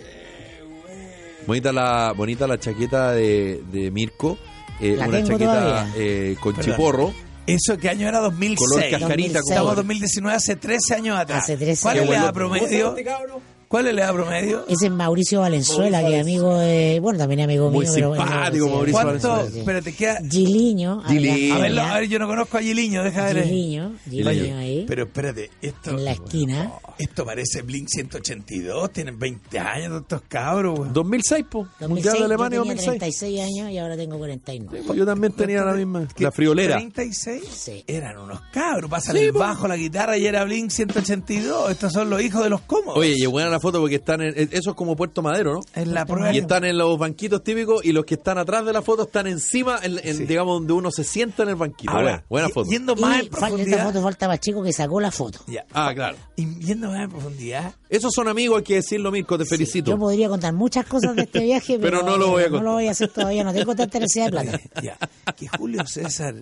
Bonita 1.47 1.73
la, 1.73 2.13
bonita 2.17 2.47
la 2.47 2.59
chaqueta 2.59 3.13
de, 3.13 3.63
de 3.73 3.91
Mirko. 3.91 4.39
eh, 4.81 4.95
La 4.97 5.09
una 5.09 5.17
tengo 5.19 5.31
chaqueta 5.31 5.93
eh, 5.97 6.37
con 6.41 6.55
Perdón. 6.55 6.71
chiporro. 6.73 7.15
¿Eso 7.45 7.77
qué 7.77 7.89
año 7.89 8.07
era? 8.07 8.21
2006. 8.21 8.59
Color 8.59 8.83
cascarita. 8.91 9.09
2006. 9.09 9.37
Estamos 9.51 9.57
en 9.59 9.65
como- 9.65 9.75
2019, 9.75 10.37
hace 10.37 10.55
13 10.57 10.95
años 10.95 11.19
atrás. 11.19 11.43
Hace 11.43 11.57
13 11.57 11.83
¿Cuál 11.83 11.97
es 11.97 12.03
años. 12.03 12.11
la 12.15 12.21
edad 12.23 12.33
¿Cómo 12.33 12.55
se 12.55 12.61
llama 12.79 12.95
promedio? 12.95 13.52
¿Cuál 13.73 13.87
es 13.89 13.95
la 13.95 14.03
edad 14.03 14.13
promedio? 14.13 14.65
Ese 14.69 14.87
es 14.87 14.93
Mauricio 14.93 15.41
Valenzuela, 15.41 16.01
que 16.07 16.17
es 16.17 16.21
amigo 16.23 16.57
de. 16.59 17.01
Bueno, 17.01 17.19
también 17.19 17.41
es 17.41 17.45
amigo 17.45 17.71
Muy 17.71 17.85
mío. 17.87 17.93
pero 17.95 18.09
bueno, 18.11 18.23
simpático, 18.25 18.67
sí, 18.67 18.71
Mauricio. 18.73 19.05
Valenzuela, 19.05 19.51
sí. 19.51 19.59
Espérate, 19.61 19.95
¿qué? 19.95 20.15
Giliño. 20.31 21.03
Giliño. 21.09 21.55
A 21.55 21.59
ver, 21.59 21.65
Argentina. 21.65 21.91
a 21.95 22.01
ver, 22.01 22.09
yo 22.09 22.19
no 22.19 22.27
conozco 22.29 22.59
a 22.59 22.61
Giliño, 22.61 23.03
deja 23.03 23.25
ver. 23.25 23.45
Giliño, 23.45 23.93
Giliño. 24.09 24.57
Ahí. 24.59 24.85
Pero 24.87 25.05
espérate, 25.05 25.51
esto, 25.63 25.91
en 25.91 26.05
la 26.05 26.13
esquina. 26.13 26.73
esto 26.99 27.25
parece 27.25 27.63
Blink 27.63 27.89
182, 27.89 28.93
tienen 28.93 29.19
20 29.19 29.59
años 29.59 30.03
estos 30.03 30.23
cabros. 30.29 30.79
güey. 30.79 30.91
2006, 30.93 31.45
po. 31.51 31.67
2006, 31.81 31.89
Mundial 31.89 32.19
de 32.19 32.25
Alemania 32.25 32.57
yo 32.59 32.63
tenía 32.63 32.75
2006. 32.75 33.19
36 33.19 33.41
años 33.41 33.71
y 33.73 33.79
ahora 33.79 33.97
tengo 33.97 34.19
49. 34.19 34.85
Yo 34.95 35.07
también 35.07 35.33
tenía 35.33 35.65
la 35.65 35.73
misma. 35.73 36.07
La 36.19 36.31
friolera. 36.31 36.77
36 36.77 37.43
Sí. 37.53 37.85
eran 37.87 38.19
unos 38.19 38.41
cabros, 38.53 38.91
pasan 38.91 39.17
el 39.17 39.33
bajo, 39.33 39.67
la 39.67 39.77
guitarra 39.77 40.17
y 40.19 40.27
era 40.27 40.45
Blink 40.45 40.71
182. 40.71 41.71
Estos 41.71 41.93
son 41.93 42.11
los 42.11 42.21
hijos 42.23 42.43
de 42.45 42.51
los 42.51 42.61
cómodos. 42.63 42.99
Oye, 42.99 43.15
y 43.17 43.27
buena 43.27 43.49
la 43.49 43.61
foto 43.63 43.81
porque 43.81 43.95
están 43.97 44.21
en. 44.21 44.35
Eso 44.37 44.71
es 44.71 44.77
como 44.77 44.95
Puerto 44.97 45.23
Madero, 45.23 45.55
¿no? 45.55 45.61
en 45.75 45.95
la 45.95 46.05
prueba. 46.05 46.35
Y 46.35 46.39
están 46.39 46.65
en 46.67 46.77
los 46.77 46.99
banquitos 46.99 47.43
típicos 47.43 47.83
y 47.85 47.93
los 47.93 48.05
que 48.05 48.15
están 48.17 48.37
atrás 48.37 48.67
de 48.67 48.73
la 48.75 48.83
foto 48.83 49.05
están 49.05 49.27
encima, 49.27 49.79
en, 49.83 49.99
en, 50.03 50.17
Sí. 50.19 50.27
digamos, 50.27 50.59
donde 50.59 50.75
uno 50.75 50.91
se 50.91 51.05
sienta 51.05 51.45
en 51.45 51.49
el 51.51 51.55
banquito. 51.55 51.93
Ahora, 51.93 52.25
buena, 52.29 52.51
foto. 52.51 52.69
Yendo 52.69 52.95
Y 52.97 53.01
más 53.01 53.21
en 53.21 53.31
falta, 53.31 53.37
esta 53.37 53.47
profundidad. 53.49 53.85
foto 53.87 54.03
falta 54.03 54.29
más 54.29 54.41
chico 54.41 54.63
que 54.63 54.73
sacó 54.75 55.01
la 55.01 55.11
foto. 55.11 55.39
Ya. 55.47 55.65
Ah, 55.73 55.93
claro. 55.95 56.17
Y 56.37 56.47
yendo 56.61 56.89
más 56.91 57.01
en 57.05 57.11
profundidad, 57.11 57.75
Esos 57.89 58.13
son 58.15 58.29
amigos, 58.29 58.59
hay 58.59 58.65
que 58.65 58.75
decirlo, 58.75 59.11
Mirko, 59.11 59.39
te 59.39 59.47
felicito. 59.47 59.93
Yo 59.93 59.99
podría 59.99 60.29
contar 60.29 60.53
muchas 60.53 60.85
cosas 60.85 61.17
de 61.17 61.23
este 61.23 61.41
viaje, 61.41 61.79
pero, 61.81 62.01
Pero 62.01 62.11
no 62.11 62.19
lo 62.19 62.29
voy 62.29 62.43
a 62.43 62.47
no 62.47 62.51
contar. 62.51 62.65
lo 62.65 62.73
voy 62.73 62.89
a 62.89 62.91
hacer 62.91 63.09
todavía. 63.09 63.45
No 63.45 63.53
tengo 63.55 63.75
tanta 63.75 63.99
necesidad 63.99 64.27
de 64.27 64.31
plata. 64.33 64.61
ya, 64.83 64.99
que 65.37 65.49
Julio 65.49 65.87
César 65.87 66.35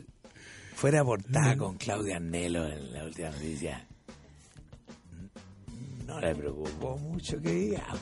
fuera 0.75 1.05
portada 1.05 1.57
con 1.59 1.77
Claudia 1.77 2.17
Arnelo 2.17 2.67
en 2.67 2.93
la 2.95 3.05
última 3.05 3.29
noticia. 3.31 3.87
No 6.11 6.21
le 6.21 6.35
preocupó 6.35 6.97
mucho 6.99 7.41
que 7.41 7.51
digamos. 7.53 8.01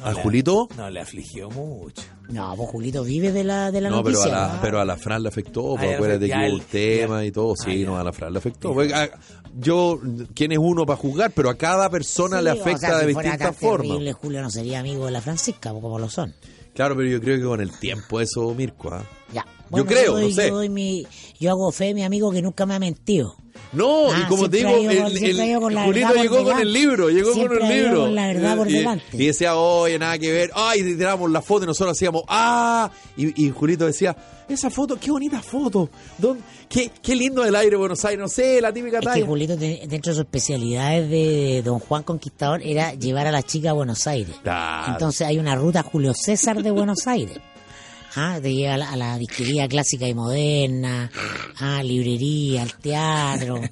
No 0.00 0.04
¿A 0.06 0.12
le- 0.12 0.22
Julito? 0.22 0.68
No 0.76 0.90
le 0.90 1.00
afligió 1.00 1.48
mucho. 1.50 2.02
No, 2.28 2.54
pues 2.56 2.68
Julito 2.70 3.04
vive 3.04 3.30
de 3.32 3.44
la, 3.44 3.70
de 3.70 3.80
la 3.80 3.88
No, 3.88 4.02
pero 4.02 4.18
a, 4.18 4.24
noticia. 4.24 4.38
la, 4.48 4.54
¿no? 4.54 4.60
pero 4.60 4.80
a 4.80 4.84
la 4.84 4.96
Fran 4.96 5.22
le 5.22 5.28
afectó, 5.28 5.76
pues 5.76 5.94
acuérdate 5.94 6.26
que 6.28 6.34
un 6.52 6.60
tema 6.60 7.20
ya. 7.20 7.24
y 7.26 7.32
todo, 7.32 7.54
sí, 7.56 7.84
no, 7.84 7.96
a 7.96 8.02
la 8.04 8.12
Fran 8.12 8.32
le 8.32 8.38
afectó. 8.38 8.74
Ah, 8.94 9.08
yo, 9.58 10.00
¿quién 10.34 10.52
es 10.52 10.58
uno 10.58 10.84
para 10.84 10.96
juzgar? 10.98 11.30
Pero 11.30 11.48
a 11.50 11.54
cada 11.56 11.88
persona 11.88 12.38
Sí, 12.38 12.44
le 12.44 12.50
o 12.50 12.52
afecta 12.54 12.78
sea, 12.88 12.98
de 12.98 13.06
si 13.06 13.12
fuera 13.14 13.30
distintas 13.30 13.38
tan 13.38 13.68
formas. 13.68 13.86
terrible, 13.88 14.12
Julio 14.12 14.42
no 14.42 14.50
sería 14.50 14.80
amigo 14.80 15.06
de 15.06 15.12
la 15.12 15.20
Francisca, 15.20 15.70
como 15.70 15.98
lo 15.98 16.10
son. 16.10 16.34
Claro, 16.74 16.94
pero 16.96 17.08
yo 17.08 17.20
creo 17.20 17.38
que 17.38 17.44
con 17.44 17.60
el 17.60 17.70
tiempo 17.78 18.20
eso, 18.20 18.52
Mirko, 18.54 18.92
¿ah? 18.92 19.04
Ya. 19.32 19.46
Yo 19.70 19.86
creo, 19.86 20.12
doy- 20.14 20.28
no 20.28 20.34
sé. 20.34 20.48
Yo, 20.48 20.54
doy 20.56 20.68
mi, 20.68 21.06
yo 21.40 21.50
hago 21.50 21.72
fe, 21.72 21.94
mi 21.94 22.02
amigo, 22.04 22.30
que 22.32 22.42
nunca 22.42 22.66
me 22.66 22.74
ha 22.74 22.78
mentido. 22.78 23.36
No, 23.72 24.10
Ah, 24.12 24.20
y 24.22 24.28
como 24.28 24.48
te 24.48 24.58
digo, 24.58 24.70
el, 24.70 24.88
el- 24.90 25.58
Julito 25.84 26.14
llegó 26.14 26.44
con 26.44 26.58
el 26.60 26.72
libro, 26.72 27.10
llegó 27.10 27.32
Siempre 27.34 27.58
con 27.58 27.70
el 27.70 27.82
libro. 27.82 28.00
con 28.02 28.14
la 28.14 28.26
verdad 28.28 28.56
por 28.56 28.70
Y- 28.70 28.74
delante. 28.74 29.04
Y, 29.12 29.26
decía, 29.26 29.56
oye, 29.56 29.98
nada 29.98 30.18
que 30.18 30.32
ver. 30.32 30.50
Ay, 30.54 30.80
y 30.80 30.96
tirábamos 30.96 31.30
la 31.30 31.42
foto 31.42 31.64
y 31.64 31.66
nosotros 31.66 31.96
hacíamos, 31.96 32.22
ah. 32.28 32.90
Y, 33.16 33.44
y 33.46 33.50
Julito 33.50 33.84
decía, 33.86 34.16
esa 34.48 34.70
foto, 34.70 34.96
qué 35.00 35.10
bonita 35.10 35.42
foto. 35.42 35.90
¿Dónde- 36.16 36.42
qué, 36.68 36.90
qué 37.02 37.16
lindo 37.16 37.44
el 37.44 37.54
aire 37.56 37.76
Buenos 37.76 38.04
Aires, 38.04 38.20
no 38.20 38.28
sé, 38.28 38.60
la 38.60 38.72
típica 38.72 38.98
Es 38.98 39.00
que 39.04 39.06
talla. 39.12 39.26
Julito, 39.26 39.56
dentro 39.56 40.12
de 40.12 40.16
sus 40.16 40.18
especialidades 40.18 41.10
de 41.10 41.62
Don 41.64 41.78
Juan 41.80 42.02
Conquistador, 42.04 42.62
era 42.62 42.94
llevar 42.94 43.26
a 43.26 43.32
la 43.32 43.42
chica 43.42 43.70
a 43.70 43.72
Buenos 43.72 44.06
Aires. 44.06 44.36
Claro. 44.42 44.92
Entonces 44.92 45.26
hay 45.26 45.38
una 45.38 45.54
ruta 45.56 45.82
Julio 45.82 46.14
César 46.14 46.62
de 46.62 46.70
Buenos 46.70 47.06
Aires. 47.06 47.38
Ah, 48.16 48.38
te 48.42 48.52
llega 48.54 48.74
a 48.74 48.78
la, 48.78 48.90
a 48.92 48.96
la 48.96 49.18
disquería 49.18 49.68
clásica 49.68 50.08
y 50.08 50.14
moderna, 50.14 51.10
a 51.60 51.82
librería, 51.82 52.62
al 52.62 52.74
teatro. 52.78 53.60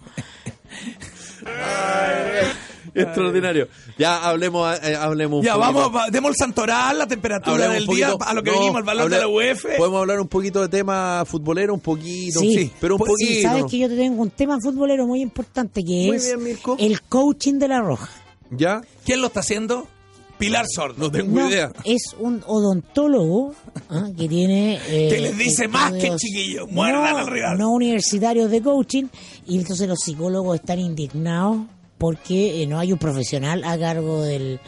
Extraordinario. 2.95 3.69
Ya 3.99 4.25
hablemos, 4.29 4.79
eh, 4.83 4.95
hablemos 4.95 5.41
un 5.41 5.45
Ya, 5.45 5.55
poquito. 5.55 5.73
vamos, 5.73 5.97
va- 5.97 6.11
demos 6.11 6.31
el 6.31 6.37
santoral, 6.37 6.97
la 6.99 7.07
temperatura 7.07 7.55
Hablemos 7.65 7.75
del 7.75 7.89
un 7.89 7.97
día, 7.97 8.07
poquito- 8.13 8.29
a 8.31 8.35
lo 8.35 8.43
que 8.43 8.51
no, 8.53 8.59
venimos, 8.59 8.79
el 8.79 8.85
valor 8.85 9.03
hable- 9.07 9.15
de 9.17 9.21
la 9.23 9.29
UEF. 9.29 9.65
Podemos 9.79 10.01
hablar 10.01 10.21
un 10.21 10.29
poquito 10.29 10.61
de 10.61 10.69
tema 10.69 11.25
futbolero, 11.27 11.75
un 11.75 11.81
poquito. 11.81 12.41
Sí. 12.41 12.71
pero 12.81 12.95
un 12.95 12.99
Pues 12.99 13.11
poquito. 13.11 13.31
Sí, 13.33 13.43
sabes 13.43 13.65
que 13.69 13.79
yo 13.79 13.89
te 13.89 13.97
tengo 13.97 14.23
un 14.23 14.31
tema 14.31 14.59
futbolero 14.61 15.07
muy 15.07 15.21
importante 15.23 15.83
que 15.85 16.07
Muy 16.07 16.17
es 16.17 16.25
bien, 16.27 16.43
Mirko. 16.45 16.77
el 16.79 17.03
coaching 17.03 17.55
de 17.59 17.69
la 17.69 17.81
Roja. 17.81 18.09
¿Ya? 18.51 18.83
¿Quién 19.05 19.21
lo 19.21 19.27
está 19.29 19.41
haciendo? 19.41 19.89
Pilar 20.39 20.67
Sordo. 20.69 20.95
No 20.99 21.11
tengo 21.11 21.41
No, 21.41 21.49
idea. 21.49 21.73
es 21.85 22.03
un 22.19 22.43
odontólogo 22.47 23.55
ah, 23.89 24.09
que 24.17 24.29
tiene... 24.29 24.79
eh, 24.89 25.09
Que 25.11 25.21
les 25.21 25.39
dice 25.39 25.69
más 25.69 25.93
que 25.93 26.15
chiquillos, 26.17 26.71
muerdan 26.71 27.13
no, 27.13 27.19
al 27.19 27.27
rival. 27.27 27.59
No 27.59 27.71
universitarios 27.73 28.51
de 28.51 28.61
coaching 28.63 29.05
y 29.47 29.59
entonces 29.59 29.89
los 29.89 29.99
psicólogos 30.01 30.57
están 30.61 30.79
indignados 30.81 31.59
porque 31.99 32.63
eh, 32.63 32.67
no 32.67 32.79
hay 32.79 32.93
un 32.93 32.99
profesional 32.99 33.63
a 33.65 33.79
cargo 33.79 34.23
del, 34.23 34.61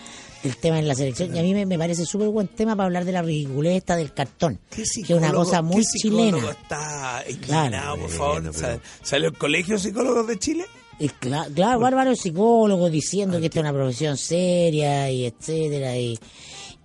del 0.43 0.57
tema 0.57 0.79
en 0.79 0.87
la 0.89 0.95
selección. 0.95 1.35
Y 1.35 1.39
a 1.39 1.43
mí 1.43 1.53
me, 1.53 1.67
me 1.67 1.77
parece 1.79 2.07
súper 2.07 2.29
buen 2.29 2.47
tema 2.49 2.77
para 2.77 2.87
hablar 2.87 3.05
de 3.05 3.13
la 3.13 3.23
ridiculez 3.23 3.77
esta 3.79 3.97
del 3.97 4.15
cartón, 4.15 4.59
¿Qué 4.71 4.85
que 5.05 5.13
es 5.13 5.19
una 5.19 5.33
cosa 5.33 5.61
muy 5.63 5.79
qué 5.79 5.85
psicólogo 5.85 6.31
chilena. 6.39 6.51
está 6.53 7.25
indignado, 7.29 7.69
Claro. 7.97 8.01
por 8.03 8.11
favor? 8.11 8.55
Sa- 8.55 8.69
pero- 8.69 8.81
¿Salió 9.03 9.29
el 9.29 9.37
colegio 9.37 9.75
de 9.75 9.81
psicólogos 9.81 10.27
de 10.29 10.39
Chile? 10.39 10.65
Y 10.99 11.09
cla- 11.09 11.53
claro, 11.55 11.79
bárbaros 11.81 12.21
psicólogos 12.21 12.91
diciendo 12.91 13.39
que 13.39 13.47
esta 13.47 13.59
es 13.61 13.65
una 13.65 13.73
profesión 13.73 14.17
seria 14.17 15.11
y 15.11 15.27
etcétera 15.27 15.97
y 15.99 16.19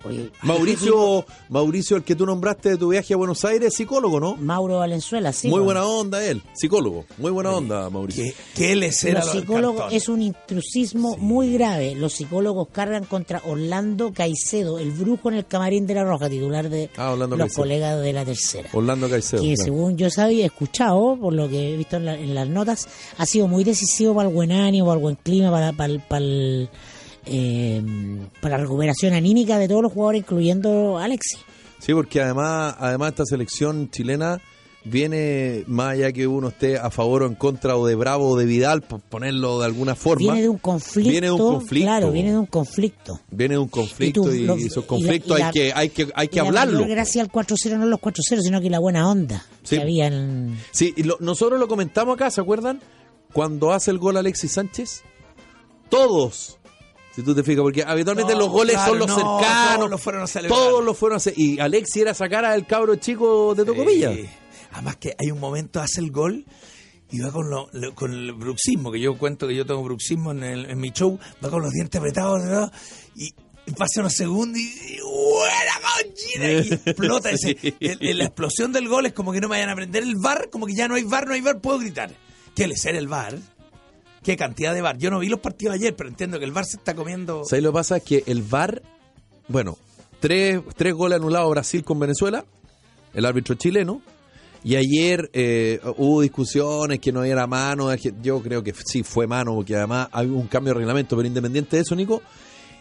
oye, 0.03 0.29
Mauricio, 0.43 1.25
Mauricio, 1.49 1.97
el 1.97 2.03
que 2.03 2.15
tú 2.15 2.25
nombraste 2.25 2.69
de 2.69 2.77
tu 2.77 2.89
viaje 2.89 3.13
a 3.13 3.17
Buenos 3.17 3.43
Aires, 3.45 3.73
psicólogo, 3.73 4.19
¿no? 4.19 4.35
Mauro 4.37 4.79
Valenzuela, 4.79 5.31
sí. 5.33 5.47
muy 5.47 5.59
bueno. 5.61 5.81
buena 5.81 5.85
onda 5.85 6.23
él, 6.25 6.41
psicólogo. 6.53 7.05
Muy 7.17 7.31
buena 7.31 7.51
onda, 7.51 7.89
Mauricio. 7.89 8.23
¿Qué, 8.23 8.33
qué 8.55 8.75
les 8.75 9.03
era 9.03 9.19
Los 9.21 9.31
psicólogos 9.31 9.93
es 9.93 10.09
un 10.09 10.21
intrusismo 10.21 11.17
muy 11.17 11.53
grave. 11.53 11.95
Los 11.95 12.13
psicólogos 12.13 12.67
cargan 12.71 13.05
contra 13.05 13.41
Orlando 13.45 14.11
Caicedo, 14.13 14.79
el 14.79 14.91
brujo 14.91 15.29
en 15.29 15.35
el 15.35 15.45
camarín 15.45 15.85
de 15.87 15.95
la 15.95 16.03
Roja, 16.03 16.29
titular 16.29 16.69
de 16.69 16.89
Ah, 16.97 17.15
los 17.17 17.29
Caicedo. 17.29 17.55
colegas 17.63 18.01
de 18.01 18.13
la 18.13 18.25
tercera. 18.25 18.69
Orlando 18.73 19.09
Caicedo. 19.09 19.41
que 19.41 19.53
claro. 19.55 19.63
según 19.63 19.97
yo 19.97 20.09
sabía, 20.09 20.45
escuchado, 20.45 21.17
por 21.19 21.33
lo 21.33 21.47
que 21.49 21.73
he 21.73 21.77
visto 21.77 21.97
en, 21.97 22.05
la- 22.05 22.15
en 22.17 22.35
las 22.35 22.47
notas, 22.47 22.87
ha 23.17 23.25
sido 23.25 23.47
muy 23.47 23.63
decisivo 23.63 24.13
para 24.15 24.29
el 24.29 24.35
buen 24.35 24.51
ánimo, 24.51 24.85
para 24.87 24.97
el 24.97 25.01
buen 25.01 25.15
clima, 25.15 25.51
para, 25.51 25.73
para, 25.73 25.93
el- 25.93 25.99
para, 26.01 26.23
el, 26.25 26.69
eh, 27.25 27.81
para 28.41 28.57
la 28.57 28.63
recuperación 28.63 29.13
anímica 29.13 29.57
de 29.59 29.67
todos 29.67 29.81
los 29.83 29.91
jugadores, 29.93 30.21
incluyendo 30.21 30.97
Alexis. 30.97 31.39
Sí, 31.79 31.93
porque 31.93 32.21
además, 32.21 32.75
además 32.79 33.09
esta 33.09 33.25
selección 33.25 33.89
chilena 33.89 34.39
viene 34.83 35.63
más 35.67 35.93
allá 35.93 36.11
que 36.11 36.25
uno 36.25 36.47
esté 36.49 36.77
a 36.77 36.89
favor 36.89 37.21
o 37.23 37.27
en 37.27 37.35
contra 37.35 37.77
o 37.77 37.85
de 37.85 37.93
Bravo 37.95 38.29
o 38.29 38.37
de 38.37 38.45
Vidal, 38.45 38.81
por 38.81 38.99
ponerlo 38.99 39.59
de 39.59 39.65
alguna 39.65 39.93
forma. 39.95 40.23
Viene 40.33 40.41
de 40.41 40.49
un 40.49 40.57
conflicto. 40.57 41.09
Viene 41.11 41.27
de 41.27 41.31
un 41.33 41.37
conflicto. 41.39 41.85
Claro, 41.85 42.11
viene 42.11 42.31
de 42.31 42.37
un 42.39 42.45
conflicto. 42.47 43.19
Viene 43.29 43.53
de 43.55 43.59
un 43.59 43.67
conflicto 43.67 44.21
tú, 44.23 44.31
y, 44.31 44.39
lo- 44.45 44.55
esos 44.55 44.83
y 44.83 44.87
conflictos 44.87 45.39
la- 45.39 45.45
y 45.45 45.47
hay, 45.47 45.51
que, 45.51 45.73
hay 45.75 45.89
que 45.89 46.07
hay 46.15 46.27
que 46.27 46.35
Y 46.39 46.41
la 46.41 46.47
hablarlo. 46.47 46.73
mayor 46.79 46.89
gracia 46.89 47.21
al 47.21 47.31
4-0 47.31 47.77
no 47.77 47.85
los 47.85 47.99
4-0, 47.99 48.41
sino 48.41 48.59
que 48.59 48.69
la 48.71 48.79
buena 48.79 49.07
onda 49.09 49.45
Sí. 49.63 49.75
que 49.75 49.81
había 49.83 50.07
en... 50.07 50.57
Sí, 50.71 50.93
y 50.97 51.03
lo- 51.03 51.17
nosotros 51.19 51.59
lo 51.59 51.67
comentamos 51.67 52.15
acá, 52.15 52.31
¿se 52.31 52.41
acuerdan? 52.41 52.79
Cuando 53.33 53.71
hace 53.73 53.91
el 53.91 53.99
gol 53.99 54.17
Alexis 54.17 54.51
Sánchez, 54.51 55.03
todos, 55.89 56.57
si 57.15 57.21
tú 57.23 57.35
te 57.35 57.43
fijas, 57.43 57.61
porque 57.61 57.83
habitualmente 57.83 58.33
No, 58.33 58.39
los 58.39 58.49
goles 58.49 58.75
claro, 58.75 58.89
son 58.91 58.99
los 58.99 59.07
no, 59.09 59.15
cercanos, 59.15 59.75
todos 59.77 59.89
los 59.89 60.01
fueron 60.01 60.21
a 60.23 60.27
celebrar. 60.27 60.59
todos 60.59 60.83
los 60.83 60.97
fueron 60.97 61.19
a 61.19 61.21
y 61.35 61.59
Alexis 61.59 62.01
era 62.03 62.13
sacar 62.13 62.45
al 62.45 62.65
cabro 62.65 62.95
chico 62.95 63.53
de 63.55 63.65
Tocopilla. 63.65 64.11
Eh, 64.11 64.29
además 64.71 64.95
que 64.97 65.15
hay 65.19 65.31
un 65.31 65.39
momento, 65.39 65.79
hace 65.81 65.99
el 66.01 66.11
gol 66.11 66.45
y 67.09 67.19
va 67.19 67.31
con, 67.31 67.49
lo, 67.49 67.67
lo- 67.73 67.93
con 67.93 68.13
el 68.13 68.31
bruxismo, 68.31 68.91
que 68.91 68.99
yo 69.01 69.17
cuento 69.17 69.47
que 69.47 69.55
yo 69.55 69.65
tengo 69.65 69.83
bruxismo 69.83 70.31
en, 70.31 70.43
el- 70.43 70.65
en 70.69 70.79
mi 70.79 70.91
show, 70.91 71.19
va 71.43 71.49
con 71.49 71.61
los 71.61 71.71
dientes 71.71 71.99
apretados 71.99 72.41
¿no? 72.45 72.71
y, 73.15 73.33
y 73.65 73.71
pasa 73.73 73.99
unos 73.99 74.13
segundos 74.13 74.57
y, 74.59 74.93
y 74.95 74.99
¡buena! 75.01 76.63
Y 76.65 76.73
explota. 76.73 77.31
ese- 77.31 77.57
Sí. 77.61 77.75
el- 77.81 77.97
el- 78.01 78.17
la 78.19 78.23
explosión 78.25 78.71
del 78.71 78.87
gol 78.87 79.05
es 79.05 79.13
como 79.13 79.33
que 79.33 79.41
no 79.41 79.49
me 79.49 79.55
vayan 79.57 79.69
a 79.69 79.75
prender 79.75 80.03
el 80.03 80.15
bar, 80.15 80.49
como 80.49 80.65
que 80.65 80.73
ya 80.73 80.87
no 80.87 80.95
hay 80.95 81.03
bar, 81.03 81.27
no 81.27 81.33
hay 81.33 81.41
bar, 81.41 81.59
puedo 81.59 81.79
gritar. 81.79 82.11
¿Qué 82.55 82.67
le 82.67 82.75
ser 82.77 82.95
el 82.95 83.07
bar? 83.09 83.37
¿Qué 84.23 84.37
cantidad 84.37 84.73
de 84.73 84.81
bar? 84.81 84.97
Yo 84.97 85.09
no 85.09 85.19
vi 85.19 85.29
los 85.29 85.39
partidos 85.39 85.75
ayer, 85.75 85.95
pero 85.95 86.09
entiendo 86.09 86.37
que 86.37 86.45
el 86.45 86.51
bar 86.51 86.65
se 86.65 86.77
está 86.77 86.93
comiendo... 86.93 87.43
¿Sabes 87.43 87.63
lo 87.63 87.71
que 87.71 87.73
pasa? 87.73 87.97
Es 87.97 88.03
que 88.03 88.23
el 88.27 88.43
VAR, 88.43 88.83
bueno, 89.47 89.77
tres, 90.19 90.61
tres 90.75 90.93
goles 90.93 91.17
anulados 91.17 91.49
Brasil 91.49 91.83
con 91.83 91.99
Venezuela, 91.99 92.45
el 93.15 93.25
árbitro 93.25 93.55
chileno, 93.55 94.01
y 94.63 94.75
ayer 94.75 95.31
eh, 95.33 95.79
hubo 95.97 96.21
discusiones 96.21 96.99
que 96.99 97.11
no 97.11 97.23
era 97.23 97.47
mano, 97.47 97.93
yo 98.21 98.43
creo 98.43 98.61
que 98.63 98.73
sí 98.73 99.01
fue 99.01 99.25
mano, 99.25 99.55
porque 99.55 99.75
además 99.75 100.09
hay 100.11 100.27
un 100.27 100.47
cambio 100.47 100.73
de 100.73 100.79
reglamento, 100.79 101.15
pero 101.15 101.27
independiente 101.27 101.77
de 101.77 101.81
eso, 101.81 101.95
Nico, 101.95 102.21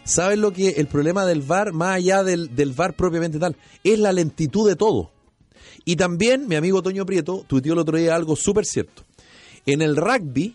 ¿sabes 0.05 0.38
lo 0.38 0.53
que 0.53 0.68
el 0.72 0.88
problema 0.88 1.24
del 1.24 1.40
VAR, 1.40 1.72
más 1.72 1.96
allá 1.96 2.22
del, 2.22 2.55
del 2.55 2.72
VAR 2.72 2.92
propiamente 2.92 3.38
tal, 3.38 3.57
es 3.83 3.98
la 3.98 4.12
lentitud 4.12 4.68
de 4.68 4.76
todo? 4.76 5.11
Y 5.87 5.96
también 5.96 6.46
mi 6.48 6.57
amigo 6.57 6.83
Toño 6.83 7.07
Prieto 7.07 7.44
tuiteó 7.46 7.72
el 7.72 7.79
otro 7.79 7.96
día 7.96 8.14
algo 8.14 8.37
súper 8.37 8.66
cierto. 8.66 9.05
En 9.64 9.81
el 9.81 9.96
rugby, 9.96 10.55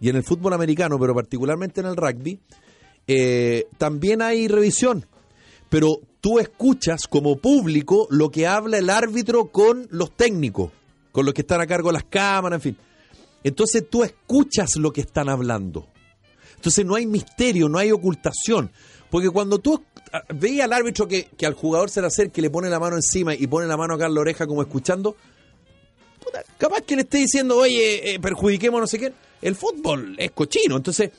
y 0.00 0.08
en 0.08 0.16
el 0.16 0.24
fútbol 0.24 0.52
americano, 0.52 0.98
pero 0.98 1.14
particularmente 1.14 1.80
en 1.80 1.86
el 1.86 1.96
rugby, 1.96 2.38
eh, 3.06 3.66
también 3.78 4.22
hay 4.22 4.48
revisión. 4.48 5.06
Pero 5.68 6.00
tú 6.20 6.38
escuchas 6.38 7.06
como 7.08 7.36
público 7.36 8.06
lo 8.10 8.30
que 8.30 8.46
habla 8.46 8.78
el 8.78 8.90
árbitro 8.90 9.50
con 9.50 9.86
los 9.90 10.16
técnicos, 10.16 10.70
con 11.12 11.24
los 11.24 11.34
que 11.34 11.42
están 11.42 11.60
a 11.60 11.66
cargo 11.66 11.88
de 11.88 11.94
las 11.94 12.04
cámaras, 12.04 12.58
en 12.58 12.62
fin. 12.62 12.76
Entonces 13.42 13.88
tú 13.88 14.02
escuchas 14.02 14.76
lo 14.76 14.92
que 14.92 15.02
están 15.02 15.28
hablando. 15.28 15.86
Entonces 16.56 16.84
no 16.86 16.94
hay 16.94 17.06
misterio, 17.06 17.68
no 17.68 17.78
hay 17.78 17.92
ocultación. 17.92 18.70
Porque 19.10 19.30
cuando 19.30 19.58
tú 19.58 19.84
veías 20.34 20.64
al 20.64 20.72
árbitro 20.72 21.06
que, 21.06 21.24
que 21.36 21.46
al 21.46 21.54
jugador 21.54 21.90
se 21.90 22.00
le 22.00 22.06
acerca 22.06 22.40
y 22.40 22.42
le 22.42 22.50
pone 22.50 22.70
la 22.70 22.80
mano 22.80 22.96
encima 22.96 23.34
y 23.34 23.46
pone 23.46 23.66
la 23.66 23.76
mano 23.76 23.94
acá 23.94 24.06
en 24.06 24.14
la 24.14 24.20
oreja 24.20 24.46
como 24.46 24.62
escuchando, 24.62 25.14
puta, 26.24 26.42
capaz 26.56 26.80
que 26.80 26.96
le 26.96 27.02
esté 27.02 27.18
diciendo, 27.18 27.58
oye, 27.58 28.14
eh, 28.14 28.20
perjudiquemos 28.20 28.80
no 28.80 28.86
sé 28.86 28.98
qué. 28.98 29.12
El 29.42 29.54
fútbol 29.56 30.14
es 30.18 30.30
cochino. 30.32 30.76
Entonces, 30.76 31.10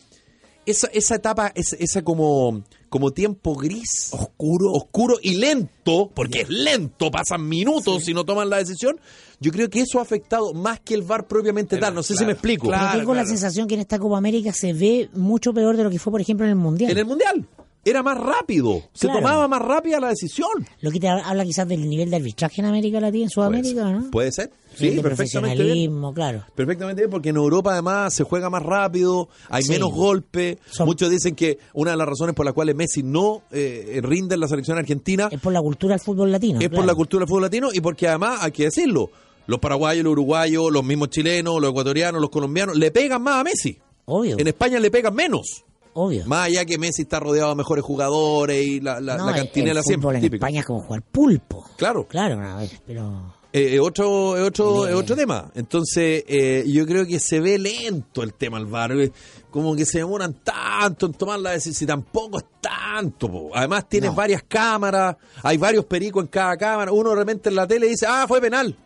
esa, 0.66 0.88
esa 0.88 1.16
etapa, 1.16 1.52
esa, 1.56 1.76
esa 1.78 2.04
como, 2.04 2.64
como 2.90 3.12
tiempo 3.12 3.56
gris, 3.56 4.10
oscuro, 4.12 4.72
oscuro 4.72 5.18
y 5.22 5.36
lento, 5.36 6.12
porque 6.14 6.42
es 6.42 6.50
lento, 6.50 7.12
pasan 7.12 7.48
minutos 7.48 8.04
si 8.04 8.14
no 8.14 8.26
toman 8.26 8.50
la 8.50 8.58
decisión. 8.58 9.00
Yo 9.40 9.52
creo 9.52 9.70
que 9.70 9.82
eso 9.82 10.00
ha 10.00 10.02
afectado 10.02 10.54
más 10.54 10.80
que 10.80 10.94
el 10.96 11.02
VAR 11.02 11.28
propiamente 11.28 11.78
tal. 11.78 11.94
No 11.94 12.04
sé 12.04 12.16
si 12.16 12.26
me 12.26 12.32
explico. 12.32 12.68
claro. 12.68 12.88
Pero 12.92 13.00
tengo 13.00 13.14
la 13.14 13.26
sensación 13.26 13.68
que 13.68 13.76
en 13.76 13.82
esta 13.82 14.00
Copa 14.00 14.18
América 14.18 14.54
se 14.54 14.74
ve 14.74 15.10
mucho 15.14 15.54
peor 15.54 15.78
de 15.78 15.84
lo 15.84 15.90
que 15.90 16.00
fue, 16.00 16.12
por 16.12 16.22
ejemplo, 16.22 16.46
en 16.46 16.52
el 16.52 16.56
Mundial. 16.56 16.92
En 16.92 16.98
el 16.98 17.06
mundial 17.06 17.46
era 17.86 18.02
más 18.04 18.18
rápido, 18.18 18.82
se 18.94 19.06
Claro. 19.08 19.22
tomaba 19.22 19.48
más 19.48 19.62
rápida 19.62 20.00
la 20.00 20.10
decisión. 20.10 20.50
Lo 20.82 20.90
que 20.92 21.00
te 21.00 21.08
habla 21.08 21.44
quizás 21.46 21.68
del 21.68 21.88
nivel 21.88 22.10
de 22.10 22.16
arbitraje 22.18 22.60
en 22.62 22.66
América 22.68 23.00
Latina, 23.00 23.26
en 23.26 23.30
Sudamérica, 23.30 23.92
¿no? 23.92 24.10
Puede 24.12 24.32
ser, 24.32 24.50
sí, 24.76 24.90
de 24.90 25.02
perfectamente 25.04 25.64
bien. 25.64 25.94
claro. 26.14 26.44
Perfectamente 26.56 27.02
bien, 27.04 27.12
porque 27.12 27.30
en 27.30 27.36
Europa 27.38 27.74
además 27.74 28.14
se 28.14 28.24
juega 28.24 28.50
más 28.50 28.64
rápido, 28.64 29.30
hay 29.50 29.64
Sí. 29.64 29.70
menos 29.72 29.94
golpes. 29.94 30.58
Muchos 30.80 31.10
dicen 31.12 31.36
que 31.36 31.60
una 31.74 31.92
de 31.92 31.98
las 31.98 32.08
razones 32.08 32.34
por 32.36 32.44
las 32.46 32.54
cuales 32.56 32.76
Messi 32.76 33.04
no 33.04 33.44
eh, 33.52 34.00
rinde 34.02 34.34
en 34.36 34.42
la 34.42 34.48
selección 34.48 34.78
argentina 34.80 35.30
Es 35.32 35.40
por 35.40 35.54
la 35.54 35.62
cultura 35.62 35.94
del 35.96 36.02
fútbol 36.02 36.32
latino. 36.32 36.60
es 36.60 36.70
por 36.70 36.86
la 36.86 36.96
cultura 36.96 37.22
del 37.22 37.28
fútbol 37.30 37.44
latino 37.44 37.70
y 37.72 37.80
porque 37.82 38.08
además, 38.08 38.40
hay 38.42 38.52
que 38.52 38.64
decirlo, 38.64 39.12
los 39.48 39.60
paraguayos, 39.60 40.04
los 40.04 40.14
uruguayos, 40.14 40.72
los 40.72 40.84
mismos 40.84 41.10
chilenos, 41.12 41.62
los 41.62 41.70
ecuatorianos, 41.70 42.20
los 42.20 42.32
colombianos, 42.32 42.76
le 42.76 42.90
pegan 42.90 43.22
más 43.22 43.42
a 43.42 43.44
Messi. 43.44 43.78
Obvio, 44.06 44.38
En 44.40 44.48
España 44.48 44.80
le 44.80 44.90
pegan 44.90 45.14
menos. 45.14 45.65
Obvio. 45.96 46.24
Más 46.28 46.46
allá 46.48 46.64
que 46.66 46.78
Messi 46.78 47.02
está 47.02 47.20
rodeado 47.20 47.50
de 47.50 47.56
mejores 47.56 47.84
jugadores 47.84 48.64
y 48.64 48.80
la, 48.80 49.02
la, 49.02 49.18
No, 49.18 49.26
la 49.26 49.32
el- 49.32 49.38
cantinela 49.44 49.80
el 49.80 49.84
siempre 49.86 50.18
en. 50.20 50.34
España 50.34 50.60
es 50.60 50.66
como 50.66 50.82
jugar 50.82 51.02
pulpo. 51.02 51.66
Claro. 51.78 52.06
Claro, 52.08 52.40
a 52.40 52.58
ver, 52.58 52.70
pero... 52.86 53.34
Eh, 53.52 53.76
eh, 53.76 53.80
otro, 53.80 54.38
eh, 54.38 54.42
otro, 54.42 54.86
eh, 54.86 54.94
otro 54.94 55.16
tema. 55.16 55.50
Entonces, 55.56 56.26
eh, 56.28 56.66
yo 56.68 56.86
creo 56.86 57.06
que 57.08 57.20
se 57.22 57.40
ve 57.40 57.58
lento 57.58 58.22
el 58.22 58.34
tema 58.34 58.58
al 58.58 59.00
eh, 59.00 59.14
Como 59.50 59.74
que 59.78 59.86
se 59.86 60.00
demoran 60.00 60.34
tanto 60.44 61.06
en 61.06 61.14
tomar 61.14 61.40
la 61.40 61.52
decisión. 61.52 61.74
Si 61.76 61.86
tampoco 61.86 62.40
es 62.40 62.46
tanto. 62.60 63.32
po. 63.32 63.52
Además, 63.56 63.88
tienes 63.88 64.10
No. 64.10 64.16
varias 64.18 64.44
cámaras. 64.44 65.16
Hay 65.42 65.56
varios 65.56 65.86
pericos 65.86 66.22
en 66.24 66.28
cada 66.28 66.58
cámara. 66.58 66.92
Uno 66.92 67.12
de 67.12 67.16
repente 67.16 67.48
en 67.48 67.56
la 67.56 67.66
tele 67.66 67.88
dice, 67.88 68.06
ah, 68.10 68.26
fue 68.28 68.42
penal. 68.42 68.78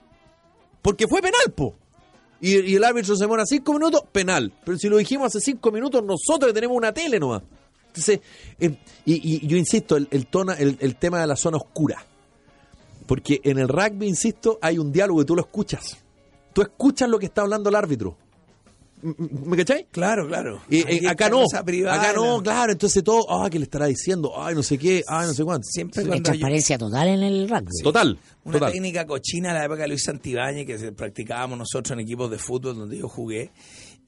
Porque 0.84 1.08
fue 1.08 1.20
penal, 1.20 1.52
po. 1.56 1.74
Y, 2.42 2.72
y 2.72 2.76
el 2.76 2.84
árbitro 2.84 3.16
se 3.16 3.24
demora 3.24 3.44
cinco 3.46 3.74
minutos, 3.74 4.02
penal. 4.12 4.52
Pero 4.66 4.78
si 4.78 4.88
lo 4.90 4.98
dijimos 4.98 5.28
hace 5.28 5.40
cinco 5.40 5.72
minutos, 5.72 6.04
nosotros 6.04 6.54
tenemos 6.54 6.76
una 6.78 6.94
tele 6.94 7.20
nomás. 7.20 7.42
Entonces, 7.88 8.20
eh, 8.60 8.76
y, 9.06 9.44
y 9.44 9.48
yo 9.48 9.58
insisto, 9.58 9.98
el, 9.98 10.28
tona- 10.28 10.56
el, 10.60 10.78
el 10.80 10.96
tema 10.96 11.20
de 11.20 11.28
la 11.28 11.36
zona 11.36 11.58
oscura. 11.58 12.06
Porque 13.08 13.42
en 13.44 13.58
el 13.58 13.68
rugby, 13.68 14.08
insisto, 14.08 14.60
hay 14.62 14.78
un 14.78 14.92
diálogo 14.92 15.22
y 15.22 15.26
tú 15.26 15.36
lo 15.36 15.42
escuchas. 15.42 15.98
Tú 16.54 16.62
escuchas 16.62 17.10
lo 17.10 17.18
que 17.18 17.26
está 17.26 17.42
hablando 17.42 17.70
el 17.70 17.76
árbitro. 17.76 18.16
¿M- 19.02 19.16
m- 19.18 19.30
¿Me 19.46 19.58
cachai? 19.58 19.88
Claro, 19.92 20.28
claro. 20.28 20.62
Y, 20.70 20.80
eh, 20.80 21.08
acá 21.08 21.30
no, 21.30 21.44
privada, 21.66 22.02
acá 22.02 22.14
no, 22.14 22.38
la- 22.38 22.44
claro, 22.44 22.72
entonces 22.74 23.04
todo, 23.04 23.26
ah, 23.32 23.50
¿qué 23.50 23.58
le 23.60 23.64
estará 23.64 23.86
diciendo? 23.86 24.34
Ay, 24.36 24.56
no 24.56 24.64
sé 24.64 24.78
qué, 24.78 25.04
ay, 25.08 25.28
no 25.28 25.34
sé 25.34 25.44
cuánto. 25.44 25.66
Siempre 25.70 26.04
hay 26.12 26.22
transparencia 26.22 26.78
total 26.78 27.08
en 27.08 27.24
el 27.24 27.50
rugby. 27.50 27.82
Total, 27.84 28.20
una 28.44 28.54
total. 28.60 28.72
técnica 28.74 29.06
cochina 29.06 29.54
de 29.54 29.60
la 29.60 29.66
época 29.66 29.84
de 29.84 29.88
Luis 29.90 30.04
Santibáñez 30.04 30.66
que 30.66 30.78
se- 30.78 30.92
practicábamos 30.92 31.58
nosotros 31.58 31.92
en 31.92 32.02
equipos 32.02 32.30
de 32.30 32.38
fútbol 32.38 32.76
donde 32.76 32.98
yo 32.98 33.08
jugué, 33.08 33.52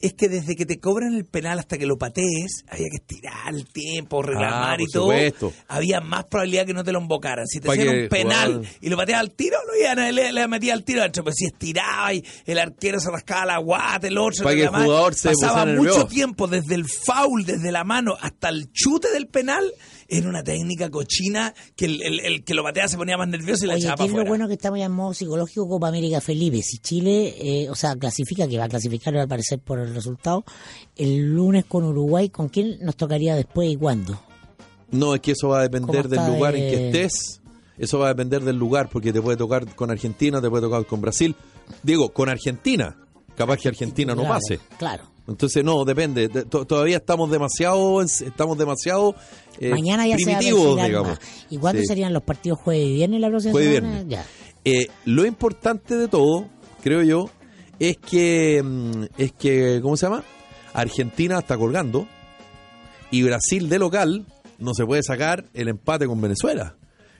es 0.02 0.12
que 0.14 0.28
desde 0.28 0.54
que 0.56 0.66
te 0.66 0.78
cobran 0.78 1.14
el 1.14 1.24
penal 1.24 1.58
hasta 1.58 1.78
que 1.78 1.86
lo 1.86 1.96
patees, 1.96 2.64
había 2.68 2.88
que 2.90 2.96
estirar 2.96 3.54
el 3.54 3.66
tiempo, 3.66 4.20
reclamar 4.22 4.78
Ah, 4.78 4.82
y 4.82 4.84
por 4.84 4.92
todo. 4.92 5.02
supuesto. 5.04 5.52
Había 5.68 6.00
más 6.00 6.24
probabilidad 6.24 6.66
que 6.66 6.74
no 6.74 6.84
te 6.84 6.92
lo 6.92 6.98
embocaran. 6.98 7.46
Si 7.46 7.60
te 7.60 7.70
hacían 7.70 7.88
un 8.02 8.08
penal 8.08 8.62
y 8.80 8.88
lo 8.90 8.96
pateabas 8.96 9.22
al 9.22 9.30
tiro, 9.30 9.56
lo 9.66 9.80
iban, 9.80 10.14
le, 10.14 10.32
le 10.32 10.48
metía 10.48 10.74
al 10.74 10.84
tiro. 10.84 11.02
Pero 11.10 11.32
si 11.32 11.46
estiraba 11.46 12.12
y 12.12 12.22
el 12.44 12.58
arquero 12.58 13.00
se 13.00 13.10
rascaba 13.10 13.46
la 13.46 13.58
guata, 13.58 14.06
el 14.08 14.18
otro 14.18 14.48
el 14.50 14.66
jugador 14.68 15.14
se 15.14 15.30
pasaba 15.30 15.64
mucho 15.66 15.74
nervioso. 15.76 16.06
tiempo 16.08 16.46
desde 16.48 16.74
el 16.74 16.84
foul, 16.86 17.44
desde 17.46 17.70
la 17.72 17.84
mano 17.84 18.16
hasta 18.20 18.48
el 18.48 18.70
chute 18.72 19.10
del 19.12 19.28
penal. 19.28 19.64
Era 20.08 20.28
una 20.28 20.42
técnica 20.42 20.90
cochina 20.90 21.54
que 21.76 21.86
el, 21.86 22.02
el- 22.02 22.20
el 22.20 22.44
que 22.44 22.54
lo 22.54 22.62
pateaba 22.62 22.88
se 22.88 22.96
ponía 22.96 23.16
más 23.16 23.28
nervioso 23.28 23.64
y 23.64 23.68
la 23.68 23.74
Oye, 23.74 23.82
echaba 23.84 23.96
¿qué 23.96 24.10
para 24.10 24.12
es 24.12 24.24
lo 24.24 24.28
bueno 24.28 24.48
que 24.48 24.54
estamos 24.54 24.78
ya 24.78 24.86
en 24.86 24.92
modo 24.92 25.14
psicológico 25.14 25.68
Copa 25.68 25.88
América 25.88 26.20
Felipe? 26.20 26.62
Si 26.62 26.78
Chile, 26.78 27.34
eh, 27.38 27.70
o 27.70 27.74
sea, 27.74 27.94
clasifica, 27.96 28.46
que 28.48 28.58
va 28.58 28.64
a 28.64 28.68
clasificar 28.68 29.16
al 29.16 29.28
parecer 29.28 29.58
por 29.60 29.78
el 29.78 29.94
resultado, 29.94 30.44
el 30.96 31.34
lunes 31.34 31.64
con 31.66 31.84
Uruguay, 31.84 32.28
¿con 32.30 32.48
quién 32.48 32.78
nos 32.80 32.96
tocaría 32.96 33.34
después 33.34 33.70
y 33.70 33.76
cuándo? 33.76 34.20
No, 34.90 35.14
es 35.14 35.20
que 35.20 35.32
eso 35.32 35.48
va 35.48 35.60
a 35.60 35.62
depender 35.62 36.08
¿Cómo 36.08 36.22
del 36.22 36.34
lugar 36.34 36.52
de- 36.54 36.64
en 36.68 36.70
que 36.70 36.86
estés. 37.00 37.40
Eso 37.78 37.98
va 37.98 38.06
a 38.06 38.08
depender 38.10 38.42
del 38.42 38.56
lugar, 38.56 38.90
porque 38.90 39.12
te 39.12 39.22
puede 39.22 39.36
tocar 39.38 39.74
con 39.74 39.90
Argentina, 39.90 40.40
te 40.42 40.50
puede 40.50 40.62
tocar 40.62 40.84
con 40.86 41.00
Brasil. 41.00 41.34
Digo, 41.82 42.12
con 42.12 42.28
Argentina. 42.28 42.96
Capaz 43.34 43.56
que 43.56 43.68
Argentina 43.68 44.14
no 44.14 44.28
pase. 44.28 44.60
Claro. 44.78 45.04
Entonces, 45.28 45.62
no, 45.64 45.84
depende. 45.84 46.28
De- 46.28 46.44
to- 46.44 46.64
todavía 46.66 46.96
estamos 46.96 47.30
demasiado, 47.30 48.02
estamos 48.02 48.58
demasiado 48.58 49.14
eh, 49.60 49.70
Mañana 49.70 50.06
ya 50.06 50.16
se 50.18 50.24
primitivos, 50.24 50.62
definir 50.76 50.84
digamos. 50.86 51.08
más. 51.10 51.18
¿Y 51.50 51.58
cuándo 51.58 51.80
Sí. 51.82 51.86
serían 51.86 52.12
los 52.12 52.22
partidos 52.22 52.58
jueves 52.58 52.86
y 52.86 52.92
viernes 52.94 53.20
la 53.20 53.28
próxima 53.28 53.52
Jueves 53.52 53.70
y 53.70 53.74
semana? 53.76 53.92
viernes. 54.02 54.08
Ya. 54.10 54.26
Eh, 54.64 54.88
lo 55.04 55.24
importante 55.26 55.96
de 55.96 56.08
todo, 56.08 56.48
creo 56.82 57.02
yo, 57.02 57.30
es 57.78 57.96
que, 57.98 58.62
mm, 58.64 59.04
es 59.18 59.32
que, 59.32 59.80
¿cómo 59.82 59.96
se 59.96 60.06
llama? 60.06 60.24
Argentina 60.74 61.38
está 61.38 61.56
colgando 61.56 62.06
y 63.10 63.22
Brasil 63.22 63.68
de 63.68 63.78
local 63.78 64.26
no 64.58 64.74
se 64.74 64.84
puede 64.86 65.02
sacar 65.02 65.44
el 65.54 65.68
empate 65.68 66.06
con 66.06 66.20
Venezuela. 66.20 66.76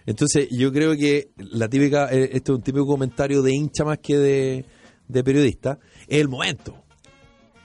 Entonces 0.07 0.49
yo 0.51 0.73
creo 0.73 0.97
que 0.97 1.31
la 1.37 1.69
típica, 1.69 2.09
eh, 2.13 2.31
este 2.33 2.51
es 2.53 2.57
un 2.59 2.63
típico 2.63 2.87
comentario 2.87 3.43
de 3.43 3.53
hincha 3.55 3.85
más 3.85 3.99
que 3.99 4.17
de, 4.17 4.65
de 5.09 5.25
periodista, 5.25 5.79
es 6.09 6.21
el 6.21 6.29
momento. 6.29 6.82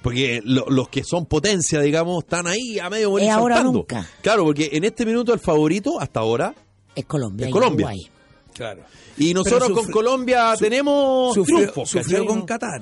Porque 0.01 0.41
lo- 0.43 0.69
los 0.69 0.89
que 0.89 1.03
son 1.03 1.25
potencia, 1.25 1.81
digamos, 1.81 2.23
están 2.23 2.47
ahí 2.47 2.79
a 2.79 2.89
medio 2.89 3.09
morir 3.11 3.27
Es 3.27 3.33
ahora 3.33 3.55
o 3.55 3.57
saltando. 3.57 3.79
nunca. 3.79 4.07
Claro, 4.21 4.43
porque 4.45 4.69
en 4.73 4.83
este 4.83 5.05
minuto 5.05 5.33
el 5.33 5.39
favorito 5.39 5.99
hasta 5.99 6.19
ahora 6.21 6.53
Es 6.95 7.05
Colombia. 7.05 7.47
Es 7.47 7.51
Colombia. 7.53 7.87
Uruguay. 7.87 8.09
Claro. 8.53 8.81
y 9.19 9.33
nosotros 9.35 9.69
con 9.71 9.91
Colombia 9.91 10.53
tenemos 10.57 11.33
Sufrió, 11.35 11.57
triunfos, 11.57 11.89
sufrió 11.89 12.25
con. 12.25 12.41
Qatar. 12.43 12.81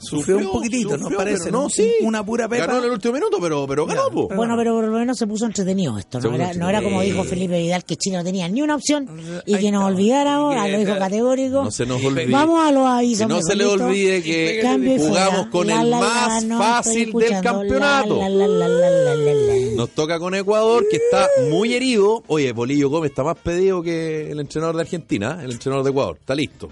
Sufrió, 0.00 0.38
un 0.38 0.50
poquitito, 0.50 0.96
¿no 0.96 1.10
parece? 1.10 1.44
pero 1.44 1.62
¿no? 1.62 1.68
Sí. 1.70 1.90
Una 2.02 2.24
pura 2.24 2.48
pepa. 2.48 2.66
Ganó 2.66 2.78
en 2.78 2.84
el 2.84 2.90
último 2.90 3.14
minuto, 3.14 3.38
pero, 3.40 3.66
pero 3.66 3.86
ganó, 3.86 4.10
po. 4.10 4.28
Bueno, 4.34 4.54
pero 4.56 4.74
por 4.74 4.84
lo 4.84 4.98
menos 4.98 5.16
se 5.18 5.26
puso 5.26 5.46
entretenido 5.46 5.96
esto. 5.98 6.20
No 6.20 6.34
era, 6.34 6.52
no 6.54 6.68
era 6.68 6.82
como 6.82 7.02
dijo 7.02 7.24
Felipe 7.24 7.58
Vidal 7.58 7.84
que 7.84 7.96
Chile 7.96 8.16
no 8.18 8.24
tenía 8.24 8.48
ni 8.48 8.62
una 8.62 8.74
opción 8.76 9.08
y 9.46 9.54
Ahí 9.54 9.60
que 9.60 9.70
nos 9.70 9.82
está. 9.82 9.86
olvidáramos. 9.94 10.52
Y 10.52 10.56
que- 10.56 10.60
ah, 10.60 10.68
lo 10.68 10.78
dijo 10.78 10.98
categórico. 10.98 11.64
No 11.64 11.70
se 11.70 11.86
nos 11.86 12.04
olvide. 12.04 12.26
Vamos 12.30 12.66
a 12.68 12.72
los 12.72 12.86
avisos. 12.86 13.26
que 13.26 13.32
no 13.34 13.42
se 13.42 13.56
le 13.56 13.66
olvide 13.66 14.22
que 14.22 14.60
Cambio 14.62 14.98
jugamos 14.98 15.46
con 15.48 15.66
La, 15.66 15.82
el 15.82 15.90
la, 15.90 16.00
la, 16.00 16.06
más 16.06 16.44
no, 16.44 16.58
fácil 16.58 17.12
del 17.12 17.40
campeonato. 17.40 18.16
La, 18.18 18.28
la, 18.28 18.46
la, 18.46 18.68
la, 18.68 18.90
la, 18.90 19.14
la, 19.14 19.34
la. 19.34 19.76
Nos 19.76 19.90
toca 19.90 20.18
con 20.18 20.34
Ecuador, 20.34 20.84
que 20.90 20.96
está 20.96 21.26
muy 21.50 21.74
herido. 21.74 22.22
Oye, 22.26 22.52
Bolillo 22.52 22.88
Gómez 22.90 23.10
está 23.10 23.22
más 23.22 23.36
pedido 23.38 23.82
que 23.82 24.30
el 24.30 24.40
entrenador 24.40 24.76
de 24.76 24.82
Argentina, 24.82 25.38
¿eh? 25.40 25.44
el 25.44 25.52
entrenador 25.52 25.84
de 25.84 25.90
Ecuador. 25.90 26.16
Está 26.20 26.34
listo. 26.34 26.68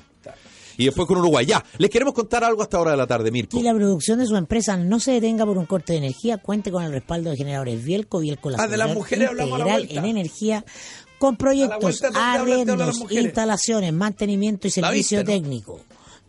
Y 0.79 0.87
después 0.87 1.07
con 1.07 1.19
Uruguay. 1.19 1.45
Ya, 1.45 1.63
les 1.77 1.91
queremos 1.91 2.15
contar 2.15 2.45
algo 2.45 2.63
hasta 2.63 2.79
ahora 2.79 2.93
de 2.93 2.97
la 2.97 3.07
tarde, 3.07 3.31
Mirko. 3.31 3.59
Y 3.59 3.63
la 3.63 3.75
producción 3.75 4.21
de 4.21 4.27
su 4.27 4.37
empresa 4.37 4.77
no 4.77 5.01
se 5.01 5.11
detenga 5.13 5.45
por 5.45 5.59
un 5.59 5.67
corte 5.67 5.93
de 5.93 5.99
energía, 5.99 6.39
cuente 6.39 6.71
con 6.71 6.85
el 6.85 6.93
respaldo 6.93 7.31
de 7.31 7.37
generadores 7.37 7.85
Bielco, 7.85 8.21
Bielco 8.21 8.49
la 8.49 8.63
Ah, 8.63 8.69
de 8.69 8.77
las 8.77 8.95
mujeres 8.95 9.29
hablamos 9.29 9.59
la 9.59 9.77
en 9.77 10.05
energía 10.05 10.65
con 11.19 11.37
proyectos, 11.37 11.81
vuelta, 11.81 12.11
¿dónde 12.11 12.21
hablan 12.21 12.65
de 12.65 12.77
las 12.77 12.97
arrendos, 12.97 13.13
instalaciones, 13.13 13.93
mantenimiento 13.93 14.69
y 14.69 14.71
servicio 14.71 15.19
viste, 15.19 15.33
¿no? 15.33 15.43
técnico. 15.43 15.81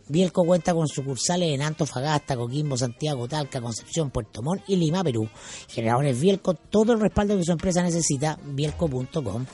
Bielco 0.08 0.44
cuenta 0.44 0.74
con 0.74 0.88
sucursales 0.88 1.54
en 1.54 1.62
Antofagasta, 1.62 2.34
Coquimbo, 2.34 2.76
Santiago, 2.76 3.28
Talca, 3.28 3.60
Concepción, 3.60 4.10
Puerto 4.10 4.42
Montt 4.42 4.64
y 4.66 4.74
Lima, 4.74 5.04
Perú. 5.04 5.28
Generadores 5.68 6.20
Bielco, 6.20 6.54
todo 6.54 6.92
el 6.92 6.98
respaldo 6.98 7.36
que 7.36 7.44
su 7.44 7.52
empresa 7.52 7.84
necesita, 7.84 8.36
bielco.com. 8.44 9.46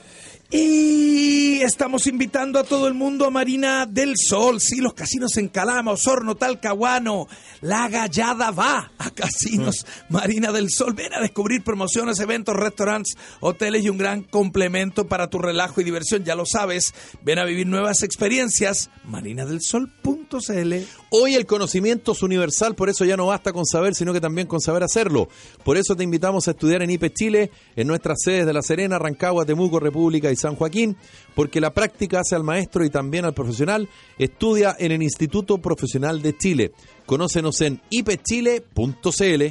Y 0.51 1.61
estamos 1.63 2.07
invitando 2.07 2.61
a 2.61 2.65
todo 2.65 2.87
el 2.87 2.95
mundo 2.95 3.27
a 3.27 3.31
Marina 3.31 3.85
del 3.85 4.15
Sol. 4.17 4.61
Sí, 4.61 4.77
los 4.81 4.95
casinos 4.95 5.37
en 5.39 5.49
Calama, 5.49 5.91
Osorno, 5.91 6.37
Talcahuano. 6.37 7.27
La 7.63 7.89
gallada 7.89 8.53
va 8.53 8.93
a 8.97 9.11
Casinos 9.11 9.85
Marina 10.09 10.53
del 10.53 10.71
Sol. 10.71 10.95
Ven 10.95 11.13
a 11.15 11.21
descubrir 11.21 11.65
promociones, 11.65 12.21
eventos, 12.21 12.55
restaurantes, 12.55 13.17
hoteles 13.41 13.85
y 13.85 13.89
un 13.89 13.99
gran 13.99 14.23
complemento 14.23 15.09
para 15.09 15.29
tu 15.29 15.39
relajo 15.39 15.81
y 15.81 15.85
diversión. 15.85 16.23
Ya 16.23 16.37
lo 16.37 16.47
sabes. 16.47 16.95
Ven 17.23 17.41
a 17.41 17.45
vivir 17.45 17.67
nuevas 17.67 18.05
experiencias. 18.05 18.89
marinadelsol.cl. 19.05 20.75
Hoy 21.11 21.35
el 21.35 21.47
conocimiento 21.47 22.13
es 22.13 22.23
universal, 22.23 22.77
por 22.77 22.89
eso 22.89 23.05
ya 23.05 23.17
no 23.17 23.27
basta 23.27 23.53
con 23.53 23.65
saber, 23.67 23.95
sino 23.95 24.13
que 24.13 24.21
también 24.21 24.47
con 24.47 24.61
saber 24.61 24.85
hacerlo. 24.85 25.29
Por 25.65 25.77
eso 25.77 25.97
te 25.97 26.05
invitamos 26.05 26.47
a 26.47 26.53
estudiar 26.53 26.83
en 26.83 26.91
IPE 26.91 27.13
Chile, 27.13 27.51
en 27.75 27.89
nuestras 27.89 28.19
sedes 28.23 28.47
de 28.47 28.53
La 28.53 28.63
Serena, 28.63 28.99
Rancagua, 28.99 29.45
Temuco, 29.45 29.81
República 29.81 30.31
y 30.31 30.36
San 30.37 30.57
Joaquín, 30.57 30.97
porque 31.35 31.61
la 31.61 31.73
práctica 31.73 32.21
hace 32.21 32.35
al 32.35 32.45
maestro 32.45 32.85
y 32.85 32.91
también 32.91 33.25
al 33.25 33.35
profesional. 33.35 33.89
Estudia 34.19 34.77
en 34.79 34.93
el 34.93 35.03
Instituto 35.03 35.59
Profesional 35.59 36.23
de 36.23 36.37
Chile. 36.37 36.73
Conócenos 37.05 37.61
en 37.61 37.81
ipechile.cl. 37.91 39.45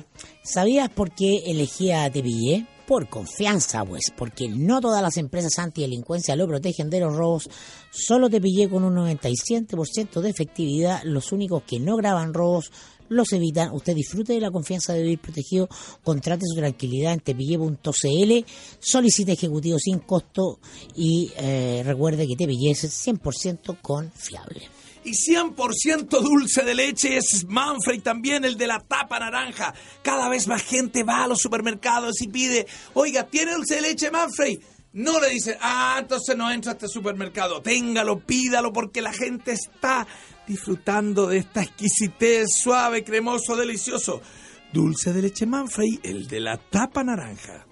¿Sabías 0.43 0.89
por 0.89 1.11
qué 1.11 1.43
elegía 1.45 2.03
a 2.03 2.09
Tepillé? 2.11 2.67
Por 2.87 3.09
confianza, 3.09 3.83
pues, 3.83 4.11
porque 4.15 4.47
no 4.47 4.79
todas 4.79 5.01
las 5.01 5.17
empresas 5.17 5.57
antidelincuencia 5.57 6.35
lo 6.35 6.47
protegen 6.47 6.89
de 6.91 6.99
los 6.99 7.15
robos. 7.15 7.49
Solo 7.89 8.29
Tepillé 8.29 8.69
con 8.69 8.83
un 8.83 8.95
97% 8.95 10.21
de 10.21 10.29
efectividad. 10.29 11.01
Los 11.03 11.31
únicos 11.31 11.63
que 11.63 11.79
no 11.79 11.95
graban 11.95 12.33
robos 12.33 12.71
los 13.09 13.31
evitan. 13.33 13.71
Usted 13.71 13.95
disfrute 13.95 14.33
de 14.33 14.41
la 14.41 14.51
confianza 14.51 14.93
de 14.93 15.01
vivir 15.01 15.19
protegido. 15.19 15.69
Contrate 16.03 16.45
su 16.45 16.55
tranquilidad 16.55 17.13
en 17.13 17.19
tepillé.cl. 17.19 18.45
Solicite 18.79 19.33
ejecutivo 19.33 19.77
sin 19.79 19.99
costo 19.99 20.59
y 20.95 21.31
eh, 21.37 21.83
recuerde 21.85 22.27
que 22.27 22.35
Tepillé 22.35 22.71
es 22.71 22.83
100% 22.83 23.81
confiable. 23.81 24.69
Y 25.03 25.11
100% 25.11 26.07
dulce 26.19 26.63
de 26.63 26.73
leche 26.73 27.17
es 27.17 27.45
Manfred 27.47 28.01
también, 28.01 28.43
el 28.43 28.57
de 28.57 28.65
la 28.65 28.79
tapa 28.79 29.19
naranja. 29.19 29.71
Cada 30.01 30.29
vez 30.29 30.47
más 30.47 30.63
gente 30.63 31.03
va 31.03 31.23
a 31.23 31.27
los 31.27 31.39
supermercados 31.39 32.19
y 32.23 32.27
pide, 32.27 32.65
oiga, 32.95 33.27
¿tiene 33.27 33.53
dulce 33.53 33.75
de 33.75 33.81
leche 33.81 34.09
Manfred? 34.09 34.57
No 34.95 35.19
le 35.19 35.29
dicen, 35.29 35.57
ah, 35.59 35.97
entonces 35.99 36.37
no 36.37 36.49
entra 36.49 36.71
a 36.71 36.75
este 36.75 36.87
supermercado. 36.87 37.61
Téngalo, 37.61 38.19
pídalo, 38.19 38.71
porque 38.71 39.01
la 39.01 39.11
gente 39.11 39.51
está 39.51 40.07
disfrutando 40.47 41.27
de 41.27 41.39
esta 41.39 41.63
exquisitez 41.63 42.47
suave, 42.55 43.03
cremoso, 43.03 43.57
delicioso. 43.57 44.21
Dulce 44.71 45.11
de 45.11 45.21
leche 45.21 45.45
Manfred, 45.45 45.99
el 46.03 46.29
de 46.29 46.39
la 46.39 46.57
tapa 46.57 47.03
naranja. 47.03 47.67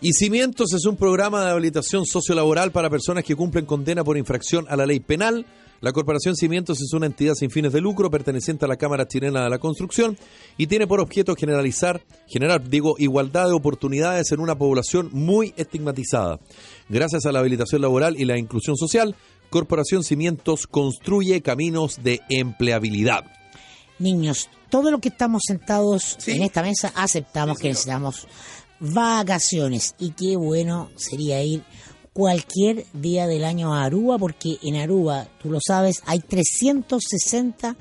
Y 0.00 0.12
Cimientos 0.12 0.72
es 0.72 0.86
un 0.86 0.96
programa 0.96 1.44
de 1.44 1.50
habilitación 1.50 2.06
sociolaboral 2.06 2.70
para 2.70 2.88
personas 2.88 3.24
que 3.24 3.34
cumplen 3.34 3.66
condena 3.66 4.04
por 4.04 4.16
infracción 4.16 4.66
a 4.68 4.76
la 4.76 4.86
ley 4.86 5.00
penal. 5.00 5.44
La 5.82 5.92
Corporación 5.92 6.36
Cimientos 6.36 6.80
es 6.80 6.92
una 6.92 7.06
entidad 7.06 7.34
sin 7.34 7.50
fines 7.50 7.72
de 7.72 7.80
lucro 7.80 8.08
perteneciente 8.08 8.64
a 8.64 8.68
la 8.68 8.76
Cámara 8.76 9.08
Chilena 9.08 9.42
de 9.42 9.50
la 9.50 9.58
Construcción 9.58 10.16
y 10.56 10.68
tiene 10.68 10.86
por 10.86 11.00
objeto 11.00 11.34
generalizar, 11.34 12.00
generar, 12.28 12.68
digo, 12.68 12.94
igualdad 12.98 13.48
de 13.48 13.54
oportunidades 13.54 14.30
en 14.30 14.38
una 14.38 14.56
población 14.56 15.08
muy 15.12 15.52
estigmatizada. 15.56 16.38
Gracias 16.88 17.26
a 17.26 17.32
la 17.32 17.40
habilitación 17.40 17.82
laboral 17.82 18.16
y 18.16 18.24
la 18.26 18.38
inclusión 18.38 18.76
social, 18.76 19.16
Corporación 19.50 20.04
Cimientos 20.04 20.68
construye 20.68 21.42
caminos 21.42 22.00
de 22.04 22.20
empleabilidad. 22.30 23.24
Niños, 23.98 24.50
todo 24.70 24.92
lo 24.92 25.00
que 25.00 25.08
estamos 25.08 25.42
sentados 25.44 26.16
Sí. 26.20 26.30
en 26.30 26.42
esta 26.44 26.62
mesa 26.62 26.92
aceptamos 26.94 27.58
que 27.58 27.68
necesitamos 27.68 28.28
vacaciones 28.78 29.94
y 29.98 30.10
qué 30.10 30.36
bueno 30.36 30.90
sería 30.96 31.42
ir 31.42 31.64
cualquier 32.12 32.84
día 32.92 33.26
del 33.26 33.44
año 33.44 33.74
a 33.74 33.84
Aruba 33.84 34.18
porque 34.18 34.58
en 34.62 34.76
Aruba, 34.76 35.28
tú 35.42 35.50
lo 35.50 35.58
sabes, 35.66 36.02
hay 36.06 36.20
360 36.20 37.76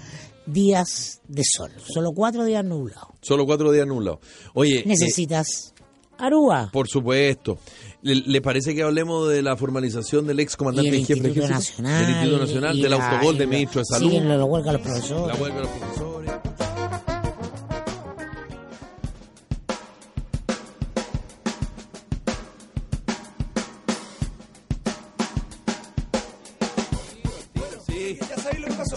días 0.46 1.22
de 1.28 1.44
sol. 1.46 1.72
Solo 1.94 2.10
cuatro 2.15 2.44
días 2.46 2.63
nublados. 2.65 3.10
Solo 3.22 3.46
cuatro 3.46 3.72
días 3.72 3.88
nublados. 3.88 4.20
Oye, 4.54 4.80
eh, 4.80 4.84
Necesitas 4.86 5.74
Aruba. 6.17 6.70
por 6.72 6.88
supuesto. 6.88 7.58
¿Le, 8.04 8.15
le 8.15 8.41
parece 8.41 8.74
que 8.74 8.82
hablemos 8.84 9.30
de 9.30 9.41
la 9.44 9.56
formalización 9.56 10.26
del 10.26 10.39
ex 10.39 10.56
comandante 10.58 10.89
en 10.96 11.06
jefe 11.06 11.22
del 11.22 11.28
Instituto 11.28 11.54
ejército? 11.54 11.82
Nacional. 11.84 12.02
Del 12.06 12.15
Instituto 12.15 12.46
Nacional, 12.46 12.78
y 12.78 12.82
del 12.82 12.91
la- 12.91 12.96
autogol 13.13 13.38
del 13.38 13.48
la- 13.50 13.54
ministro 13.56 13.82
de 13.82 13.86
Salud. 13.86 14.12
Sí, 14.12 14.20
lo 14.20 14.46
huelga 14.46 14.70
a 14.70 14.74
los 14.74 14.82
profesores. 14.82 15.36
La 15.38 15.41
huelga 15.44 15.56
de 15.58 15.62
los 15.63 15.72
profesores. 15.72 16.32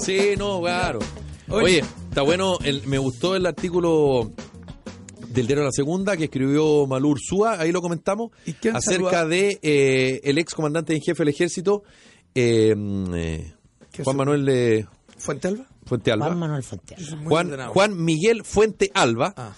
Sí, 0.04 0.34
no, 0.38 0.60
claro. 0.62 0.98
Oye, 1.48 1.82
está 2.08 2.22
bueno, 2.22 2.58
el- 2.64 2.86
me 2.86 2.98
gustó 2.98 3.36
el 3.36 3.46
artículo 3.46 4.30
del 5.28 5.46
diario 5.46 5.64
La 5.64 5.72
Segunda 5.72 6.16
que 6.16 6.24
escribió 6.24 6.86
Malur 6.86 7.18
Súa, 7.20 7.60
ahí 7.60 7.72
lo 7.72 7.82
comentamos, 7.82 8.30
¿Y 8.46 8.52
quién 8.54 8.76
acerca 8.76 9.26
de 9.26 9.58
eh, 9.62 10.20
el 10.24 10.38
ex 10.38 10.54
comandante 10.54 10.94
en 10.94 11.00
jefe 11.02 11.18
del 11.24 11.28
ejército, 11.34 11.82
eh, 12.34 12.74
eh, 13.14 13.52
¿Qué 13.92 14.04
Juan 14.04 14.16
Manuel 14.16 14.48
eh, 14.48 14.86
¿Fuente 15.18 15.48
Alba? 15.48 15.66
Fuente 15.86 16.12
Alba. 16.12 16.26
Juan 16.26 16.38
Manuel 16.38 16.62
Fuente. 16.62 16.96
Muy 17.16 17.28
Juan, 17.68 18.04
Miguel 18.04 18.44
Fuente 18.44 18.90
Alba, 18.94 19.34
Ah. 19.36 19.52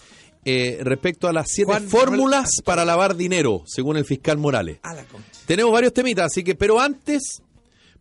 eh, 0.45 0.79
respecto 0.83 1.29
a 1.29 1.33
las 1.33 1.47
siete 1.49 1.71
Juan 1.73 1.89
fórmulas 1.89 2.41
Manuel- 2.41 2.65
para 2.65 2.85
lavar 2.85 3.17
dinero, 3.17 3.63
según 3.67 3.97
el 3.97 4.05
fiscal 4.05 4.39
Morales. 4.39 4.79
A 4.83 4.95
la 4.95 5.05
concha. 5.05 5.29
Tenemos 5.47 5.73
varios 5.73 5.93
temitas, 5.93 6.27
así 6.27 6.43
que, 6.43 6.55
pero 6.55 6.81
antes, 6.81 7.43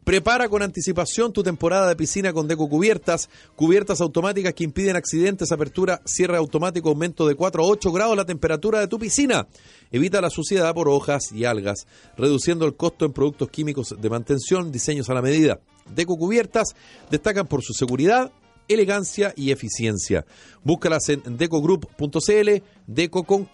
prepara 0.05 0.47
con 0.47 0.61
anticipación 0.61 1.33
tu 1.33 1.43
temporada 1.43 1.89
de 1.89 1.95
piscina 1.95 2.31
con 2.31 2.47
Deco 2.47 2.69
Cubiertas, 2.69 3.27
cubiertas 3.55 3.99
automáticas 3.99 4.53
que 4.53 4.63
impiden 4.63 4.95
accidentes, 4.95 5.51
apertura, 5.51 5.99
cierre 6.05 6.37
automático, 6.37 6.89
aumento 6.89 7.27
de 7.27 7.35
4 7.35 7.63
a 7.63 7.67
8 7.67 7.91
grados 7.91 8.15
la 8.15 8.25
temperatura 8.25 8.79
de 8.79 8.87
tu 8.87 8.99
piscina. 8.99 9.47
Evita 9.91 10.21
la 10.21 10.29
suciedad 10.29 10.73
por 10.73 10.87
hojas 10.87 11.31
y 11.31 11.45
algas, 11.45 11.87
reduciendo 12.15 12.65
el 12.65 12.75
costo 12.75 13.05
en 13.05 13.13
productos 13.13 13.49
químicos 13.49 13.95
de 13.99 14.09
mantención, 14.09 14.71
diseños 14.71 15.09
a 15.09 15.15
la 15.15 15.23
medida. 15.23 15.59
Deco 15.89 16.17
Cubiertas 16.17 16.75
destacan 17.09 17.47
por 17.47 17.63
su 17.63 17.73
seguridad, 17.73 18.31
elegancia 18.67 19.33
y 19.35 19.51
eficiencia. 19.51 20.25
Búscalas 20.63 21.09
en 21.09 21.37
decogroup.cl, 21.37 22.63
Deco 22.87 23.23
con. 23.23 23.49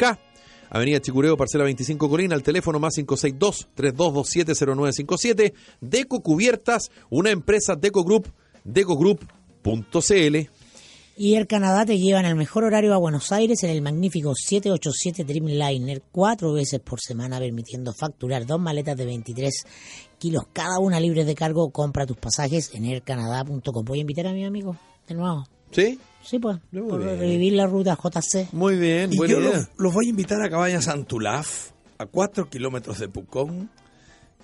Avenida 0.73 1.01
Chicureo, 1.01 1.35
parcela 1.35 1.65
25 1.65 2.09
Colina, 2.09 2.33
al 2.33 2.43
teléfono 2.43 2.79
más 2.79 2.97
562-3227-0957. 2.97 5.51
Deco 5.81 6.21
Cubiertas, 6.21 6.91
una 7.09 7.29
empresa 7.29 7.75
Deco 7.75 8.05
Group, 8.05 8.31
decogroup.cl. 8.63 10.37
Y 11.17 11.35
Air 11.35 11.45
Canadá 11.45 11.85
te 11.85 11.99
lleva 11.99 12.21
en 12.21 12.25
el 12.25 12.35
mejor 12.35 12.63
horario 12.63 12.93
a 12.93 12.97
Buenos 12.97 13.33
Aires 13.33 13.61
en 13.63 13.69
el 13.69 13.81
magnífico 13.81 14.33
787 14.33 15.25
Dreamliner, 15.25 16.03
cuatro 16.09 16.53
veces 16.53 16.79
por 16.79 17.01
semana, 17.01 17.37
permitiendo 17.37 17.93
facturar 17.93 18.45
dos 18.45 18.61
maletas 18.61 18.95
de 18.95 19.03
23 19.05 19.53
kilos 20.19 20.43
cada 20.53 20.79
una 20.79 21.01
libres 21.01 21.25
de 21.25 21.35
cargo. 21.35 21.69
Compra 21.71 22.05
tus 22.05 22.15
pasajes 22.15 22.73
en 22.73 22.85
aircanadá.com. 22.85 23.83
Voy 23.83 23.97
a 23.97 24.01
invitar 24.01 24.27
a 24.27 24.31
mi 24.31 24.45
amigo 24.45 24.77
de 25.05 25.15
nuevo. 25.15 25.43
¿Sí? 25.71 25.99
Sí, 26.23 26.39
pues, 26.39 26.57
Muy 26.71 26.89
por 26.89 27.03
bien. 27.03 27.19
revivir 27.19 27.53
la 27.53 27.65
ruta 27.67 27.97
JC. 28.01 28.47
Muy 28.53 28.77
bien, 28.77 29.11
Y 29.13 29.17
buena 29.17 29.33
yo 29.33 29.39
idea. 29.41 29.57
los, 29.57 29.69
los 29.77 29.93
voy 29.93 30.05
a 30.07 30.09
invitar 30.09 30.41
a 30.41 30.49
Cabañas 30.49 30.85
Santulaf, 30.85 31.71
a 31.97 32.05
4 32.05 32.49
kilómetros 32.49 32.99
de 32.99 33.07
Pucón. 33.09 33.69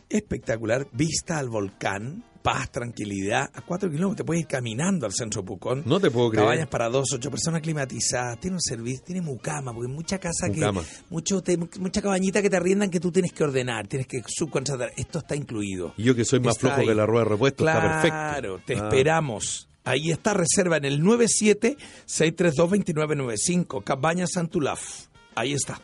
Espectacular, 0.09 0.87
vista 0.93 1.37
al 1.37 1.49
volcán, 1.49 2.23
paz, 2.41 2.71
tranquilidad. 2.71 3.49
A 3.53 3.61
4 3.61 3.89
kilómetros 3.89 4.15
te 4.15 4.23
puedes 4.23 4.41
ir 4.43 4.47
caminando 4.47 5.05
al 5.05 5.11
centro 5.11 5.41
de 5.41 5.47
Pucón. 5.47 5.83
No 5.85 5.99
te 5.99 6.09
puedo 6.09 6.29
creer. 6.29 6.45
Cabañas 6.45 6.67
para 6.69 6.87
dos, 6.87 7.09
ocho 7.13 7.29
personas 7.29 7.61
climatizadas, 7.61 8.39
tiene 8.39 8.55
un 8.55 8.61
servicio, 8.61 9.03
tiene 9.05 9.21
mucama, 9.21 9.73
porque 9.73 9.89
mucha 9.91 10.17
casa 10.17 10.47
Mucama. 10.47 10.81
que, 10.81 10.87
mucho 11.09 11.41
te- 11.43 11.57
mucha 11.57 12.01
cabañita 12.01 12.41
que 12.41 12.49
te 12.49 12.55
arriendan 12.55 12.89
que 12.89 13.01
tú 13.01 13.11
tienes 13.11 13.33
que 13.33 13.43
ordenar, 13.43 13.85
tienes 13.87 14.07
que 14.07 14.21
subcontratar. 14.25 14.91
Esto 14.95 15.19
está 15.19 15.35
incluido. 15.35 15.93
Y 15.97 16.03
yo 16.03 16.15
que 16.15 16.23
soy 16.23 16.39
más 16.39 16.55
Está 16.55 16.67
flojo 16.69 16.81
ahí. 16.81 16.87
que 16.87 16.95
la 16.95 17.05
rueda 17.05 17.25
de 17.25 17.29
repuesto, 17.31 17.63
Claro, 17.65 17.87
está 17.97 18.01
perfecto. 18.41 18.61
te 18.65 18.73
Ah. 18.75 18.77
esperamos. 18.87 19.66
Ahí 19.87 20.11
está, 20.11 20.33
reserva 20.33 20.75
en 20.75 20.83
el 20.83 21.01
97-632-2995, 21.01 23.85
Cabañas 23.85 24.31
Santulaf. 24.33 25.05
Ahí 25.33 25.53
está. 25.53 25.79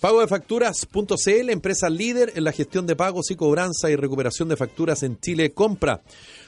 Pago 0.00 0.22
de 0.22 0.26
facturas.cl, 0.26 1.50
empresa 1.50 1.90
líder 1.90 2.32
en 2.34 2.44
la 2.44 2.52
gestión 2.52 2.86
de 2.86 2.96
pagos 2.96 3.30
y 3.30 3.36
cobranza 3.36 3.90
y 3.90 3.96
recuperación 3.96 4.48
de 4.48 4.56
facturas 4.56 5.02
en 5.02 5.20
Chile 5.20 5.52
Compra. 5.52 6.00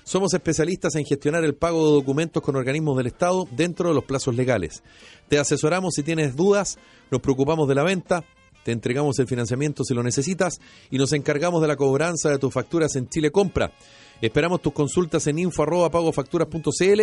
Somos 0.02 0.32
especialistas 0.32 0.94
en 0.94 1.04
gestionar 1.04 1.44
el 1.44 1.56
pago 1.56 1.88
de 1.88 1.92
documentos 1.92 2.42
con 2.42 2.56
organismos 2.56 2.96
del 2.96 3.08
Estado 3.08 3.46
dentro 3.50 3.90
de 3.90 3.94
los 3.94 4.04
plazos 4.04 4.34
legales. 4.34 4.82
Te 5.28 5.38
asesoramos 5.38 5.92
si 5.94 6.02
tienes 6.02 6.36
dudas, 6.36 6.78
nos 7.10 7.20
preocupamos 7.20 7.68
de 7.68 7.74
la 7.74 7.82
venta, 7.82 8.24
te 8.64 8.72
entregamos 8.72 9.18
el 9.18 9.26
financiamiento 9.26 9.84
si 9.84 9.92
lo 9.92 10.02
necesitas 10.02 10.58
y 10.90 10.96
nos 10.96 11.12
encargamos 11.12 11.60
de 11.60 11.68
la 11.68 11.76
cobranza 11.76 12.30
de 12.30 12.38
tus 12.38 12.54
facturas 12.54 12.96
en 12.96 13.10
Chile 13.10 13.30
Compra. 13.30 13.74
Esperamos 14.22 14.62
tus 14.62 14.72
consultas 14.72 15.26
en 15.26 15.38
info 15.38 15.64
arroba 15.64 15.90
pagofacturas.cl 15.90 17.00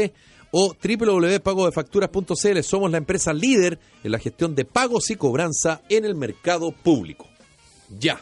o 0.51 0.73
www.pagodefacturas.cl. 0.73 2.61
Somos 2.63 2.89
la 2.91 2.97
empresa 2.97 3.33
líder 3.33 3.77
en 4.03 4.11
la 4.11 4.17
gestión 4.19 4.55
de 4.55 4.65
pagos 4.65 5.09
y 5.11 5.15
cobranza 5.15 5.81
en 5.89 6.05
el 6.05 6.15
mercado 6.15 6.71
público. 6.71 7.27
Ya, 7.99 8.19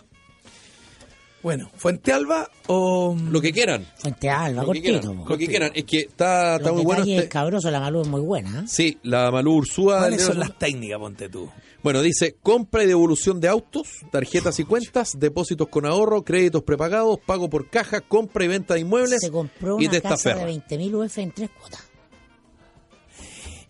Bueno, 1.43 1.69
Fuente 1.75 2.11
Alba 2.11 2.49
o... 2.67 3.15
lo 3.29 3.39
que 3.39 3.51
quieran. 3.53 3.85
Fuente 3.97 4.29
Alba, 4.29 4.63
Lo 4.63 4.71
que 4.73 4.79
cortito. 4.81 4.99
quieran, 5.01 5.23
po. 5.23 5.29
lo 5.29 5.37
que 5.37 5.47
quieran. 5.47 5.71
Es 5.75 5.83
que 5.85 5.99
está, 5.99 6.55
está 6.55 6.67
Los 6.69 6.77
muy 6.77 6.85
bueno. 6.85 7.03
este- 7.05 7.29
cabrosos, 7.29 7.71
la 7.71 7.79
Malú 7.79 8.01
es 8.01 8.07
muy 8.07 8.21
buena. 8.21 8.61
¿eh? 8.61 8.63
Sí, 8.67 8.97
la 9.03 9.29
Malú 9.31 9.53
Ursúa. 9.57 9.99
¿Cuáles 9.99 10.23
son 10.23 10.39
las 10.39 10.57
técnicas, 10.57 10.97
ponte 10.99 11.29
tú? 11.29 11.49
Bueno, 11.83 12.01
dice 12.01 12.35
compra 12.41 12.83
y 12.83 12.87
devolución 12.87 13.39
de 13.39 13.47
autos, 13.47 13.87
tarjetas 14.11 14.59
y 14.59 14.63
cuentas, 14.63 15.17
depósitos 15.17 15.67
con 15.69 15.85
ahorro, 15.85 16.23
créditos 16.23 16.63
prepagados, 16.63 17.19
pago 17.25 17.49
por 17.49 17.69
caja, 17.69 18.01
compra 18.01 18.45
y 18.45 18.47
venta 18.47 18.73
de 18.73 18.81
inmuebles 18.81 19.21
Se 19.21 19.31
compró 19.31 19.79
y 19.79 19.87
una 19.87 20.01
casa 20.01 20.35
de 20.35 20.45
20.000 20.45 21.05
UF 21.05 21.17
en 21.19 21.31
tres 21.31 21.49
cuotas. 21.51 21.87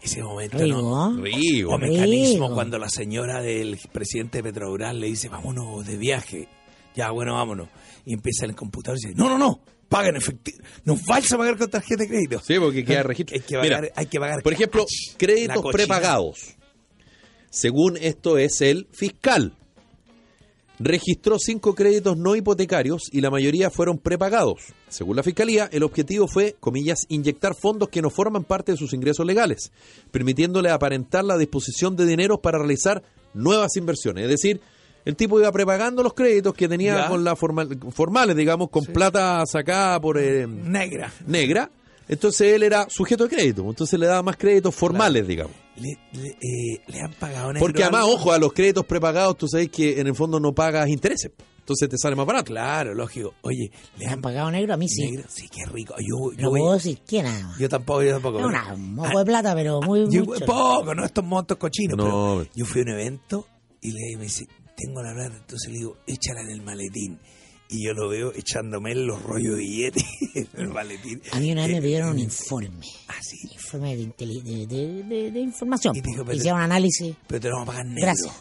Ese 0.01 0.23
momento, 0.23 0.57
Rico, 0.57 0.81
¿no? 0.81 1.21
Rico. 1.21 1.71
O 1.71 1.77
mecanismo 1.77 2.53
cuando 2.53 2.77
la 2.77 2.89
señora 2.89 3.41
del 3.41 3.77
presidente 3.91 4.37
de 4.37 4.43
Petrobras 4.43 4.95
le 4.95 5.07
dice, 5.07 5.27
vámonos 5.27 5.85
de 5.85 5.97
viaje. 5.97 6.47
Ya, 6.95 7.11
bueno, 7.11 7.33
vámonos. 7.33 7.67
Y 8.05 8.13
empieza 8.13 8.45
en 8.45 8.51
el 8.51 8.55
computador 8.55 8.97
y 8.97 9.07
dice, 9.07 9.15
no, 9.17 9.27
no, 9.27 9.37
no, 9.37 9.59
paga 9.89 10.09
en 10.09 10.15
efectivo. 10.15 10.59
Nos 10.85 11.03
vais 11.05 11.29
a 11.31 11.37
pagar 11.37 11.57
con 11.57 11.69
tarjeta 11.69 12.03
de 12.03 12.09
crédito. 12.09 12.39
Sí, 12.39 12.57
porque 12.57 12.85
queda 12.85 13.03
registro. 13.03 13.35
Hay 13.35 13.41
que 13.41 13.55
pagar, 13.57 13.81
Mira, 13.81 13.93
hay 13.95 14.05
que 14.05 14.19
pagar 14.19 14.43
Por 14.43 14.53
ejemplo, 14.53 14.85
créditos 15.17 15.65
prepagados. 15.71 16.55
Según 17.59 17.97
esto 17.97 18.37
es 18.37 18.61
el 18.61 18.87
fiscal. 18.91 19.53
Registró 20.79 21.37
cinco 21.39 21.73
créditos 21.73 22.17
no 22.17 22.35
hipotecarios 22.35 23.09
y 23.11 23.21
la 23.21 23.31
mayoría 23.31 23.71
fueron 23.71 23.97
prepagados. 23.97 24.61
Según 24.89 25.15
la 25.15 25.23
fiscalía, 25.23 25.67
el 25.71 25.81
objetivo 25.81 26.27
fue, 26.27 26.55
comillas, 26.59 27.07
inyectar 27.09 27.53
fondos 27.59 27.89
que 27.89 28.03
no 28.03 28.11
forman 28.11 28.43
parte 28.43 28.73
de 28.73 28.77
sus 28.77 28.93
ingresos 28.93 29.25
legales, 29.25 29.71
permitiéndole 30.11 30.69
aparentar 30.69 31.25
la 31.25 31.35
disposición 31.35 31.95
de 31.95 32.05
dinero 32.05 32.39
para 32.41 32.59
realizar 32.59 33.01
nuevas 33.33 33.75
inversiones. 33.75 34.25
Es 34.25 34.29
decir, 34.29 34.61
el 35.03 35.15
tipo 35.15 35.39
iba 35.39 35.51
prepagando 35.51 36.03
los 36.03 36.13
créditos 36.13 36.53
que 36.53 36.67
tenía 36.67 36.95
Ya. 36.95 37.07
con 37.07 37.23
la 37.23 37.35
formal- 37.35 37.91
formales, 37.91 38.35
digamos, 38.35 38.69
con 38.69 38.85
plata 38.85 39.43
sacada 39.47 39.99
por 39.99 40.19
eh, 40.19 40.45
Negra. 40.45 41.11
negra. 41.25 41.71
Entonces 42.07 42.53
él 42.53 42.61
era 42.61 42.85
sujeto 42.87 43.23
de 43.23 43.35
crédito, 43.35 43.63
entonces 43.67 43.99
le 43.99 44.05
daba 44.05 44.21
más 44.21 44.37
créditos 44.37 44.75
formales, 44.75 45.27
digamos. 45.27 45.55
Le, 45.77 45.97
le- 46.13 46.29
eh, 46.41 46.81
le 46.87 47.01
han 47.01 47.13
pagado 47.13 47.53
negro 47.53 47.59
Porque 47.65 47.83
además, 47.83 48.01
algo? 48.03 48.15
ojo, 48.15 48.31
a 48.31 48.39
los 48.39 48.51
créditos 48.53 48.85
prepagados 48.85 49.37
tú 49.37 49.47
sabes 49.47 49.69
que 49.69 49.99
en 49.99 50.07
el 50.07 50.15
fondo 50.15 50.39
no 50.39 50.51
pagas 50.53 50.89
intereses, 50.89 51.31
entonces 51.59 51.87
te 51.89 51.97
sale 51.97 52.15
más 52.15 52.25
barato. 52.25 52.45
Claro, 52.45 52.93
lógico. 52.95 53.35
Oye, 53.41 53.69
le 53.97 53.99
¿Me 53.99 54.05
han 54.07 54.13
han 54.13 54.21
pagado 54.21 54.49
negro? 54.51 54.73
A 54.73 54.77
mí 54.77 54.87
sí. 54.89 55.03
negro. 55.11 55.25
Sí, 55.29 55.47
qué 55.49 55.65
rico. 55.71 55.93
Yo, 55.99 56.31
yo, 56.33 56.41
No 56.43 56.49
voy- 56.49 56.61
puedo 56.61 56.73
decir 56.73 56.99
que 57.07 57.21
nada 57.21 57.43
más. 57.49 57.59
yo 57.59 57.69
tampoco, 57.69 58.01
yo 58.01 58.13
tampoco. 58.13 58.37
Pero- 58.37 58.47
una- 58.49 58.73
un 58.73 58.95
moco 58.95 59.19
de 59.19 59.25
plata, 59.25 59.53
pero 59.53 59.81
muy, 59.81 60.07
Yo, 60.09 60.25
mucho. 60.25 60.45
poco, 60.45 60.95
no 60.95 61.05
estos 61.05 61.23
montos 61.23 61.57
cochinos. 61.57 61.95
No. 61.97 62.03
pero 62.39 62.49
yo 62.55 62.65
fui 62.65 62.81
a 62.81 62.83
un 62.85 62.89
evento 62.89 63.45
y 63.81 63.91
le 63.91 64.17
me 64.17 64.23
dice, 64.23 64.47
tengo 64.75 65.01
la 65.03 65.13
plata, 65.13 65.35
entonces 65.37 65.71
le 65.71 65.77
digo, 65.77 65.97
échala 66.07 66.41
en 66.41 66.49
el 66.49 66.61
maletín. 66.63 67.19
Y 67.69 67.85
yo 67.85 67.93
lo 67.93 68.07
veo 68.09 68.31
echándome 68.33 68.95
los 68.95 69.21
rollos 69.23 69.55
de 69.55 69.59
billetes 69.61 70.03
en 70.35 70.47
el 70.55 70.69
maletín. 70.69 71.21
A 71.31 71.39
mí 71.39 71.51
una 71.51 71.63
vez 71.63 71.71
me 71.71 71.77
Eh, 71.77 71.81
pidieron 71.81 72.09
un 72.11 72.19
informe. 72.19 72.85
Ah, 73.09 73.13
sí, 73.21 73.37
Informe 73.51 73.95
de, 73.97 74.05
de, 74.17 74.65
de- 74.67 75.03
de- 75.03 75.31
de 75.31 75.39
información. 75.41 75.95
Y 75.95 76.01
dijo, 76.01 76.19
po. 76.19 76.25
pero- 76.27 76.37
Hicieron 76.37 76.59
un 76.59 76.63
análisis. 76.63 77.15
pero 77.27 77.41
te 77.41 77.49
lo 77.49 77.55
vamos 77.55 77.67
a 77.69 77.71
pagar 77.71 77.85
negro. 77.87 78.01
Gracias. 78.03 78.33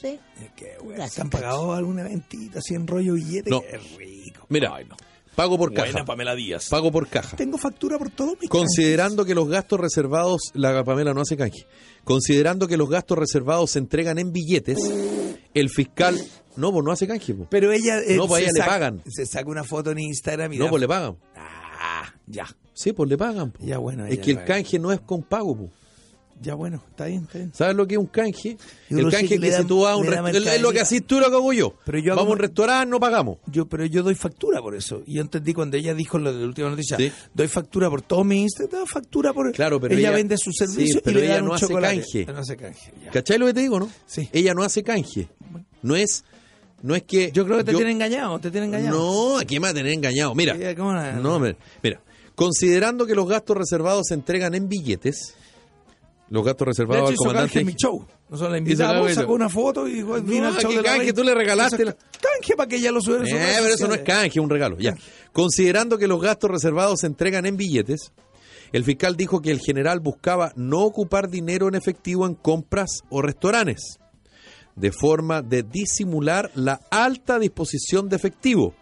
Sí. 0.00 0.06
Eh, 0.08 0.50
Qué 0.56 0.72
bueno. 0.80 0.94
Gracias, 0.96 1.14
¿Te 1.14 1.20
han 1.22 1.28
cacho. 1.28 1.42
pagado 1.42 1.72
algún 1.72 1.98
eventito 2.00 2.58
así 2.58 2.74
en 2.74 2.86
rollo 2.86 3.14
de 3.14 3.20
billetes? 3.20 3.50
No. 3.50 3.60
Qué 3.62 3.78
rico. 3.96 4.46
Mira, 4.48 4.72
Ay, 4.74 4.84
no. 4.86 4.96
pago 5.36 5.56
por 5.58 5.70
Buena 5.72 5.92
caja. 5.92 6.04
Pamela 6.04 6.34
Díaz. 6.34 6.68
Pago 6.68 6.90
por 6.90 7.06
caja. 7.08 7.36
Tengo 7.36 7.58
factura 7.58 7.96
por 7.98 8.10
todo 8.10 8.36
mi 8.40 8.48
Considerando 8.48 9.24
que 9.24 9.34
los 9.36 9.48
gastos 9.48 9.78
reservados, 9.78 10.50
la 10.54 10.82
Pamela 10.84 11.14
no 11.14 11.20
hace 11.20 11.36
canje, 11.36 11.64
considerando 12.04 12.66
que 12.66 12.76
los 12.76 12.88
gastos 12.88 13.18
reservados 13.18 13.70
se 13.72 13.78
entregan 13.80 14.18
en 14.18 14.32
billetes, 14.32 14.78
el 15.54 15.70
fiscal, 15.70 16.18
no, 16.56 16.72
pues 16.72 16.84
no 16.84 16.92
hace 16.92 17.06
canje, 17.06 17.34
pues. 17.34 17.48
Pero 17.50 17.72
ella. 17.72 18.00
eh, 18.02 18.16
No, 18.16 18.26
pues 18.28 18.40
a 18.40 18.44
ella 18.44 18.52
le 18.54 18.60
saca- 18.60 18.70
pagan. 18.72 19.02
Se 19.06 19.26
saca 19.26 19.48
una 19.50 19.64
foto 19.64 19.90
en 19.90 19.98
Instagram 19.98 20.52
y 20.52 20.58
no, 20.58 20.64
da- 20.64 20.70
pues 20.70 20.80
le 20.80 20.88
pagan. 20.88 21.16
Ah, 21.36 22.12
Ya, 22.26 22.46
Sí, 22.74 22.92
pues 22.92 23.08
le 23.08 23.16
pagan. 23.16 23.50
po. 23.52 23.64
ya 23.64 23.78
bueno. 23.78 24.06
es 24.06 24.18
que 24.18 24.32
el 24.32 24.44
canje 24.44 24.78
no 24.78 24.92
es 24.92 25.00
con 25.00 25.22
pago. 25.22 25.56
po. 25.56 25.70
Ya 26.40 26.54
bueno, 26.54 26.82
está 26.90 27.06
bien, 27.06 27.22
está 27.24 27.38
bien. 27.38 27.52
¿Sabes 27.52 27.74
lo 27.74 27.86
que 27.86 27.94
es 27.94 27.98
un 28.00 28.06
canje? 28.06 28.56
El 28.90 28.98
sí 28.98 29.10
canje 29.10 29.28
que 29.28 29.40
que 29.40 29.52
si 29.52 29.64
tú 29.64 29.80
vas 29.80 29.92
a 29.92 29.96
un 29.96 30.06
restaurante, 30.06 30.54
es 30.56 30.62
lo 30.62 30.70
que 30.70 30.80
haces 30.80 31.04
tú 31.04 31.18
lo 31.18 31.28
que 31.30 31.34
hago 31.36 31.52
yo. 31.52 31.74
Pero 31.84 31.98
yo 31.98 32.12
hago 32.12 32.20
Vamos 32.20 32.30
a 32.30 32.34
un 32.34 32.38
restaurante, 32.38 32.90
no 32.90 33.00
pagamos. 33.00 33.38
Yo, 33.46 33.66
pero 33.66 33.84
yo 33.86 34.02
doy 34.04 34.14
factura 34.14 34.60
por 34.62 34.76
eso. 34.76 35.02
Y 35.06 35.14
yo 35.14 35.22
entendí 35.22 35.52
cuando 35.52 35.76
ella 35.76 35.94
dijo 35.94 36.16
lo 36.18 36.32
de 36.32 36.40
la 36.40 36.46
última 36.46 36.70
noticia, 36.70 36.96
Sí. 36.96 37.10
doy 37.34 37.48
factura 37.48 37.90
por 37.90 38.02
todo 38.02 38.22
mi 38.22 38.42
Instagram, 38.42 38.80
doy 38.82 38.86
factura 38.88 39.32
por... 39.32 39.50
Claro, 39.52 39.80
pero 39.80 39.94
ella, 39.94 40.08
ella- 40.08 40.16
vende 40.16 40.36
su 40.38 40.52
sí, 40.52 40.58
servicio 40.66 41.00
pero 41.02 41.18
y 41.18 41.22
le 41.22 41.26
ella 41.26 41.34
dan 41.36 41.44
no 41.44 41.50
un 41.50 41.56
hace 41.56 41.66
chocolate. 41.66 41.94
canje. 42.00 42.26
No 42.26 42.38
hace 42.38 42.56
canje, 42.56 42.92
ya. 43.04 43.10
¿Cachai 43.10 43.38
lo 43.38 43.46
que 43.46 43.54
te 43.54 43.60
digo, 43.60 43.80
no? 43.80 43.90
Sí. 44.06 44.28
Ella 44.32 44.54
no 44.54 44.62
hace 44.62 44.82
canje. 44.84 45.28
No 45.82 45.96
es, 45.96 46.24
no 46.82 46.94
es 46.94 47.02
que. 47.02 47.32
Yo 47.32 47.44
creo 47.46 47.58
que 47.58 47.64
te 47.64 47.74
tiene 47.74 47.90
engañado, 47.90 48.38
te 48.38 48.50
tiene 48.52 48.66
engañado. 48.68 48.96
No, 48.98 49.38
¿a 49.38 49.44
quién 49.44 49.60
me 49.60 49.66
va 49.66 49.70
a 49.72 49.74
tener 49.74 49.92
engañado? 49.92 50.34
Mira, 50.36 50.56
¿cómo 50.76 50.92
no? 50.92 51.12
no, 51.20 51.38
mira, 51.40 51.56
mira, 51.82 52.00
considerando 52.36 53.06
que 53.06 53.14
los 53.16 53.28
gastos 53.28 53.56
reservados 53.56 54.06
se 54.08 54.14
entregan 54.14 54.54
en 54.54 54.68
billetes, 54.68 55.34
los 56.30 56.44
gastos 56.44 56.66
De 56.66 56.70
reservados 56.70 57.10
hecho, 57.10 57.22
al 57.22 57.26
comandante. 57.28 57.48
canje 57.52 57.60
en 57.60 57.66
mi 57.66 57.72
show. 57.74 58.06
Nosotros 58.28 58.58
invitamos, 58.58 59.12
sacó 59.14 59.32
una 59.32 59.48
foto 59.48 59.88
y 59.88 59.94
dijo, 59.94 60.20
vino 60.20 60.50
No, 60.50 60.56
al 60.56 60.60
show 60.62 60.70
¿qué 60.70 60.76
de 60.76 60.82
la 60.82 60.88
canje? 60.88 60.98
reina. 61.00 61.12
Tú 61.14 61.24
le 61.24 61.34
regalaste 61.34 61.84
Canje 61.84 62.54
para 62.56 62.68
que 62.68 62.76
ella 62.76 62.92
lo 62.92 63.00
subiera 63.00 63.24
Eh, 63.24 63.56
pero 63.62 63.74
eso 63.74 63.88
no 63.88 63.94
es 63.94 64.02
canje, 64.02 64.26
es 64.26 64.36
un 64.44 64.50
regalo. 64.50 64.76
Ya. 64.78 64.94
Considerando 65.32 65.96
que 65.98 66.06
los 66.06 66.20
gastos 66.20 66.50
reservados 66.50 67.00
se 67.00 67.06
entregan 67.06 67.46
en 67.46 67.56
billetes, 67.56 68.12
el 68.72 68.84
fiscal 68.84 69.16
dijo 69.16 69.40
que 69.40 69.50
el 69.50 69.60
general 69.60 70.00
buscaba 70.00 70.52
no 70.56 70.80
ocupar 70.82 71.28
dinero 71.30 71.68
en 71.68 71.74
efectivo 71.74 72.26
en 72.26 72.34
compras 72.34 73.00
o 73.08 73.22
restaurantes, 73.22 73.98
de 74.76 74.92
forma 74.92 75.40
de 75.42 75.62
disimular 75.62 76.50
la 76.54 76.80
alta 76.90 77.38
disposición 77.38 78.08
de 78.10 78.16
efectivo, 78.16 78.74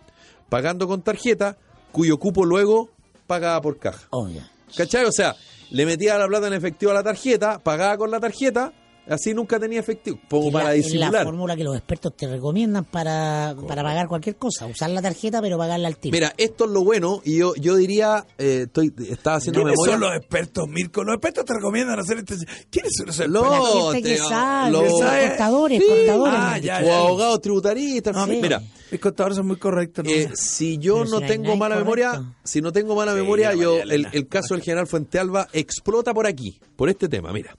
pagando 0.48 0.88
con 0.88 1.02
tarjeta, 1.02 1.56
cuyo 1.92 2.18
cupo 2.18 2.44
luego 2.44 2.90
pagaba 3.28 3.60
por 3.60 3.78
caja. 3.78 4.08
Obvio. 4.10 4.42
¿Cachai? 4.76 5.04
O 5.04 5.12
sea, 5.12 5.36
le 5.70 5.86
metía 5.86 6.18
la 6.18 6.26
plata 6.26 6.46
en 6.46 6.54
efectivo 6.54 6.92
a 6.92 6.94
la 6.94 7.02
tarjeta, 7.02 7.58
pagaba 7.58 7.96
con 7.96 8.10
la 8.10 8.20
tarjeta, 8.20 8.72
así 9.08 9.34
nunca 9.34 9.58
tenía 9.60 9.80
efectivo, 9.80 10.18
como 10.28 10.50
para 10.52 10.66
la, 10.66 10.74
es 10.74 10.84
la 10.86 10.86
disimular. 11.06 11.24
fórmula 11.24 11.56
que 11.56 11.64
los 11.64 11.76
expertos 11.76 12.16
te 12.16 12.26
recomiendan 12.26 12.84
para, 12.84 13.54
para 13.66 13.82
pagar 13.82 14.08
cualquier 14.08 14.36
cosa. 14.36 14.66
Usar 14.66 14.90
la 14.90 15.02
tarjeta, 15.02 15.40
pero 15.40 15.58
pagarla 15.58 15.88
al 15.88 15.96
tiro. 15.98 16.12
Mira, 16.12 16.32
esto 16.36 16.64
es 16.64 16.70
lo 16.70 16.84
bueno 16.84 17.20
y 17.24 17.38
yo 17.38 17.54
yo 17.56 17.76
diría, 17.76 18.26
eh, 18.38 18.62
estoy 18.66 18.92
estaba 19.08 19.36
haciendo 19.36 19.60
¿Quiénes 19.60 19.74
memoria. 19.78 19.92
son 19.94 20.00
los 20.00 20.16
expertos, 20.16 20.68
Mirko? 20.68 21.04
Los 21.04 21.14
expertos 21.14 21.44
te 21.44 21.54
recomiendan 21.54 21.98
hacer 21.98 22.18
este... 22.18 22.36
¿Quiénes 22.70 22.92
son 22.96 23.08
esos 23.08 23.26
Lo- 23.28 23.40
expertos? 23.44 23.84
la 23.86 23.92
gente 23.92 24.08
que 24.08 24.14
te- 24.16 24.22
sabe, 24.22 24.70
lo- 24.72 24.82
los 24.82 24.98
sabe. 24.98 25.28
contadores, 25.28 25.82
Sí. 25.82 25.88
contadores. 25.88 26.34
Ah, 26.38 26.58
ya, 26.58 26.76
han 26.78 26.84
o 26.84 26.92
abogados 26.94 27.40
tributaristas. 27.40 28.14
No, 28.14 28.26
Sí. 28.26 28.38
Mira, 28.42 28.62
Mis 28.90 29.00
contadores 29.00 29.36
son 29.36 29.46
muy 29.48 29.56
correctos. 29.56 30.04
¿no? 30.04 30.10
eh, 30.10 30.30
si 30.34 30.78
yo 30.78 30.98
Pero 30.98 31.10
no 31.10 31.18
si 31.20 31.26
tengo 31.26 31.56
mala 31.56 31.76
memoria, 31.76 32.22
si 32.44 32.60
no 32.60 32.72
tengo 32.72 32.94
mala 32.94 33.12
Sí, 33.12 33.18
memoria, 33.18 33.52
yo 33.54 33.78
el, 33.80 34.06
el 34.12 34.28
caso 34.28 34.54
del 34.54 34.62
general 34.62 34.86
Fuentealba 34.86 35.48
explota 35.52 36.14
por 36.14 36.26
aquí, 36.26 36.60
por 36.76 36.88
este 36.88 37.08
tema. 37.08 37.32
Mira, 37.32 37.56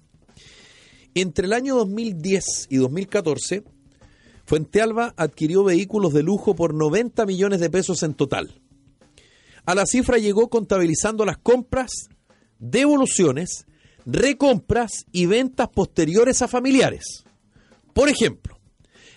entre 1.21 1.47
el 1.47 1.53
año 1.53 1.75
2010 1.75 2.67
y 2.69 2.77
2014, 2.77 3.63
Fuentealba 4.45 5.13
adquirió 5.17 5.63
vehículos 5.63 6.13
de 6.13 6.23
lujo 6.23 6.56
por 6.56 6.73
90 6.73 7.25
millones 7.25 7.60
de 7.60 7.69
pesos 7.69 8.03
en 8.03 8.13
total. 8.13 8.62
A 9.65 9.75
la 9.75 9.86
cifra 9.86 10.17
llegó 10.17 10.49
contabilizando 10.49 11.25
las 11.25 11.38
compras, 11.38 11.91
devoluciones, 12.60 13.65
recompras 14.06 15.06
y 15.12 15.25
ventas 15.25 15.67
posteriores 15.67 16.41
a 16.41 16.47
familiares. 16.47 17.25
Por 17.93 18.08
ejemplo, 18.08 18.58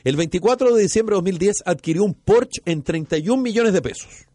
el 0.02 0.16
24 0.16 0.74
de 0.74 0.82
diciembre 0.82 1.14
de 1.14 1.18
2010 1.18 1.56
adquirió 1.64 2.02
un 2.02 2.14
Porsche 2.14 2.62
en 2.64 2.82
31 2.82 3.40
millones 3.40 3.72
de 3.72 3.82
pesos. 3.82 4.26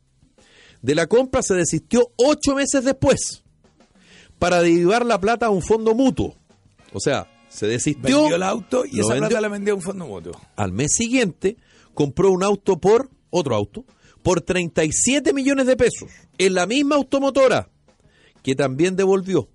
De 0.81 0.95
la 0.95 1.07
compra 1.07 1.41
se 1.41 1.55
desistió 1.55 2.11
ocho 2.15 2.55
meses 2.55 2.83
después 2.83 3.43
para 4.39 4.61
derivar 4.61 5.05
la 5.05 5.19
plata 5.19 5.47
a 5.47 5.49
un 5.49 5.61
fondo 5.61 5.95
mutuo. 5.95 6.35
O 6.93 6.99
sea, 6.99 7.27
se 7.55 7.67
desistió. 7.67 8.19
vendió 8.21 8.35
el 8.35 8.43
auto 8.43 8.85
y 8.85 8.97
lo 8.97 9.03
esa 9.03 9.13
vendió. 9.13 9.29
plata 9.29 9.41
la 9.41 9.47
vendió 9.49 9.73
a 9.73 9.75
un 9.77 9.81
fondo 9.81 10.05
mutuo. 10.07 10.33
Al 10.55 10.71
mes 10.71 10.91
siguiente 10.95 11.57
compró 11.93 12.31
un 12.31 12.43
auto 12.43 12.77
por, 12.79 13.09
otro 13.29 13.55
auto, 13.55 13.85
por 14.23 14.41
37 14.41 15.33
millones 15.33 15.65
de 15.67 15.75
pesos, 15.77 16.09
en 16.37 16.53
la 16.53 16.65
misma 16.65 16.95
automotora, 16.95 17.69
que 18.43 18.55
también 18.55 18.95
devolvió. 18.95 19.47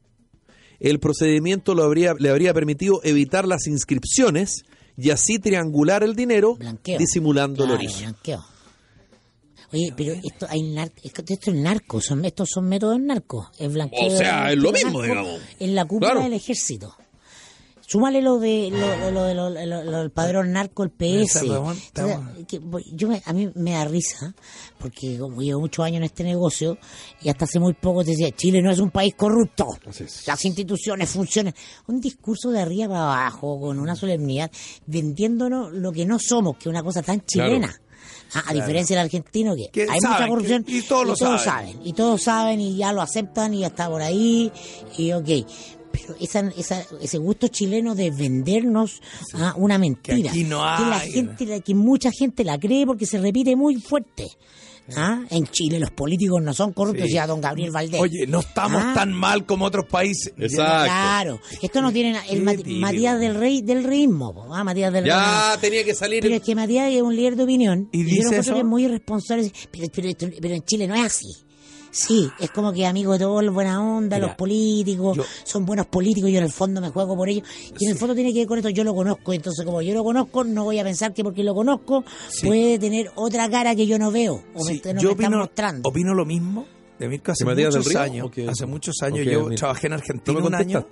El 0.79 0.99
procedimiento 1.01 1.75
lo 1.75 1.83
habría, 1.85 2.15
le 2.19 2.31
habría 2.31 2.55
permitido 2.55 3.01
evitar 3.05 3.47
las 3.47 3.67
inscripciones 3.67 4.65
y 4.97 5.11
así 5.11 5.39
triangular 5.39 6.03
el 6.03 6.15
dinero, 6.17 6.55
Blanqueo. 6.57 6.99
disimulando 6.99 7.65
el 7.65 7.69
Claro, 7.71 7.83
origen. 7.85 8.01
blanqueo. 8.13 8.45
Oye, 9.73 9.93
pero 9.97 10.15
esto 10.15 10.47
hay 10.49 10.63
nar- 10.63 10.91
esto 11.03 11.23
es 11.29 11.55
narco, 11.55 12.01
son, 12.01 12.25
estos 12.25 12.49
son 12.51 12.69
métodos 12.69 12.99
narcos. 13.01 13.49
Es 13.59 13.73
blanqueo. 13.73 14.09
O 14.09 14.17
sea, 14.17 14.51
es 14.51 14.59
lo 14.59 14.73
mismo, 14.73 15.01
digamos. 15.03 15.41
En 15.61 15.75
la 15.77 15.85
cúpula 15.85 16.11
Claro. 16.11 16.25
del 16.25 16.33
ejército. 16.33 16.97
Súmale 17.91 18.23
lo 18.23 18.39
de 18.39 18.71
lo, 18.71 19.11
lo 19.11 19.25
de 19.25 19.35
lo, 19.35 19.99
del 19.99 20.11
padrón 20.13 20.53
narco, 20.53 20.85
el 20.85 20.91
PS. 20.91 21.41
Voy- 22.63 22.85
yo 22.93 23.09
me- 23.09 23.21
a 23.27 23.33
mí 23.33 23.51
me 23.57 23.73
da 23.73 23.85
risa, 23.85 24.33
porque 24.79 25.19
como 25.19 25.41
llevo 25.43 25.59
muchos 25.61 25.85
años 25.85 25.97
en 25.97 26.05
este 26.05 26.23
negocio, 26.23 26.79
y 27.21 27.29
hasta 27.31 27.47
hace 27.47 27.59
muy 27.59 27.73
poco 27.75 28.05
te 28.05 28.13
decía, 28.13 28.31
Chile 28.31 28.63
no 28.63 28.71
es 28.71 28.79
un 28.79 28.91
país 28.93 29.15
corrupto. 29.17 29.67
Las 30.29 30.45
instituciones 30.45 31.11
funcionan. 31.11 31.53
Un 31.89 32.01
discurso 32.01 32.51
de 32.53 32.61
arriba 32.61 32.87
para 32.87 33.03
abajo, 33.03 33.59
con 33.59 33.81
una 33.81 33.97
solemnidad, 33.97 34.53
vendiéndonos 34.87 35.73
lo 35.73 35.91
que 35.91 36.07
no 36.07 36.19
somos, 36.21 36.59
que 36.59 36.65
es 36.65 36.67
una 36.69 36.85
cosa 36.85 37.03
tan 37.03 37.19
Claro. 37.21 37.51
chilena. 37.51 37.75
Ah, 38.35 38.45
a 38.47 38.55
diferencia 38.55 38.97
del 38.97 39.07
argentino, 39.07 39.55
que, 39.57 39.69
Que 39.73 39.83
hay 39.91 39.99
mucha 40.01 40.29
corrupción 40.29 40.63
que- 40.63 40.77
y 40.79 40.83
todos 40.83 41.07
lo 41.09 41.17
saben. 41.17 41.81
Y 41.85 41.93
todos 41.95 42.23
saben 42.23 42.61
y 42.61 42.77
ya 42.77 42.93
lo 42.93 43.03
aceptan 43.03 43.53
y 43.55 43.61
ya 43.61 43.67
está 43.67 43.89
por 43.91 44.01
ahí. 44.01 44.53
Y 44.97 45.11
ok. 45.11 45.29
Pero 45.93 46.15
esa, 46.21 46.41
esa, 46.57 46.85
ese 47.01 47.19
gusto 47.19 47.49
chileno 47.49 47.95
de 47.95 48.11
vendernos 48.11 49.01
ah, 49.35 49.55
una 49.57 49.79
mentira. 49.79 50.31
aquí 50.31 50.45
no 50.45 50.59
Que 50.77 50.85
la 50.91 51.01
gente, 51.01 51.47
la- 51.47 51.61
que 51.61 51.75
mucha 51.75 52.11
gente 52.13 52.45
la 52.45 52.59
cree 52.59 52.87
porque 52.87 53.07
se 53.07 53.19
repite 53.19 53.57
muy 53.57 53.77
fuerte. 53.81 54.27
Ah, 54.97 55.23
En 55.31 55.47
Chile 55.47 55.79
los 55.79 55.93
políticos 55.93 56.43
no 56.43 56.53
son 56.53 56.73
corruptos, 56.73 57.07
Sí. 57.07 57.13
ya 57.15 57.25
don 57.25 57.41
Gabriel 57.41 57.71
Valdés. 57.71 58.01
Oye, 58.01 58.27
no 58.27 58.41
estamos 58.41 58.83
Ah. 58.85 58.93
tan 58.93 59.13
mal 59.13 59.47
como 59.47 59.65
otros 59.67 59.87
países. 59.87 60.33
Exacto. 60.37 60.85
Claro, 60.87 61.41
esto 61.63 61.81
no 61.83 61.93
tiene 61.93 62.19
el. 62.29 62.43
Matías 62.81 63.21
del 63.21 63.37
Rey 63.37 63.63
del 63.63 63.85
reísmo, 63.85 64.35
po, 64.35 64.53
ah, 64.53 64.65
Matías 64.65 64.93
del 64.93 65.05
Ya 65.05 65.53
Rey. 65.53 65.61
tenía 65.61 65.85
que 65.85 65.95
salir. 65.95 66.21
Pero 66.23 66.35
es 66.35 66.43
que 66.43 66.57
Matías 66.57 66.91
es 66.93 67.03
un 67.03 67.15
líder 67.15 67.37
de 67.37 67.43
opinión 67.45 67.89
¿Y 67.93 68.01
y, 68.01 68.05
dice 68.05 68.33
yo 68.33 68.41
eso? 68.41 68.53
que 68.55 68.59
es 68.61 68.65
muy 68.65 68.85
irresponsable. 68.85 69.53
Pero, 69.71 69.87
pero, 69.95 70.09
pero 70.41 70.55
en 70.55 70.63
Chile 70.65 70.89
no 70.89 70.95
es 70.97 71.03
así. 71.05 71.27
Sí, 71.91 72.31
es 72.39 72.51
como 72.51 72.73
que 72.73 72.87
amigos 72.87 73.19
de 73.19 73.25
todos, 73.25 73.53
buena 73.53 73.83
onda, 73.83 74.17
Mira, 74.17 74.29
los 74.29 74.37
políticos, 74.37 75.17
yo- 75.17 75.25
son 75.45 75.65
buenos 75.67 75.87
políticos, 75.87 76.31
yo 76.31 76.39
en 76.39 76.45
el 76.45 76.53
fondo 76.53 76.81
me 76.81 76.91
juego 76.91 77.17
por 77.17 77.29
ellos. 77.29 77.47
Y 77.79 77.85
en 77.87 77.93
el 77.93 77.99
fondo 77.99 78.15
tiene 78.15 78.33
que 78.33 78.41
ver 78.41 78.49
con 78.49 78.59
esto, 78.59 78.69
yo 78.71 78.85
lo 78.85 78.95
conozco, 78.95 79.33
entonces 79.33 79.65
como 79.65 79.83
yo 79.83 79.93
lo 79.95 80.05
conozco, 80.05 80.45
no 80.45 80.65
voy 80.65 80.79
a 80.79 80.85
pensar 80.85 81.13
que 81.13 81.25
porque 81.25 81.43
lo 81.43 81.55
conozco 81.55 82.05
Sí. 82.29 82.47
puede 82.47 82.79
tener 82.79 83.11
otra 83.17 83.49
cara 83.51 83.75
que 83.75 83.87
yo 83.87 83.99
no 83.99 84.11
veo, 84.13 84.43
o 84.55 84.65
Sí, 84.65 84.81
me, 84.85 84.95
no 84.95 85.01
yo 85.01 85.09
me 85.09 85.13
están 85.15 85.27
opino, 85.27 85.39
mostrando. 85.39 85.89
opino 85.89 86.15
lo 86.15 86.25
mismo 86.25 86.67
de 86.99 87.09
Mirko 87.09 87.33
hace 87.33 87.45
¿Que 87.45 87.51
Matías 87.51 87.73
del 87.75 87.81
muchos 87.81 87.93
Río? 87.93 88.03
años. 88.03 88.27
¿O 88.27 88.31
que- 88.31 88.49
Hace 88.49 88.67
muchos 88.67 88.95
años 89.03 89.21
o 89.21 89.25
que 89.25 89.33
yo 89.33 89.47
Mir- 89.49 89.59
trabajé 89.59 89.87
en 89.87 89.93
Argentina 89.95 90.39
¿No 90.41 90.47
un 90.47 90.55
año. 90.55 90.87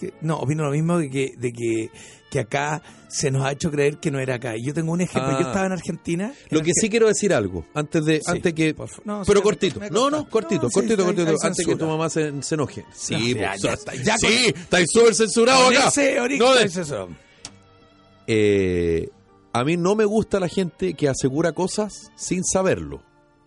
Que- 0.00 0.14
no, 0.22 0.36
opino 0.38 0.64
lo 0.64 0.70
mismo 0.70 0.98
de 0.98 1.10
que, 1.10 1.34
de 1.36 1.52
que, 1.52 1.90
que 2.30 2.40
acá 2.40 2.82
se 3.08 3.30
nos 3.30 3.44
ha 3.44 3.52
hecho 3.52 3.70
creer 3.70 3.98
que 3.98 4.10
no 4.10 4.18
era 4.20 4.36
acá. 4.36 4.56
Y 4.56 4.62
yo 4.64 4.72
tengo 4.72 4.92
un 4.92 5.00
ejemplo. 5.00 5.32
Ah. 5.32 5.38
Yo 5.40 5.46
estaba 5.48 5.66
en 5.66 5.72
Argentina. 5.72 6.32
Lo 6.50 6.62
que 6.62 6.70
sí 6.74 6.88
quiero 6.88 7.08
decir 7.08 7.34
algo, 7.34 7.64
antes 7.74 8.04
de, 8.04 8.16
Sí, 8.16 8.22
antes 8.26 8.54
que. 8.54 8.74
No, 9.04 9.22
pero 9.26 9.40
sí, 9.40 9.44
cortito, 9.44 9.80
no, 9.90 10.10
no, 10.10 10.28
cortito, 10.28 10.62
No, 10.62 10.68
sí, 10.68 10.74
cortito, 10.74 11.02
hay- 11.02 11.06
cortito, 11.14 11.30
hay 11.30 11.36
antes 11.42 11.66
que 11.66 11.76
tu 11.76 11.86
mamá 11.86 12.08
se, 12.08 12.42
se 12.42 12.54
enoje. 12.54 12.84
Sí, 12.92 13.34
No, 13.34 13.40
pues, 13.46 13.62
ya 13.62 13.72
está, 13.74 13.94
ya 13.96 14.16
sí, 14.18 14.52
estáis 14.54 14.86
súper 14.90 15.14
censurado 15.14 15.68
acá. 15.68 15.88
ese 15.88 16.16
No, 16.38 16.54
de- 16.54 16.64
es 16.64 16.76
eso. 16.76 17.08
eh, 18.26 19.08
a 19.52 19.64
mí 19.64 19.76
no 19.76 19.94
me 19.96 20.04
gusta 20.04 20.38
la 20.40 20.48
gente 20.48 20.94
que 20.94 21.08
asegura 21.08 21.52
cosas 21.52 22.10
sin 22.14 22.44
saberlo, 22.44 23.02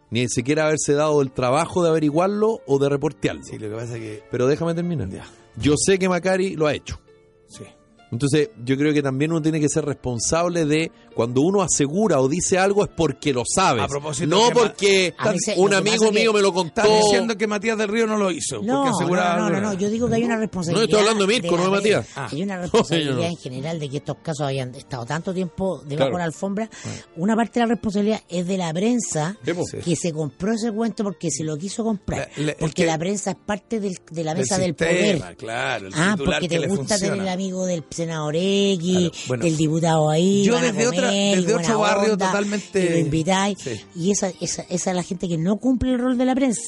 ni 0.10 0.28
siquiera 0.28 0.66
haberse 0.66 0.94
dado 0.94 1.22
el 1.22 1.32
trabajo 1.32 1.82
de 1.84 1.89
averiguarlo 1.89 2.62
o 2.68 2.80
de 2.80 2.89
reportearlo. 2.89 3.44
Sí, 3.44 3.58
lo 3.58 3.70
que 3.70 3.76
pasa 3.76 3.94
es 3.96 4.00
que. 4.02 4.24
Pero 4.30 4.48
déjame 4.48 4.74
terminar. 4.76 5.10
Ya. 5.10 5.26
Yo 5.58 5.76
sé 5.78 6.00
que 6.00 6.10
Macari 6.10 6.56
lo 6.56 6.68
ha 6.68 6.74
hecho. 6.74 7.00
Sí. 7.48 7.63
Entonces, 8.12 8.52
yo 8.63 8.78
creo 8.78 8.94
que 8.94 9.02
también 9.02 9.32
uno 9.32 9.42
tiene 9.42 9.60
que 9.60 9.70
ser 9.70 9.86
responsable 9.86 10.66
de 10.66 10.92
cuando 11.13 11.41
uno 11.41 11.62
asegura 11.62 12.19
o 12.19 12.28
dice 12.28 12.58
algo 12.58 12.84
es 12.84 12.89
porque 12.95 13.34
lo 13.34 13.43
sabe. 13.45 13.82
A 13.82 13.88
propósito 13.88 14.28
no 14.28 14.49
porque 14.52 15.13
A 15.17 15.32
veces 15.32 15.56
un 15.58 15.74
amigo 15.74 16.11
que- 16.11 16.20
mío 16.20 16.34
me 16.34 16.41
lo 16.41 16.53
contó. 16.53 16.82
Estás 16.82 17.03
diciendo 17.03 17.38
que 17.38 17.47
Matías 17.47 17.78
del 17.78 17.88
Río 17.89 18.07
no 18.07 18.18
lo 18.18 18.32
hizo. 18.32 18.61
No, 18.61 18.91
porque 18.91 19.05
no, 19.16 19.16
no, 19.16 19.38
no, 19.38 19.45
algo. 19.57 19.61
no, 19.61 19.74
yo 19.74 19.89
digo 19.89 20.07
que 20.09 20.16
hay 20.16 20.24
una 20.24 20.38
responsabilidad. 20.38 20.82
No, 20.82 20.86
estoy 20.86 20.99
hablando 20.99 21.28
de 21.28 21.34
Mirko, 21.41 21.57
no 21.57 21.64
de 21.66 21.70
Matías. 21.70 22.16
red. 22.16 22.24
Hay 22.32 22.43
una 22.43 22.57
responsabilidad 22.61 23.16
no. 23.16 23.24
en 23.24 23.38
general 23.38 23.80
de 23.80 23.89
que 23.89 23.97
estos 23.97 24.18
casos 24.24 24.47
hayan 24.47 24.74
estado 24.76 25.05
tanto 25.05 25.34
tiempo 25.34 25.80
debajo 25.86 25.95
Claro. 25.97 26.11
de 26.11 26.18
la 26.20 26.26
alfombra. 26.26 26.70
Una 27.18 27.36
parte 27.36 27.59
de 27.59 27.66
la 27.68 27.74
responsabilidad 27.74 28.22
es 28.30 28.47
de 28.47 28.57
la 28.57 28.74
prensa 28.74 29.38
Sí. 29.45 29.51
Sí. 29.72 29.78
que 29.84 29.95
se 29.95 30.11
compró 30.11 30.53
ese 30.53 30.72
cuento 30.72 31.03
porque 31.03 31.30
se 31.32 31.43
lo 31.43 31.57
quiso 31.57 31.84
comprar. 31.84 32.30
La- 32.38 32.43
la- 32.45 32.51
el 32.51 32.57
porque 32.57 32.74
que- 32.74 32.86
la 32.86 32.97
prensa 32.97 33.32
es 33.32 33.38
parte 33.45 33.80
del- 33.80 33.97
de 34.11 34.24
la 34.24 34.34
mesa 34.36 34.57
del, 34.57 34.72
sistema, 34.72 34.89
poder. 35.26 35.38
Claro, 35.38 35.88
el 35.88 35.93
Ah, 35.95 36.16
porque 36.18 36.39
que 36.41 36.47
te 36.49 36.59
le 36.59 36.68
gusta 36.68 36.97
tener 36.97 37.20
el 37.20 37.28
amigo 37.28 37.66
del 37.66 37.84
senador 37.89 38.36
X, 38.36 38.80
Claro, 38.82 39.11
bueno. 39.28 39.43
del 39.43 39.57
diputado 39.57 40.09
ahí. 40.09 40.43
Yo 40.43 40.59
desde 40.59 40.88
otra- 40.88 41.03
comer, 41.08 41.38
desde 41.41 41.54
otro 41.56 41.80
barrio 41.80 42.14
onda, 42.14 42.28
totalmente- 42.28 42.86
y 42.86 42.89
lo 42.89 42.97
invitáis. 42.97 43.58
Sí. 43.60 43.82
Y 43.95 44.12
esa, 44.12 44.30
esa, 44.41 44.64
esa 44.64 44.89
es 44.91 44.95
la 44.95 45.04
gente 45.04 45.28
que 45.28 45.38
no 45.38 45.58
cumple 45.58 45.91
el 45.93 45.99
rol 45.99 46.18
de 46.18 46.26
la 46.26 46.36
prensa. 46.36 46.62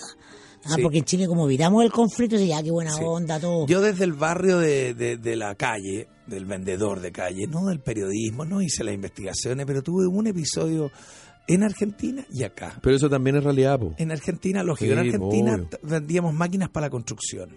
Ah, 0.68 0.74
Sí. 0.76 0.82
porque 0.82 0.98
en 0.98 1.04
Chile 1.06 1.28
como 1.28 1.46
evitamos 1.46 1.84
el 1.84 1.92
conflicto, 1.92 2.38
ya 2.38 2.64
qué 2.64 2.72
buena 2.72 2.96
onda, 2.96 3.40
todo. 3.40 3.68
Yo 3.68 3.82
desde 3.82 4.04
el 4.04 4.14
barrio 4.14 4.58
de, 4.58 4.96
de- 4.96 5.18
de 5.18 5.36
la 5.36 5.54
calle, 5.56 6.08
del 6.26 6.46
vendedor 6.46 7.02
de 7.02 7.12
calle, 7.12 7.46
no 7.48 7.68
del 7.68 7.80
periodismo, 7.82 8.46
no 8.46 8.62
hice 8.64 8.84
las 8.84 8.96
investigaciones, 8.96 9.66
pero 9.68 9.84
tuve 9.84 10.08
un 10.08 10.26
episodio 10.26 10.92
en 11.48 11.62
Argentina 11.62 12.26
y 12.32 12.42
acá. 12.42 12.80
Pero 12.82 12.96
eso 12.96 13.08
también 13.08 13.36
es 13.36 13.44
realidad, 13.44 13.78
po. 13.80 13.94
En 14.00 14.12
Argentina, 14.12 14.64
lógico, 14.64 14.92
en 14.94 15.02
Sí, 15.04 15.06
Argentina 15.10 15.54
obvio. 15.54 15.68
t- 15.68 15.78
vendíamos 15.84 16.34
máquinas 16.34 16.70
para 16.70 16.88
la 16.88 16.90
construcción. 16.90 17.56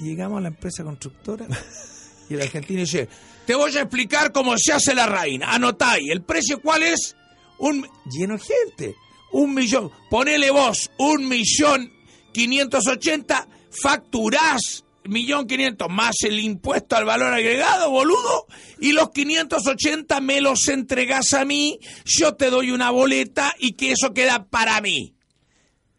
Y 0.00 0.06
llegamos 0.06 0.38
a 0.38 0.40
la 0.40 0.48
empresa 0.48 0.82
constructora 0.82 1.46
y 2.28 2.34
el 2.34 2.40
argentino 2.42 2.80
dice, 2.80 3.08
te 3.46 3.54
voy 3.54 3.76
a 3.76 3.80
explicar 3.80 4.32
cómo 4.32 4.54
se 4.56 4.72
hace 4.72 4.94
la 4.94 5.06
reina. 5.06 5.52
Anotáis, 5.52 6.10
¿el 6.10 6.22
precio 6.22 6.60
cuál 6.60 6.82
es? 6.82 7.16
Un 7.58 7.86
lleno 8.10 8.36
de 8.36 8.40
gente. 8.40 8.96
Un 9.32 9.54
millón. 9.54 9.90
Ponele 10.08 10.50
vos, 10.50 10.90
un 10.98 11.28
millón 11.28 11.92
quinientos 12.32 12.86
ochenta, 12.86 13.48
facturás 13.70 14.84
millón 15.04 15.46
quinientos 15.46 15.88
más 15.90 16.16
el 16.22 16.38
impuesto 16.38 16.96
al 16.96 17.04
valor 17.04 17.32
agregado, 17.32 17.90
boludo, 17.90 18.46
y 18.80 18.92
los 18.92 19.10
580 19.10 20.20
me 20.20 20.40
los 20.40 20.68
entregás 20.68 21.34
a 21.34 21.44
mí, 21.44 21.78
yo 22.04 22.34
te 22.34 22.50
doy 22.50 22.70
una 22.70 22.90
boleta 22.90 23.54
y 23.58 23.72
que 23.72 23.92
eso 23.92 24.12
queda 24.14 24.46
para 24.46 24.80
mí. 24.80 25.14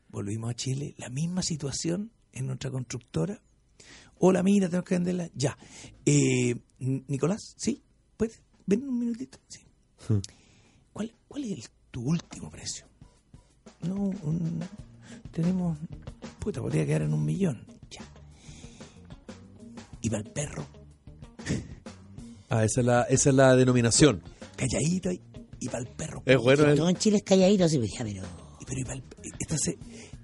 Volvimos 0.10 0.52
a 0.52 0.56
Chile, 0.56 0.94
la 0.98 1.10
misma 1.10 1.42
situación 1.42 2.12
en 2.34 2.48
nuestra 2.48 2.70
constructora. 2.70 3.42
Hola, 4.18 4.44
mira, 4.44 4.70
tengo 4.70 4.84
que 4.84 4.96
venderla. 4.96 5.30
Ya. 5.34 5.58
Eh, 6.06 6.56
Nicolás, 6.82 7.54
¿sí? 7.58 7.82
¿Puedes? 8.18 8.42
Ven 8.66 8.88
un 8.88 9.00
minutito. 9.00 9.38
Sí. 9.48 9.62
¿Cuál, 10.94 11.14
¿Cuál 11.28 11.44
es 11.46 11.52
el- 11.52 11.66
tu 11.92 12.02
último 12.04 12.50
precio? 12.50 12.86
No, 13.82 13.96
un- 13.96 14.60
tenemos... 15.32 15.78
Puta, 16.40 16.62
podría 16.62 16.86
quedar 16.86 17.04
en 17.04 17.14
un 17.14 17.24
millón. 17.26 17.66
Ya. 17.90 18.02
Iba 20.02 20.18
el 20.18 20.24
perro, 20.32 20.66
Ah, 22.50 22.66
esa 22.66 22.82
es 22.82 22.86
la, 22.86 23.04
esa 23.04 23.30
es 23.30 23.36
la 23.36 23.56
denominación. 23.56 24.22
calladito, 24.58 25.10
ahí, 25.10 25.22
iba 25.60 25.78
el 25.80 25.88
perro. 25.88 26.22
Es 26.26 26.38
bueno 26.38 26.66
el, 26.66 26.76
Todo 26.78 26.90
en 26.90 26.96
Chile 26.98 27.18
es 27.18 27.24
calladito, 27.24 27.64
así, 27.66 27.78
pues, 27.78 27.92
ya, 27.98 28.04
pero... 28.04 28.24
Pero 28.68 28.80
iba 28.80 28.94
el... 28.94 29.04
Entonces, 29.40 29.76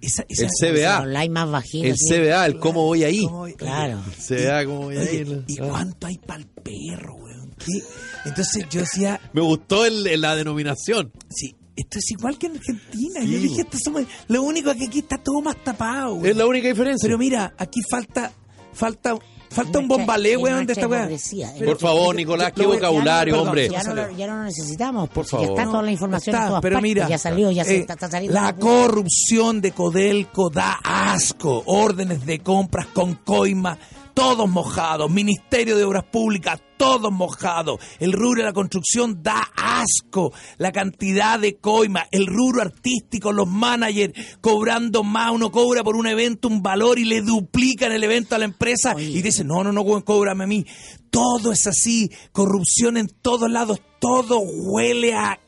esa... 0.02 0.24
esa 0.30 0.45
el 0.45 0.50
CBA. 0.76 1.02
Online 1.02 1.30
más 1.30 1.50
bajito. 1.52 1.88
El. 1.88 1.95
CBA, 1.95 2.45
el 2.45 2.60
cómo 2.60 2.84
voy 2.86 3.04
ahí. 3.04 3.24
¿Cómo 3.24 3.38
voy? 3.39 3.54
Claro. 3.54 4.00
CBA, 4.28 4.66
cómo 4.66 4.82
voy 4.84 4.98
Oye, 4.98 5.10
ahí. 5.10 5.43
¿Y 5.48 5.58
cuánto 5.58 6.08
hay 6.08 6.18
para 6.18 6.39
el 6.39 6.48
perro, 6.48 7.16
weón? 7.16 7.54
¿Qué? 7.58 7.82
Entonces 8.26 8.66
yo 8.70 8.82
decía, 8.82 9.20
Me 9.34 9.41
gustó 9.41 9.86
el- 9.86 10.22
la 10.22 10.36
denominación. 10.36 11.12
sí, 11.30 11.56
esto 11.76 12.00
es 12.00 12.10
igual 12.12 12.38
que 12.39 12.48
en 12.48 12.58
Argentina. 12.58 13.22
Sí, 13.22 13.32
yo 13.32 13.39
dije, 13.39 13.62
esto 13.62 13.78
somos, 13.84 14.04
lo 14.28 14.41
único 14.41 14.74
que 14.76 14.86
aquí 14.86 15.00
está 15.00 15.18
todo 15.20 15.41
más 15.41 15.64
tapado. 15.64 16.26
Es 16.26 16.36
la 16.36 16.48
única 16.48 16.68
diferencia. 16.68 17.06
Pero 17.08 17.18
mira, 17.20 17.54
aquí 17.58 17.80
falta, 17.89 18.32
falta, 18.74 19.16
falta 19.50 19.80
un 19.80 19.88
bombalé, 19.88 20.38
weón, 20.38 20.66
de 20.66 20.74
esta 20.74 20.88
weón. 20.88 21.04
hipocresía. 21.04 21.52
Pero- 21.58 21.72
Por 21.72 21.80
favor, 21.80 22.16
Nicolás, 22.16 22.52
qué 22.56 22.66
vocabulario, 22.66 23.41
hombre. 23.41 23.70
Ya 23.70 23.84
no, 23.84 23.93
lo, 23.95 24.12
ya 24.12 24.28
no 24.28 24.43
necesitamos, 24.43 25.10
Por 25.10 25.26
porque 25.26 25.32
ya 25.32 25.38
favor. 25.48 25.60
está 25.60 25.72
toda 25.72 25.84
la 25.84 25.91
información 25.91 26.36
en 26.36 26.39
Está, 26.41 26.48
todas 26.50 26.62
pero 26.62 26.74
partes, 26.76 26.89
mira, 26.89 27.08
ya 27.10 27.18
salió, 27.18 27.52
ya 27.52 27.64
se 27.64 27.76
eh, 27.76 27.80
está, 27.80 27.93
está 27.93 28.10
saliendo. 28.10 28.39
la 28.39 28.54
corrupción 28.56 29.62
de 29.62 29.72
Codelco 29.72 30.50
da 30.50 30.80
asco, 30.84 31.64
órdenes 31.66 32.26
de 32.26 32.39
compras 32.39 32.88
con 32.88 33.16
coima, 33.16 33.78
todos 34.18 34.49
mojados, 34.49 35.11
Ministerio 35.11 35.78
de 35.78 35.84
Obras 35.84 36.03
Públicas, 36.05 36.59
todos 36.76 37.11
mojados, 37.11 37.80
el 37.99 38.13
rubro 38.13 38.41
de 38.41 38.47
la 38.47 38.53
construcción 38.53 39.22
da 39.22 39.47
asco, 39.55 40.34
la 40.57 40.72
cantidad 40.72 41.39
de 41.39 41.57
coima, 41.57 42.07
el 42.09 42.26
rubro 42.26 42.63
artístico, 42.63 43.32
los 43.32 43.47
managers 43.47 44.39
cobrando 44.41 45.03
más, 45.03 45.34
uno 45.34 45.51
cobra 45.51 45.84
por 45.84 45.95
un 45.95 46.07
evento 46.07 46.47
un 46.47 46.63
valor 46.63 46.97
y 46.97 47.05
le 47.05 47.22
duplican 47.22 47.91
el 47.91 48.03
evento 48.03 48.34
a 48.34 48.39
la 48.39 48.45
empresa 48.45 48.95
Oye. 48.95 49.05
y 49.05 49.22
dice, 49.22 49.43
no, 49.43 49.63
no, 49.63 49.72
no, 49.72 49.86
cóbrame 50.03 50.45
a 50.45 50.47
mí. 50.47 50.65
Todo 51.11 51.51
es 51.51 51.68
así, 51.68 52.09
corrupción 52.32 52.97
en 52.97 53.09
todos 53.22 53.51
lados, 53.51 53.80
todo 53.99 54.39
huele 54.39 55.13
a 55.13 55.39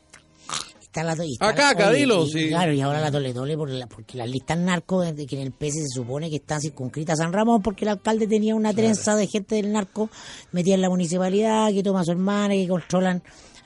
Está 0.90 1.04
la, 1.04 1.14
y 1.24 1.34
está- 1.34 1.48
Acá, 1.50 1.68
acá, 1.70 1.92
dilo, 1.92 2.26
sí. 2.26 2.48
Claro, 2.48 2.72
y 2.72 2.80
ahora 2.80 3.00
la 3.00 3.12
tole 3.12 3.32
tole 3.32 3.56
por 3.56 3.70
la- 3.70 3.86
porque 3.86 4.18
las 4.18 4.28
listas 4.28 4.58
narcos, 4.58 5.14
de 5.14 5.24
que 5.24 5.36
en 5.36 5.42
el 5.42 5.52
PS 5.52 5.82
se 5.82 5.88
supone 5.88 6.28
que 6.28 6.36
están 6.36 6.60
circunscritas 6.60 7.20
a 7.20 7.22
San 7.22 7.32
Ramón 7.32 7.62
porque 7.62 7.84
el 7.84 7.90
alcalde 7.90 8.26
tenía 8.26 8.56
una 8.56 8.74
trenza 8.74 9.14
de 9.14 9.28
gente 9.28 9.54
del 9.54 9.70
narco 9.70 10.10
metida 10.50 10.74
en 10.74 10.80
la 10.80 10.88
municipalidad, 10.90 11.70
que 11.72 11.84
toma 11.84 12.00
a 12.00 12.04
su 12.04 12.10
hermana, 12.10 12.54
que 12.54 12.66
controlan 12.66 13.22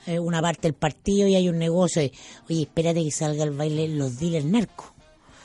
eh, 0.06 0.18
una 0.18 0.42
parte 0.42 0.68
del 0.68 0.74
partido 0.74 1.26
y 1.26 1.34
hay 1.34 1.48
un 1.48 1.56
negocio. 1.58 2.02
de, 2.02 2.12
Oye, 2.50 2.62
espérate 2.64 3.02
que 3.02 3.10
salga 3.10 3.42
al 3.42 3.52
baile 3.52 3.88
los 3.88 4.18
dealers 4.18 4.44
narcos. 4.44 4.88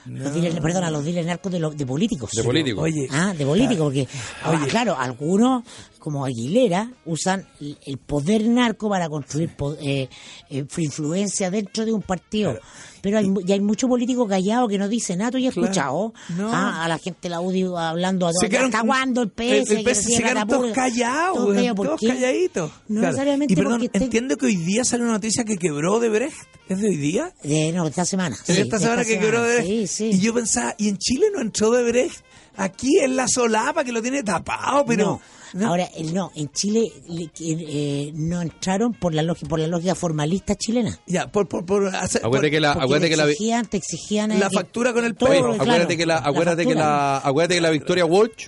Los 0.06 0.34
dealers, 0.34 0.60
perdona, 0.60 0.90
los 0.92 1.06
dealers 1.06 1.28
narcos 1.28 1.52
de, 1.52 1.60
los 1.60 1.78
de 1.78 1.86
políticos. 1.86 2.32
De 2.32 2.44
políticos. 2.44 2.84
Oye, 2.84 3.08
Ah, 3.12 3.34
de 3.38 3.46
político, 3.46 3.84
porque, 3.86 4.08
ah, 4.44 4.66
claro, 4.70 4.98
algunos, 4.98 5.64
como 6.10 6.26
Aguilera, 6.26 6.92
usan 7.06 7.48
el 7.86 7.98
poder 8.00 8.44
narco 8.48 8.90
para 8.90 9.08
construir 9.10 9.52
eh, 9.80 10.10
eh, 10.50 10.66
influencia 10.78 11.52
dentro 11.52 11.86
de 11.86 11.94
un 11.94 12.02
partido. 12.02 12.58
Pero 13.02 13.20
hay, 13.20 13.32
y 13.48 13.52
hay 13.52 13.62
mucho 13.62 13.88
político 13.88 14.28
callado 14.28 14.68
que 14.68 14.80
no 14.80 14.90
dice 14.90 15.16
nada. 15.16 15.30
¿Tú 15.32 15.38
ya 15.38 15.50
has 15.50 15.54
Claro. 15.54 15.68
escuchado 15.68 16.14
No. 16.36 16.50
ah, 16.52 16.84
a 16.84 16.88
la 16.88 16.98
gente 16.98 17.30
la 17.30 17.40
UDI 17.42 17.66
hablando 17.78 18.28
a 18.28 18.34
Se 18.34 18.50
quedaron- 18.50 18.74
¿Hasta 18.74 18.86
cuándo 18.86 19.22
el 19.22 19.30
PS? 19.30 19.44
el- 19.72 19.78
el 19.78 19.84
que 19.86 19.92
PS 19.92 20.02
se 20.02 20.18
quedaron 20.18 20.48
plata 20.48 20.48
todos 20.62 20.72
callados, 20.74 21.76
Todos 21.76 22.02
calladitos. 22.02 22.72
No 22.88 23.00
Claro. 23.02 23.02
necesariamente 23.08 23.54
Y 23.54 23.56
perdón, 23.56 23.80
porque 23.82 23.98
entiendo 24.00 24.36
que 24.36 24.46
hoy 24.48 24.56
día 24.56 24.84
sale 24.84 25.04
una 25.04 25.14
noticia 25.14 25.44
que 25.46 25.58
quebró 25.58 26.00
de 26.00 26.10
Brecht. 26.10 26.36
¿Es 26.68 26.80
de 26.82 26.88
hoy 26.88 26.98
día? 26.98 27.34
De, 27.44 27.72
no, 27.72 27.88
esta 27.88 28.04
semana. 28.04 28.36
Es 28.48 28.56
sí, 28.56 28.62
esta 28.62 28.78
de 28.78 28.84
semana 28.84 29.06
que 29.06 29.20
quebró 29.20 29.44
de 29.44 29.64
Sí, 29.64 29.88
sí. 29.88 30.10
Y 30.14 30.20
yo 30.20 30.34
pensaba, 30.34 30.74
¿y 30.78 30.90
en 30.90 30.98
Chile 30.98 31.28
no 31.34 31.40
entró 31.42 31.70
de 31.72 31.84
Brecht? 31.84 32.24
Aquí 32.58 33.00
es 33.00 33.10
la 33.10 33.26
solapa 33.30 33.86
que 33.86 33.94
lo 33.94 34.02
tiene 34.02 34.22
tapado, 34.24 34.84
pero... 34.86 35.06
no. 35.06 35.22
Ahora, 35.64 35.90
eh, 35.96 36.04
no, 36.14 36.32
en 36.36 36.50
Chile 36.52 36.92
le- 37.08 37.30
eh, 37.40 38.12
no 38.16 38.42
entraron 38.42 38.94
por 38.94 39.14
la, 39.14 39.24
lógica, 39.24 39.48
por 39.50 39.60
la 39.60 39.68
lógica 39.68 39.96
formalista 39.96 40.56
chilena. 40.56 41.00
Ya, 41.08 41.28
por, 41.32 41.48
por, 41.48 41.66
por 41.66 41.88
hacer- 41.88 42.22
Acuérdate 42.24 42.48
por- 42.48 42.52
que 42.52 42.60
la, 42.60 42.72
acuérdate 42.72 43.02
te 43.06 43.10
que 43.10 43.18
la, 43.18 43.24
exigían, 43.26 43.66
te 43.66 43.78
exigían 43.78 44.32
eh, 44.32 44.38
La 44.40 44.50
que- 44.50 44.56
factura 44.56 44.94
con 44.94 45.06
el 45.06 45.16
todo, 45.16 45.30
Oye, 45.30 45.40
claro, 45.40 45.54
acuérdate 45.62 45.98
que 45.98 46.06
la, 46.06 46.18
acuérdate 46.18 46.62
que 46.64 46.70
factura. 46.74 46.86
la, 46.86 47.18
acuérdate 47.18 47.56
que 47.56 47.62
la 47.62 47.70
Victoria 47.72 48.06
Walsh, 48.06 48.48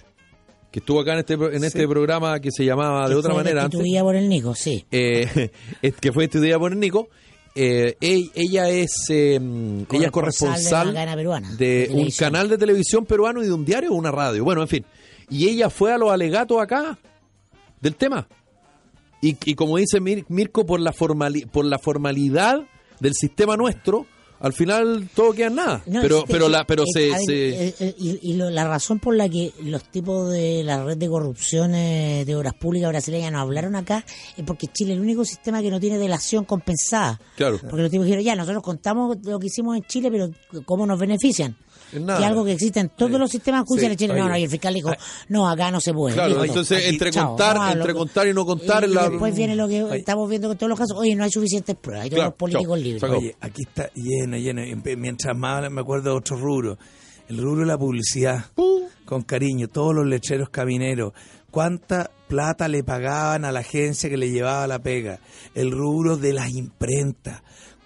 que 0.72 0.80
estuvo 0.80 1.02
acá 1.02 1.14
en 1.14 1.20
este, 1.20 1.34
en 1.34 1.64
este 1.64 1.88
programa 1.88 2.40
que 2.40 2.50
se 2.52 2.64
llamaba 2.64 3.04
de 3.08 3.14
que 3.14 3.20
otra 3.20 3.34
manera 3.34 3.64
antes, 3.64 3.80
por 4.02 4.16
el 4.16 4.30
Nico, 4.30 4.56
sí. 4.56 4.86
eh, 4.92 5.50
que 6.02 6.12
fue 6.12 6.26
estudiada 6.26 6.60
por 6.60 6.72
el 6.72 6.80
Nico, 6.80 7.10
eh, 7.54 7.98
ell- 8.00 8.32
ella 8.34 8.70
es 8.70 8.92
eh, 9.10 9.36
ella 9.92 10.06
es 10.06 10.12
corresponsal 10.12 10.94
de 10.94 11.16
peruana, 11.18 11.50
de 11.58 11.66
de 11.66 11.82
un 11.90 11.96
televisión. 11.96 12.32
canal 12.32 12.48
de 12.50 12.58
televisión 12.58 13.06
peruano 13.06 13.44
y 13.44 13.48
de 13.48 13.52
un 13.54 13.66
diario 13.66 13.92
o 13.92 13.96
una 13.96 14.12
radio. 14.12 14.46
Bueno, 14.46 14.62
en 14.62 14.70
fin. 14.70 14.86
Y 15.32 15.48
ella 15.48 15.70
fue 15.72 15.92
a 15.94 15.98
los 15.98 16.12
alegatos 16.12 16.62
acá 16.62 17.00
del 17.80 17.96
tema. 17.96 18.28
Y, 19.22 19.38
y 19.46 19.56
como 19.56 19.78
dice 19.78 20.00
Mir- 20.02 20.26
Mirko, 20.30 20.66
por 20.66 20.80
la, 20.80 20.92
formali- 20.94 21.48
por 21.50 21.66
la 21.66 21.80
formalidad 21.80 22.62
del 23.00 23.14
sistema 23.14 23.56
nuestro, 23.56 24.06
al 24.40 24.54
final 24.54 25.08
todo 25.16 25.34
queda 25.34 25.48
en 25.48 25.56
nada. 25.56 25.84
No, 25.86 26.02
pero 26.02 26.18
es 26.20 26.24
que- 26.26 26.34
pero 26.34 26.50
la 26.50 26.66
pero 26.66 26.84
se, 26.92 27.10
ver, 27.12 27.20
se- 27.26 27.68
eh, 27.68 27.76
eh, 27.80 27.96
y, 28.00 28.32
y 28.32 28.34
lo- 28.34 28.50
la 28.50 28.68
razón 28.68 28.98
por 29.00 29.16
la 29.16 29.30
que 29.30 29.52
los 29.64 29.84
tipos 29.84 30.32
de 30.32 30.64
la 30.64 30.84
red 30.84 30.98
de 30.98 31.08
corrupción 31.08 31.76
eh, 31.76 32.24
de 32.26 32.36
obras 32.36 32.56
públicas 32.56 32.90
brasileñas 32.90 33.32
nos 33.32 33.42
hablaron 33.42 33.76
acá 33.76 34.04
es 34.36 34.44
porque 34.44 34.68
Chile 34.68 34.94
es 34.94 34.98
el 34.98 35.04
único 35.04 35.24
sistema 35.24 35.62
que 35.62 35.70
no 35.70 35.80
tiene 35.80 36.00
delación 36.00 36.44
compensada. 36.44 37.22
Claro. 37.38 37.60
Porque 37.60 37.84
los 37.84 37.92
tipos 37.92 38.06
dijeron, 38.06 38.26
ya, 38.26 38.36
nosotros 38.36 38.64
contamos 38.64 39.18
lo 39.24 39.40
que 39.40 39.46
hicimos 39.48 39.78
en 39.78 39.84
Chile, 39.84 40.10
pero 40.12 40.32
¿cómo 40.66 40.88
nos 40.88 41.00
benefician? 41.00 41.56
Nada. 41.94 42.20
Que 42.20 42.26
algo 42.26 42.46
que 42.46 42.54
existe 42.54 42.80
en 42.80 42.90
todos 42.90 43.20
los 43.20 43.30
sistemas 43.30 43.64
judiciales 43.66 43.98
Sí, 43.98 44.06
chilenos. 44.06 44.24
No, 44.26 44.30
no, 44.32 44.38
y 44.38 44.44
el 44.44 44.50
fiscal 44.50 44.74
dijo, 44.74 44.92
no, 45.30 45.50
acá 45.50 45.72
no 45.72 45.80
se 45.82 45.94
puede. 45.94 46.14
Claro, 46.16 46.30
listo. 46.30 46.46
entonces, 46.46 46.78
Aquí, 46.80 46.88
entre 46.88 47.12
chao, 47.12 47.30
contar- 47.30 47.56
no 47.58 47.72
entre 47.72 47.94
contar 47.94 48.28
y 48.28 48.34
no 48.34 48.46
contar, 48.46 48.84
Y 48.86 48.94
la- 48.94 49.10
después 49.10 49.36
viene 49.36 49.56
lo 49.56 49.68
que 49.68 49.86
estamos 49.98 50.30
viendo 50.30 50.48
con 50.48 50.58
todos 50.58 50.70
los 50.70 50.80
casos. 50.80 50.98
Oye, 50.98 51.16
no 51.16 51.24
hay 51.24 51.32
suficientes 51.32 51.76
pruebas, 51.76 52.04
hay 52.04 52.10
todos 52.10 52.18
Claro, 52.20 52.30
los 52.32 52.38
políticos 52.38 52.78
chao, 52.80 52.84
libres. 52.84 53.04
Oye, 53.04 53.36
aquí 53.42 53.62
está 53.68 53.90
lleno, 53.94 54.38
lleno. 54.38 54.62
Mientras 54.98 55.38
más 55.38 55.70
me 55.70 55.82
acuerdo 55.82 56.12
de 56.12 56.18
otro 56.18 56.38
rubro. 56.38 56.78
El 57.28 57.38
rubro 57.38 57.62
de 57.62 57.68
la 57.68 57.78
publicidad. 57.78 58.46
Con 59.06 59.22
cariño. 59.24 59.68
Todos 59.68 59.94
los 59.96 60.06
lecheros 60.06 60.50
camineros. 60.50 61.14
¿Cuánta 61.50 62.10
plata 62.30 62.68
le 62.70 62.82
pagaban 62.84 63.44
a 63.44 63.52
la 63.52 63.60
agencia 63.60 64.10
que 64.10 64.16
le 64.18 64.32
llevaba 64.32 64.66
la 64.68 64.80
pega? 64.80 65.20
El 65.54 65.72
rubro 65.72 66.16
de 66.18 66.32
las 66.34 66.50
imprentas. 66.52 67.42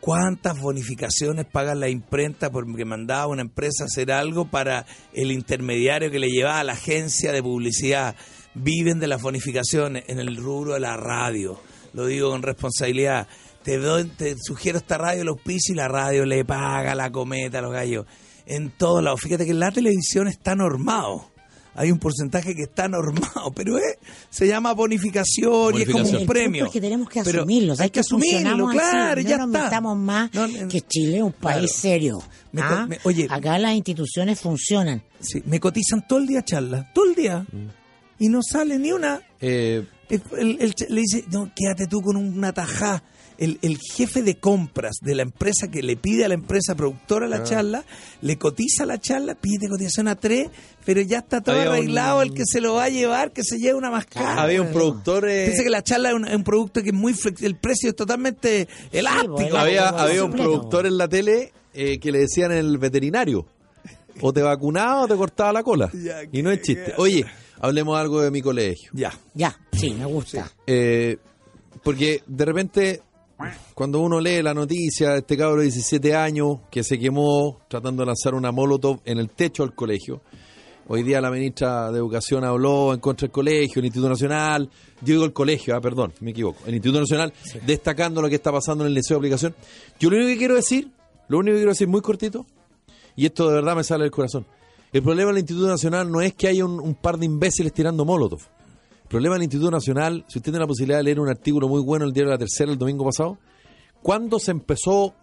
¿Cuántas 0.06 0.62
bonificaciones 0.62 1.47
pagan 1.47 1.80
la 1.80 1.89
imprenta 1.89 2.51
porque 2.51 2.86
mandaba 2.86 3.26
una 3.26 3.41
empresa 3.41 3.86
a 3.86 3.88
hacer 3.88 4.12
algo 4.12 4.45
para 4.45 4.86
el 5.14 5.32
intermediario 5.32 6.12
que 6.12 6.20
le 6.20 6.30
llevaba 6.30 6.60
a 6.60 6.64
la 6.64 6.74
agencia 6.74 7.32
de 7.32 7.41
publicidad? 7.41 8.16
Viven 8.53 8.99
de 8.99 9.08
las 9.08 9.20
bonificaciones 9.24 10.03
en 10.06 10.20
el 10.20 10.38
rubro 10.38 10.76
de 10.76 10.80
la 10.80 10.95
radio. 10.95 11.60
Lo 11.93 12.06
digo 12.06 12.30
con 12.30 12.43
responsabilidad. 12.43 13.28
Te, 13.64 13.80
doy, 13.80 14.03
te 14.03 14.36
sugiero 14.38 14.78
esta 14.78 14.99
radio, 14.99 15.24
los 15.24 15.41
pisos 15.41 15.72
y 15.72 15.74
la 15.74 15.88
radio 15.88 16.24
le 16.24 16.45
paga 16.45 16.93
la 16.93 17.12
cometa 17.12 17.60
los 17.60 17.74
gallos. 17.74 18.06
En 18.45 18.78
todos 18.78 19.03
lados. 19.03 19.22
Fíjate 19.22 19.47
que 19.47 19.56
la 19.56 19.72
televisión 19.72 20.28
está 20.28 20.53
normado. 20.53 21.32
Hay 21.76 21.91
un 21.91 21.99
porcentaje 21.99 22.55
que 22.55 22.63
está 22.63 22.88
normado, 22.88 23.51
pero 23.55 23.78
es, 23.78 23.97
se 24.30 24.47
llama 24.47 24.73
bonificación, 24.73 25.78
y 25.78 25.82
es 25.84 25.89
como 25.89 26.07
un 26.09 26.26
premio. 26.26 26.65
es 26.65 26.71
que 26.71 26.82
tenemos 26.82 27.09
que 27.09 27.21
Pero 27.23 27.39
asumirlo. 27.41 27.73
hay 27.73 27.80
Hay 27.82 27.89
que 27.89 27.99
asumirlo, 27.99 28.67
claro, 28.69 29.21
no 29.21 29.28
ya 29.30 29.38
nos 29.38 29.47
está. 29.47 29.63
metamos 29.65 29.97
más 29.97 30.34
No, 30.34 30.47
no, 30.47 30.67
que 30.67 30.82
Chile 30.82 31.17
es 31.17 31.23
un 31.23 31.34
país 31.34 31.57
claro. 31.57 31.67
serio. 31.67 32.23
Me 32.51 32.61
¿ah? 32.61 32.86
me- 32.88 32.99
oye. 33.03 33.28
Acá 33.30 33.57
las 33.59 33.73
instituciones 33.76 34.39
funcionan. 34.39 35.03
Sí, 35.19 35.41
me 35.45 35.59
cotizan 35.59 36.07
todo 36.07 36.19
el 36.19 36.28
día 36.28 36.43
charla, 36.43 36.89
todo 36.93 37.05
el 37.09 37.15
día, 37.15 37.45
y 38.19 38.30
no 38.30 38.41
sale 38.41 38.80
ni 38.80 38.91
una. 38.91 39.21
Eh, 39.41 39.86
El- 40.09 40.21
el- 40.38 40.57
el 40.61 40.76
ch- 40.76 40.88
le 40.88 41.01
dice, 41.01 41.26
no, 41.32 41.51
quédate 41.55 41.88
tú 41.88 41.99
con 42.01 42.15
una 42.15 42.53
tajá. 42.53 43.01
El, 43.38 43.59
el 43.61 43.77
jefe 43.77 44.21
de 44.23 44.36
compras 44.39 44.95
de 45.01 45.13
la 45.15 45.21
empresa 45.23 45.69
que 45.69 45.83
le 45.83 45.97
pide 45.97 46.23
a 46.25 46.27
la 46.27 46.33
empresa 46.36 46.75
productora 46.75 47.27
la 47.27 47.43
charla, 47.43 47.83
le 48.21 48.38
cotiza 48.38 48.86
la 48.86 48.97
charla, 48.99 49.36
pide 49.36 49.67
cotización 49.67 50.07
a 50.07 50.15
tres, 50.15 50.49
pero 50.86 51.01
ya 51.01 51.17
está 51.19 51.41
todo 51.41 51.55
Había 51.55 51.69
un- 51.71 51.75
arreglado, 51.77 52.21
el 52.21 52.33
que 52.33 52.43
se 52.45 52.61
lo 52.61 52.75
va 52.75 52.86
a 52.86 52.89
llevar, 52.89 53.31
que 53.33 53.43
se 53.43 53.57
lleve 53.57 53.73
una 53.75 53.91
más 53.91 54.05
cara. 54.05 54.41
había 54.41 54.61
un 54.61 54.71
productor. 54.71 55.27
eh, 55.29 55.45
Piensa 55.45 55.63
que 55.63 55.69
la 55.69 55.83
charla 55.83 56.09
es 56.09 56.15
un, 56.15 56.27
es 56.27 56.36
un 56.36 56.43
producto 56.43 56.81
que 56.81 56.89
es 56.89 56.95
muy 56.95 57.13
flex- 57.13 57.43
el 57.43 57.55
precio 57.57 57.89
es 57.89 57.95
totalmente 57.95 58.67
elástico. 58.91 59.36
pues, 59.36 59.53
había, 59.53 59.89
había 59.89 60.23
un 60.23 60.31
productor 60.31 60.86
en 60.86 60.97
la 60.97 61.07
tele 61.07 61.51
eh, 61.73 61.99
que 61.99 62.11
le 62.11 62.19
decían 62.19 62.51
el 62.53 62.77
veterinario. 62.77 63.45
O 64.21 64.31
te 64.31 64.41
vacunaba 64.41 65.01
o 65.01 65.07
te 65.09 65.15
cortaba 65.15 65.51
la 65.51 65.61
cola. 65.63 65.89
Ya, 66.01 66.19
y 66.31 66.41
no 66.41 66.49
es 66.51 66.59
qué- 66.59 66.63
chiste. 66.63 66.93
Oye, 66.97 67.25
hablemos 67.59 67.99
algo 67.99 68.21
de 68.21 68.31
mi 68.31 68.41
colegio. 68.41 68.91
Ya. 68.93 69.11
Ya, 69.33 69.59
sí, 69.73 69.91
me 69.91 70.05
gusta. 70.05 70.49
Eh, 70.65 71.17
porque 71.83 72.23
de 72.25 72.45
repente, 72.45 73.01
cuando 73.73 73.99
uno 73.99 74.19
lee 74.19 74.41
la 74.41 74.53
noticia 74.53 75.11
de 75.11 75.17
este 75.19 75.38
cabro 75.38 75.57
de 75.57 75.63
17 75.63 76.15
años 76.15 76.59
que 76.71 76.83
se 76.83 76.97
quemó 76.97 77.59
tratando 77.67 78.03
de 78.03 78.07
lanzar 78.07 78.33
una 78.33 78.51
molotov 78.51 78.99
en 79.05 79.17
el 79.17 79.29
techo 79.29 79.63
del 79.63 79.73
colegio, 79.73 80.21
hoy 80.88 81.03
día 81.03 81.19
la 81.19 81.29
ministra 81.29 81.91
de 81.91 81.97
Educación 81.97 82.45
habló 82.45 82.93
en 82.93 82.99
contra 82.99 83.25
del 83.25 83.33
colegio, 83.33 83.79
el 83.79 83.86
Instituto 83.86 84.09
Nacional, 84.09 84.69
yo 85.01 85.13
digo 85.13 85.25
el 85.25 85.33
colegio, 85.33 85.75
ah, 85.75 85.81
perdón, 85.81 86.13
me 86.21 86.31
equivoco, 86.31 86.59
el 86.65 86.75
Instituto 86.75 87.01
Nacional, 87.01 87.33
destacando 87.65 88.21
lo 88.21 88.29
que 88.29 88.36
está 88.36 88.51
pasando 88.51 88.83
en 88.86 88.89
el 88.89 88.93
liceo 88.93 89.15
de 89.15 89.19
aplicación. 89.19 89.55
Yo 89.99 90.09
lo 90.09 90.17
único 90.17 90.29
que 90.29 90.38
quiero 90.38 90.55
decir, 90.55 90.89
lo 91.27 91.39
único 91.39 91.55
que 91.55 91.59
quiero 91.59 91.71
decir 91.71 91.88
muy 91.88 92.01
cortito, 92.01 92.45
y 93.17 93.25
esto 93.25 93.49
de 93.49 93.55
verdad 93.55 93.75
me 93.75 93.83
sale 93.83 94.03
del 94.03 94.11
corazón. 94.11 94.45
El 94.93 95.03
problema 95.03 95.31
del 95.31 95.39
Instituto 95.39 95.67
Nacional 95.67 96.09
no 96.09 96.21
es 96.21 96.33
que 96.33 96.47
haya 96.47 96.63
un, 96.63 96.79
un 96.79 96.95
par 96.95 97.17
de 97.17 97.25
imbéciles 97.25 97.73
tirando 97.73 98.05
molotov. 98.05 98.55
Problema 99.08 99.36
del 99.36 99.43
Instituto 99.43 99.72
Nacional, 99.72 100.26
si 100.28 100.39
usted 100.39 100.51
tiene 100.51 100.60
la 100.60 100.68
posibilidad 100.68 100.97
de 100.97 101.03
leer 101.03 101.20
un 101.20 101.30
artículo 101.30 101.68
muy 101.68 101.82
bueno 101.82 102.06
en 102.06 102.10
el 102.10 102.14
diario 102.14 102.32
La 102.32 102.38
Tercera 102.38 102.72
el 102.72 102.78
domingo 102.78 103.06
pasado, 103.06 103.38
¿cuándo 104.01 104.39
se 104.39 104.51
empezó 104.51 105.14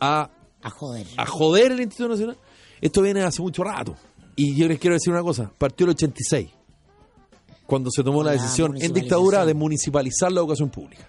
a, 0.00 0.30
A 0.62 0.70
joder. 0.70 1.06
a 1.16 1.26
joder 1.26 1.72
el 1.72 1.80
Instituto 1.80 2.10
Nacional? 2.10 2.36
Esto 2.80 3.02
viene 3.02 3.22
hace 3.22 3.40
mucho 3.40 3.64
rato. 3.64 3.96
Y 4.36 4.54
yo 4.54 4.68
les 4.68 4.78
quiero 4.78 4.94
decir 4.94 5.12
una 5.12 5.22
cosa, 5.22 5.50
partió 5.56 5.84
el 5.84 5.90
86, 5.90 6.50
cuando 7.66 7.90
se 7.90 8.04
tomó 8.04 8.22
la 8.22 8.32
La 8.34 8.42
decisión 8.42 8.76
en 8.80 8.92
dictadura 8.92 9.46
de 9.46 9.54
municipalizar 9.54 10.30
la 10.30 10.40
educación 10.40 10.68
pública. 10.68 11.06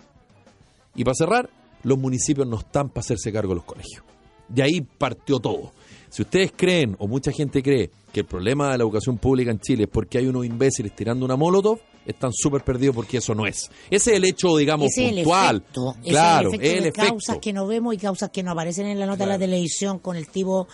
Y 0.96 1.04
para 1.04 1.14
cerrar, 1.16 1.50
los 1.84 1.98
municipios 1.98 2.48
no 2.48 2.58
están 2.58 2.90
para 2.90 3.02
hacerse 3.02 3.32
cargo 3.34 3.50
de 3.50 3.56
los 3.56 3.66
colegios. 3.66 4.04
De 4.48 4.64
ahí 4.64 4.82
partió 4.82 5.40
todo. 5.40 5.74
Si 6.10 6.22
ustedes 6.22 6.52
creen, 6.56 6.96
o 7.00 7.08
mucha 7.08 7.32
gente 7.32 7.62
cree, 7.62 7.90
que 8.12 8.22
el 8.22 8.26
problema 8.26 8.72
de 8.72 8.78
la 8.78 8.84
educación 8.84 9.18
pública 9.18 9.52
en 9.52 9.60
Chile 9.60 9.84
es 9.84 9.90
porque 9.90 10.18
hay 10.18 10.28
unos 10.28 10.46
imbéciles 10.46 10.96
tirando 10.96 11.26
una 11.26 11.36
molotov, 11.36 11.80
están 12.06 12.32
súper 12.34 12.64
perdidos 12.64 12.96
porque 12.96 13.18
eso 13.18 13.36
no 13.36 13.46
es. 13.46 13.70
Ese 13.90 14.12
es 14.12 14.18
el 14.18 14.24
hecho, 14.24 14.56
digamos, 14.56 14.88
Ese 14.88 15.04
es 15.06 15.10
el 15.10 15.16
puntual. 15.18 15.58
efecto, 15.58 15.96
ese 16.02 16.10
claro, 16.10 16.50
es 16.54 16.54
el 16.54 16.60
efecto 16.62 16.78
el 16.78 16.84
de 16.84 16.90
efecto. 16.90 17.08
causas 17.10 17.38
que 17.40 17.54
no 17.54 17.68
vemos 17.68 17.94
y 17.94 17.98
causas 17.98 18.30
que 18.30 18.44
no 18.44 18.52
aparecen 18.52 18.88
en 18.88 19.00
la 19.00 19.06
nota 19.06 19.26
de 19.26 19.32
la 19.32 19.38
televisión 19.40 20.00
con 20.00 20.16
el 20.16 20.30
tipo, 20.30 20.68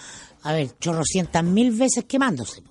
a 0.43 0.53
ver, 0.53 0.77
chorrocientas 0.79 1.43
mil 1.43 1.71
veces 1.71 2.05
quemándose. 2.05 2.61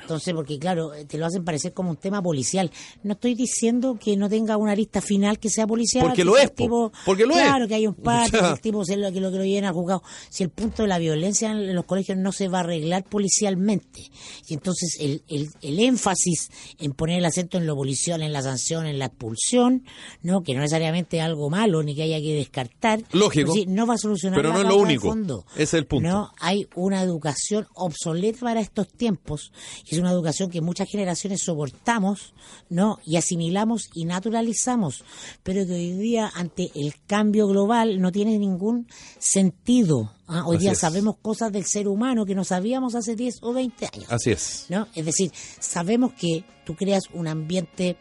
Entonces, 0.00 0.34
porque 0.34 0.58
claro, 0.58 0.92
te 1.06 1.18
lo 1.18 1.26
hacen 1.26 1.44
parecer 1.44 1.72
como 1.72 1.90
un 1.90 1.96
tema 1.96 2.22
policial. 2.22 2.70
No 3.02 3.12
estoy 3.14 3.34
diciendo 3.34 3.98
que 4.02 4.16
no 4.16 4.28
tenga 4.28 4.56
una 4.56 4.74
lista 4.74 5.00
final 5.00 5.38
que 5.38 5.50
sea 5.50 5.66
policial. 5.66 6.02
Porque 6.04 6.16
que 6.22 6.24
lo 6.24 6.36
es, 6.36 6.54
tipo- 6.54 6.92
Porque 7.04 7.24
lo 7.26 7.34
es. 7.36 7.42
Claro, 7.42 7.68
que 7.68 7.74
hay 7.74 7.86
un 7.86 7.94
par, 8.02 8.30
que 8.30 8.38
el 8.38 8.60
tipo 8.60 8.84
se 8.84 8.96
lo, 8.96 9.12
que 9.12 9.20
lo, 9.20 9.30
que 9.30 9.38
lo 9.38 9.44
lleven 9.44 9.64
al 9.64 9.74
juzgado. 9.74 10.02
Si 10.30 10.42
el 10.42 10.50
punto 10.50 10.82
de 10.82 10.88
la 10.88 10.98
violencia 10.98 11.50
en 11.50 11.74
los 11.74 11.84
colegios 11.84 12.18
no 12.18 12.32
se 12.32 12.48
va 12.48 12.58
a 12.58 12.60
arreglar 12.62 13.04
policialmente. 13.04 14.02
Y 14.46 14.54
entonces 14.54 14.96
el, 15.00 15.22
el, 15.28 15.48
el 15.62 15.78
énfasis 15.80 16.48
en 16.78 16.92
poner 16.92 17.18
el 17.18 17.24
acento 17.24 17.58
en 17.58 17.66
lo 17.66 17.76
policial, 17.76 18.22
en 18.22 18.32
la 18.32 18.42
sanción, 18.42 18.86
en 18.86 18.98
la 18.98 19.06
expulsión, 19.06 19.84
no 20.22 20.42
que 20.42 20.54
no 20.54 20.60
necesariamente 20.60 21.18
es 21.18 21.22
algo 21.22 21.50
malo 21.50 21.82
ni 21.82 21.94
que 21.94 22.02
haya 22.02 22.18
que 22.20 22.34
descartar. 22.34 23.02
Lógico. 23.12 23.52
Sí, 23.52 23.66
no 23.66 23.86
va 23.86 23.94
a 23.94 23.98
solucionar 23.98 24.38
Pero 24.38 24.52
no 24.52 24.60
es 24.62 24.66
lo 24.66 24.76
único. 24.76 25.08
fondo. 25.08 25.44
Ese 25.54 25.62
es 25.62 25.74
el 25.74 25.86
punto. 25.86 26.08
No, 26.08 26.30
hay 26.40 26.66
una 26.74 27.02
educación 27.02 27.66
obsoleta 27.74 28.40
para 28.40 28.60
estos 28.60 28.88
tiempos. 28.88 29.52
Y 29.86 29.94
Es 29.94 30.00
una 30.00 30.10
educación 30.10 30.50
que 30.50 30.60
muchas 30.60 30.88
generaciones 30.88 31.42
soportamos, 31.42 32.32
¿no? 32.68 32.98
Y 33.04 33.16
asimilamos 33.16 33.90
y 33.94 34.04
naturalizamos, 34.04 35.04
pero 35.42 35.66
que 35.66 35.72
hoy 35.72 35.92
día 35.92 36.30
ante 36.34 36.70
el 36.74 36.94
cambio 37.06 37.46
global 37.46 38.00
no 38.00 38.12
tiene 38.12 38.38
ningún 38.38 38.86
sentido. 39.18 40.12
¿ah? 40.26 40.44
Hoy 40.46 40.56
Así 40.56 40.64
día 40.64 40.72
es. 40.72 40.78
sabemos 40.78 41.16
cosas 41.20 41.52
del 41.52 41.64
ser 41.64 41.88
humano 41.88 42.24
que 42.26 42.34
no 42.34 42.44
sabíamos 42.44 42.94
hace 42.94 43.16
10 43.16 43.38
o 43.42 43.52
20 43.52 43.86
años. 43.92 44.06
Así 44.10 44.30
es. 44.30 44.66
¿no? 44.68 44.88
Es 44.94 45.04
decir, 45.04 45.32
sabemos 45.58 46.12
que 46.14 46.44
tú 46.64 46.74
creas 46.74 47.04
un 47.12 47.28
ambiente 47.28 47.96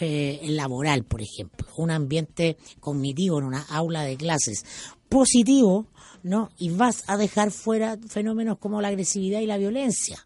eh, 0.00 0.40
laboral, 0.44 1.04
por 1.04 1.22
ejemplo, 1.22 1.66
un 1.76 1.90
ambiente 1.90 2.56
cognitivo 2.80 3.38
en 3.38 3.44
una 3.44 3.62
aula 3.62 4.02
de 4.02 4.16
clases 4.16 4.64
positivo, 5.08 5.86
¿no? 6.22 6.50
Y 6.58 6.70
vas 6.70 7.04
a 7.06 7.16
dejar 7.16 7.50
fuera 7.50 7.96
fenómenos 8.08 8.58
como 8.58 8.80
la 8.80 8.88
agresividad 8.88 9.40
y 9.40 9.46
la 9.46 9.58
violencia. 9.58 10.18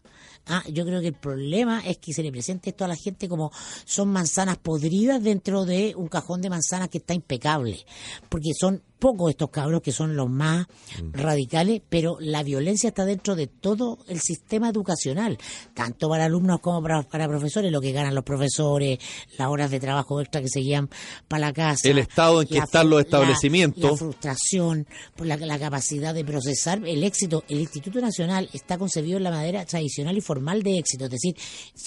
Ah, 0.47 0.63
yo 0.71 0.85
creo 0.85 1.01
que 1.01 1.07
el 1.07 1.13
problema 1.13 1.81
es 1.85 1.97
que 1.97 2.13
se 2.13 2.23
le 2.23 2.31
presente 2.31 2.71
esto 2.71 2.83
a 2.83 2.87
la 2.87 2.95
gente 2.95 3.29
como 3.29 3.51
son 3.85 4.09
manzanas 4.09 4.57
podridas 4.57 5.23
dentro 5.23 5.65
de 5.65 5.93
un 5.95 6.07
cajón 6.07 6.41
de 6.41 6.49
manzanas 6.49 6.89
que 6.89 6.97
está 6.97 7.13
impecable, 7.13 7.85
porque 8.27 8.51
son 8.59 8.81
pocos 9.01 9.31
estos 9.31 9.49
cabros 9.49 9.81
que 9.81 9.91
son 9.91 10.15
los 10.15 10.29
más 10.29 10.67
radicales, 11.11 11.81
pero 11.89 12.17
la 12.19 12.43
violencia 12.43 12.89
está 12.89 13.03
dentro 13.03 13.35
de 13.35 13.47
todo 13.47 13.97
el 14.07 14.19
sistema 14.21 14.69
educacional, 14.69 15.37
tanto 15.73 16.07
para 16.07 16.25
alumnos 16.25 16.59
como 16.61 16.81
para, 16.83 17.01
para 17.01 17.27
profesores, 17.27 17.71
lo 17.71 17.81
que 17.81 17.91
ganan 17.91 18.13
los 18.13 18.23
profesores, 18.23 18.99
las 19.39 19.47
horas 19.47 19.71
de 19.71 19.79
trabajo 19.79 20.21
extra 20.21 20.41
que 20.41 20.49
se 20.49 20.61
llevan 20.63 20.89
para 21.27 21.47
la 21.47 21.53
casa, 21.53 21.89
El 21.89 21.97
estado 21.97 22.41
en 22.43 22.47
que 22.47 22.59
están 22.59 22.89
los 22.89 22.97
la- 22.99 23.01
establecimientos. 23.03 23.91
la 23.91 23.97
frustración, 23.97 24.85
por 25.15 25.25
la, 25.25 25.37
la 25.37 25.57
capacidad 25.57 26.13
de 26.13 26.23
procesar 26.23 26.85
el 26.87 27.03
éxito. 27.03 27.43
El 27.49 27.59
Instituto 27.59 27.99
Nacional 28.01 28.49
está 28.53 28.77
concebido 28.77 29.17
en 29.17 29.23
la 29.23 29.31
manera 29.31 29.65
tradicional 29.65 30.15
y 30.15 30.21
formal 30.21 30.61
de 30.61 30.77
éxito, 30.77 31.05
es 31.05 31.11
decir, 31.11 31.35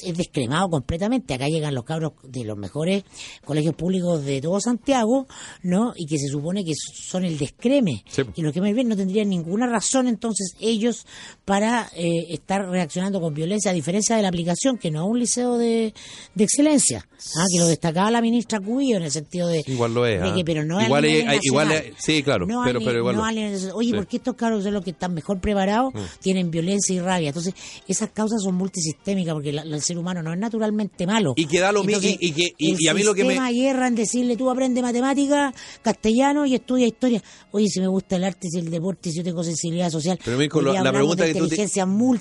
es 0.02 0.16
descremado 0.16 0.68
completamente. 0.68 1.32
Acá 1.34 1.46
llegan 1.46 1.74
los 1.76 1.84
cabros 1.84 2.12
de 2.24 2.42
los 2.44 2.58
mejores 2.58 3.04
colegios 3.44 3.76
públicos 3.76 4.24
de 4.24 4.40
todo 4.40 4.60
Santiago, 4.60 5.26
¿no? 5.62 5.92
Y 5.96 6.06
que 6.06 6.18
se 6.18 6.26
supone 6.26 6.64
que 6.64 6.72
son 7.08 7.24
el 7.24 7.38
descreme. 7.38 8.04
Sí. 8.08 8.22
Y 8.34 8.42
los 8.42 8.52
que 8.52 8.60
me 8.60 8.72
ven 8.74 8.88
no 8.88 8.96
tendrían 8.96 9.28
ninguna 9.28 9.66
razón 9.66 10.08
entonces 10.08 10.54
ellos 10.60 11.06
para 11.44 11.90
eh, 11.96 12.26
estar 12.30 12.68
reaccionando 12.68 13.20
con 13.20 13.34
violencia, 13.34 13.70
a 13.70 13.74
diferencia 13.74 14.16
de 14.16 14.22
la 14.22 14.28
aplicación, 14.28 14.78
que 14.78 14.90
no 14.90 15.04
es 15.04 15.10
un 15.10 15.18
liceo 15.18 15.58
de, 15.58 15.92
de 16.34 16.44
excelencia, 16.44 17.06
¿ah? 17.36 17.44
que 17.52 17.58
lo 17.58 17.66
destacaba 17.66 18.10
la 18.10 18.20
ministra 18.20 18.60
Cubillo 18.60 18.96
en 18.96 19.02
el 19.04 19.10
sentido 19.10 19.48
de, 19.48 19.62
Igual 19.66 19.94
lo 19.94 20.06
es, 20.06 20.20
de 20.20 20.28
¿ah? 20.28 20.34
pero 20.44 20.64
no 20.64 20.80
Igual 20.80 21.04
es- 21.04 21.26
hay- 21.28 21.38
igual 21.42 21.72
es- 21.72 21.84
sí, 21.98 22.22
claro, 22.22 22.46
No 22.46 22.62
pero- 22.64 22.80
pero 22.80 22.98
igual 22.98 23.16
no 23.16 23.22
lo- 23.22 23.74
oye, 23.76 23.88
sí. 23.88 23.92
Mm. 23.92 23.96
¿por 23.96 24.06
qué 24.06 24.16
estos 24.16 24.34
cabros 24.34 24.64
son 24.64 24.72
los 24.74 24.84
que 24.84 24.90
están 24.90 25.14
mejor 25.14 25.40
preparados? 25.40 25.92
Tienen 26.20 26.50
violencia 26.50 26.94
y 26.94 27.00
rabia. 27.00 27.28
Entonces, 27.28 27.54
esas 27.86 28.10
causas 28.10 28.42
son 28.42 28.54
multisistémicas 28.54 29.34
porque 29.34 29.52
la- 29.52 29.64
la- 29.64 29.76
el 29.76 29.82
ser 29.82 29.98
humano 29.98 30.22
no 30.22 30.32
es 30.32 30.38
naturalmente 30.38 31.06
malo. 31.06 31.34
Y 31.36 31.46
que 31.46 31.60
da 31.60 31.72
lo 31.72 31.82
mi- 31.84 31.92
Entonces, 31.94 32.16
y- 32.20 32.28
y 32.28 32.32
que- 32.32 32.52
y- 32.58 32.88
a 32.88 32.94
mí 32.94 33.02
lo 33.02 33.14
que 33.14 33.24
me- 33.24 33.52
hierra 33.52 33.86
en 33.88 33.94
decirle 33.94 34.36
tú 34.36 34.50
aprende 34.50 34.82
matemática, 34.82 35.52
castellano 35.82 36.46
y 36.46 36.54
estudia 36.54 36.86
historia. 36.94 37.22
Oye, 37.52 37.68
si 37.68 37.80
me 37.80 37.86
gusta 37.88 38.16
el 38.16 38.24
arte 38.24 38.48
y 38.50 38.58
el 38.58 38.70
deporte, 38.70 39.10
si 39.10 39.18
yo 39.18 39.24
tengo 39.24 39.44
sensibilidad 39.44 39.90
social. 39.90 40.18
Pero 40.24 40.38
Mirko, 40.38 40.62
la 40.62 40.92
pregunta 40.92 41.24
que 41.26 41.34
tú 41.34 41.48
te-. 41.48 41.68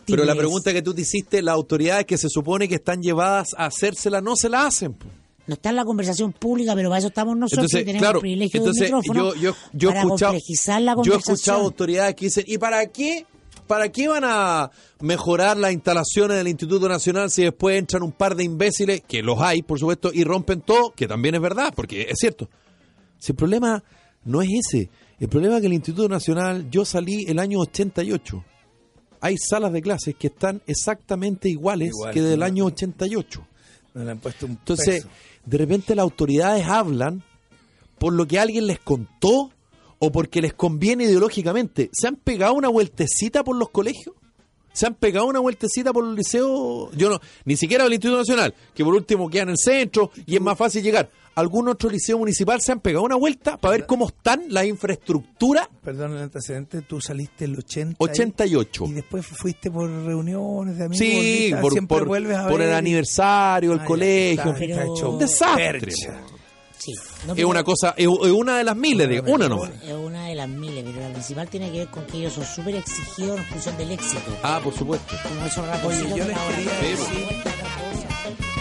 Pero 0.05 0.25
la 0.25 0.35
pregunta 0.35 0.73
que 0.73 0.81
tú 0.81 0.93
te 0.93 1.01
hiciste, 1.01 1.41
las 1.41 1.55
autoridades 1.55 2.05
que 2.05 2.17
se 2.17 2.29
supone 2.29 2.67
que 2.67 2.75
están 2.75 3.01
llevadas 3.01 3.49
a 3.57 3.65
hacérsela 3.65 4.21
no 4.21 4.35
se 4.35 4.49
la 4.49 4.65
hacen. 4.65 4.93
po. 4.93 5.07
No 5.45 5.55
está 5.55 5.69
en 5.69 5.75
la 5.75 5.83
conversación 5.83 6.31
pública, 6.31 6.73
pero 6.73 6.89
para 6.89 6.99
eso 6.99 7.09
estamos 7.09 7.35
nosotros 7.35 7.65
Entonces, 7.65 7.85
tenemos 7.85 8.01
claro, 8.01 8.17
el 8.19 8.21
privilegio 8.21 8.59
entonces 8.59 8.89
del 8.89 8.95
micrófono 8.95 9.35
yo, 9.35 9.41
yo, 9.41 9.55
yo 9.73 9.89
he 9.89 9.91
para 9.91 10.03
escuchado, 10.03 10.31
complejizar 10.31 10.81
la 10.81 10.95
yo 11.03 11.13
he 11.13 11.17
escuchado 11.17 11.61
autoridades 11.61 12.15
que 12.15 12.25
dicen, 12.25 12.45
¿y 12.47 12.57
para 12.57 12.85
qué? 12.87 13.25
¿Para 13.67 13.89
qué 13.89 14.07
van 14.07 14.23
a 14.25 14.71
mejorar 14.99 15.57
las 15.57 15.71
instalaciones 15.73 16.37
del 16.37 16.47
Instituto 16.49 16.87
Nacional 16.87 17.29
si 17.29 17.43
después 17.43 17.77
entran 17.77 18.03
un 18.03 18.11
par 18.11 18.35
de 18.35 18.43
imbéciles, 18.43 19.01
que 19.01 19.21
los 19.21 19.39
hay, 19.39 19.63
por 19.63 19.79
supuesto, 19.79 20.11
y 20.13 20.23
rompen 20.23 20.61
todo? 20.61 20.91
Que 20.91 21.07
también 21.07 21.35
es 21.35 21.41
verdad, 21.41 21.73
porque 21.75 22.03
es 22.03 22.19
cierto. 22.19 22.49
Si 23.17 23.31
el 23.31 23.35
problema 23.37 23.83
no 24.25 24.41
es 24.41 24.49
ese, 24.67 24.89
el 25.19 25.29
problema 25.29 25.55
es 25.55 25.61
que 25.61 25.67
el 25.67 25.73
Instituto 25.73 26.09
Nacional, 26.09 26.69
yo 26.69 26.83
salí 26.85 27.25
el 27.27 27.39
año 27.39 27.59
88. 27.59 28.43
Hay 29.21 29.37
salas 29.37 29.71
de 29.71 29.81
clases 29.81 30.15
que 30.15 30.27
están 30.27 30.61
exactamente 30.67 31.47
iguales 31.47 31.89
Igual, 31.89 32.13
que 32.13 32.21
del 32.21 32.43
año 32.43 32.65
88. 32.65 33.47
No 33.93 34.03
le 34.03 34.11
han 34.11 34.19
puesto 34.19 34.45
un 34.45 34.53
Entonces, 34.53 35.03
peso. 35.03 35.09
de 35.45 35.57
repente 35.57 35.95
las 35.95 36.03
autoridades 36.03 36.65
hablan 36.65 37.23
por 37.97 38.11
lo 38.11 38.27
que 38.27 38.37
alguien 38.39 38.67
les 38.67 38.79
contó 38.79 39.51
o 39.99 40.11
porque 40.11 40.41
les 40.41 40.53
conviene 40.53 41.05
ideológicamente. 41.05 41.89
¿Se 41.93 42.07
han 42.07 42.17
pegado 42.17 42.53
una 42.55 42.67
vueltecita 42.67 43.43
por 43.45 43.55
los 43.55 43.69
colegios? 43.69 44.15
¿Se 44.73 44.87
han 44.87 44.95
pegado 44.95 45.27
una 45.27 45.39
vueltecita 45.39 45.93
por 45.93 46.03
el 46.03 46.15
liceo? 46.15 46.91
Yo 46.95 47.09
no, 47.09 47.19
ni 47.45 47.55
siquiera 47.55 47.85
el 47.85 47.93
Instituto 47.93 48.17
Nacional, 48.19 48.53
que 48.73 48.83
por 48.83 48.93
último 48.95 49.29
queda 49.29 49.43
en 49.43 49.49
el 49.49 49.57
centro 49.57 50.11
y 50.25 50.35
es 50.35 50.41
más 50.41 50.57
fácil 50.57 50.83
llegar. 50.83 51.09
¿Algún 51.35 51.67
otro 51.67 51.89
liceo 51.89 52.19
municipal 52.19 52.61
se 52.61 52.71
han 52.71 52.79
pegado 52.79 53.03
una 53.05 53.15
vuelta 53.15 53.57
para 53.57 53.71
ver 53.77 53.87
cómo 53.87 54.07
están 54.07 54.43
las 54.49 54.65
infraestructuras? 54.65 55.67
Perdón 55.83 56.11
el 56.13 56.19
antecedente, 56.23 56.81
tú 56.83 57.01
saliste 57.01 57.45
el 57.45 57.57
80 57.57 57.95
88. 57.97 58.85
y 58.87 58.91
después 58.93 59.25
fuiste 59.25 59.71
por 59.71 59.89
reuniones 59.89 60.77
de 60.77 60.85
amigos. 60.85 60.97
Sí, 60.99 61.51
por, 61.59 61.71
siempre 61.71 61.97
por- 61.97 62.07
vuelves 62.07 62.37
a 62.37 62.47
por 62.47 62.61
el 62.61 62.69
y- 62.69 62.73
aniversario, 62.73 63.73
el 63.73 63.79
Ah, 63.79 63.85
colegio. 63.85 64.51
está, 64.53 64.63
está 64.65 64.83
hecho 64.83 65.09
Un 65.11 65.19
desastre. 65.19 65.79
percha. 65.79 66.21
Sí. 66.83 66.93
No, 67.25 67.33
Es 67.33 67.45
una 67.45 67.63
cosa, 67.63 67.93
es, 67.95 68.05
es 68.05 68.31
una 68.31 68.57
de 68.57 68.65
las 68.65 68.75
miles, 68.75 69.07
digo, 69.07 69.31
una 69.31 69.47
nomás. 69.47 69.69
Es 69.81 69.93
una 69.93 70.27
de 70.27 70.35
las 70.35 70.49
miles, 70.49 70.83
pero 70.85 70.99
la 70.99 71.13
principal 71.13 71.47
tiene 71.47 71.71
que 71.71 71.79
ver 71.79 71.87
con 71.87 72.05
que 72.05 72.17
ellos 72.17 72.33
son 72.33 72.45
súper 72.45 72.75
exigidos 72.75 73.39
en 73.39 73.45
función 73.45 73.77
del 73.77 73.91
éxito. 73.91 74.37
Ah, 74.43 74.59
por 74.61 74.73
supuesto. 74.73 75.15
Como 75.23 75.45
esos 75.45 75.65
Oye, 75.85 76.09
yo 76.09 76.25
les 76.25 76.37
quería 76.37 76.79
decir-. 76.81 78.52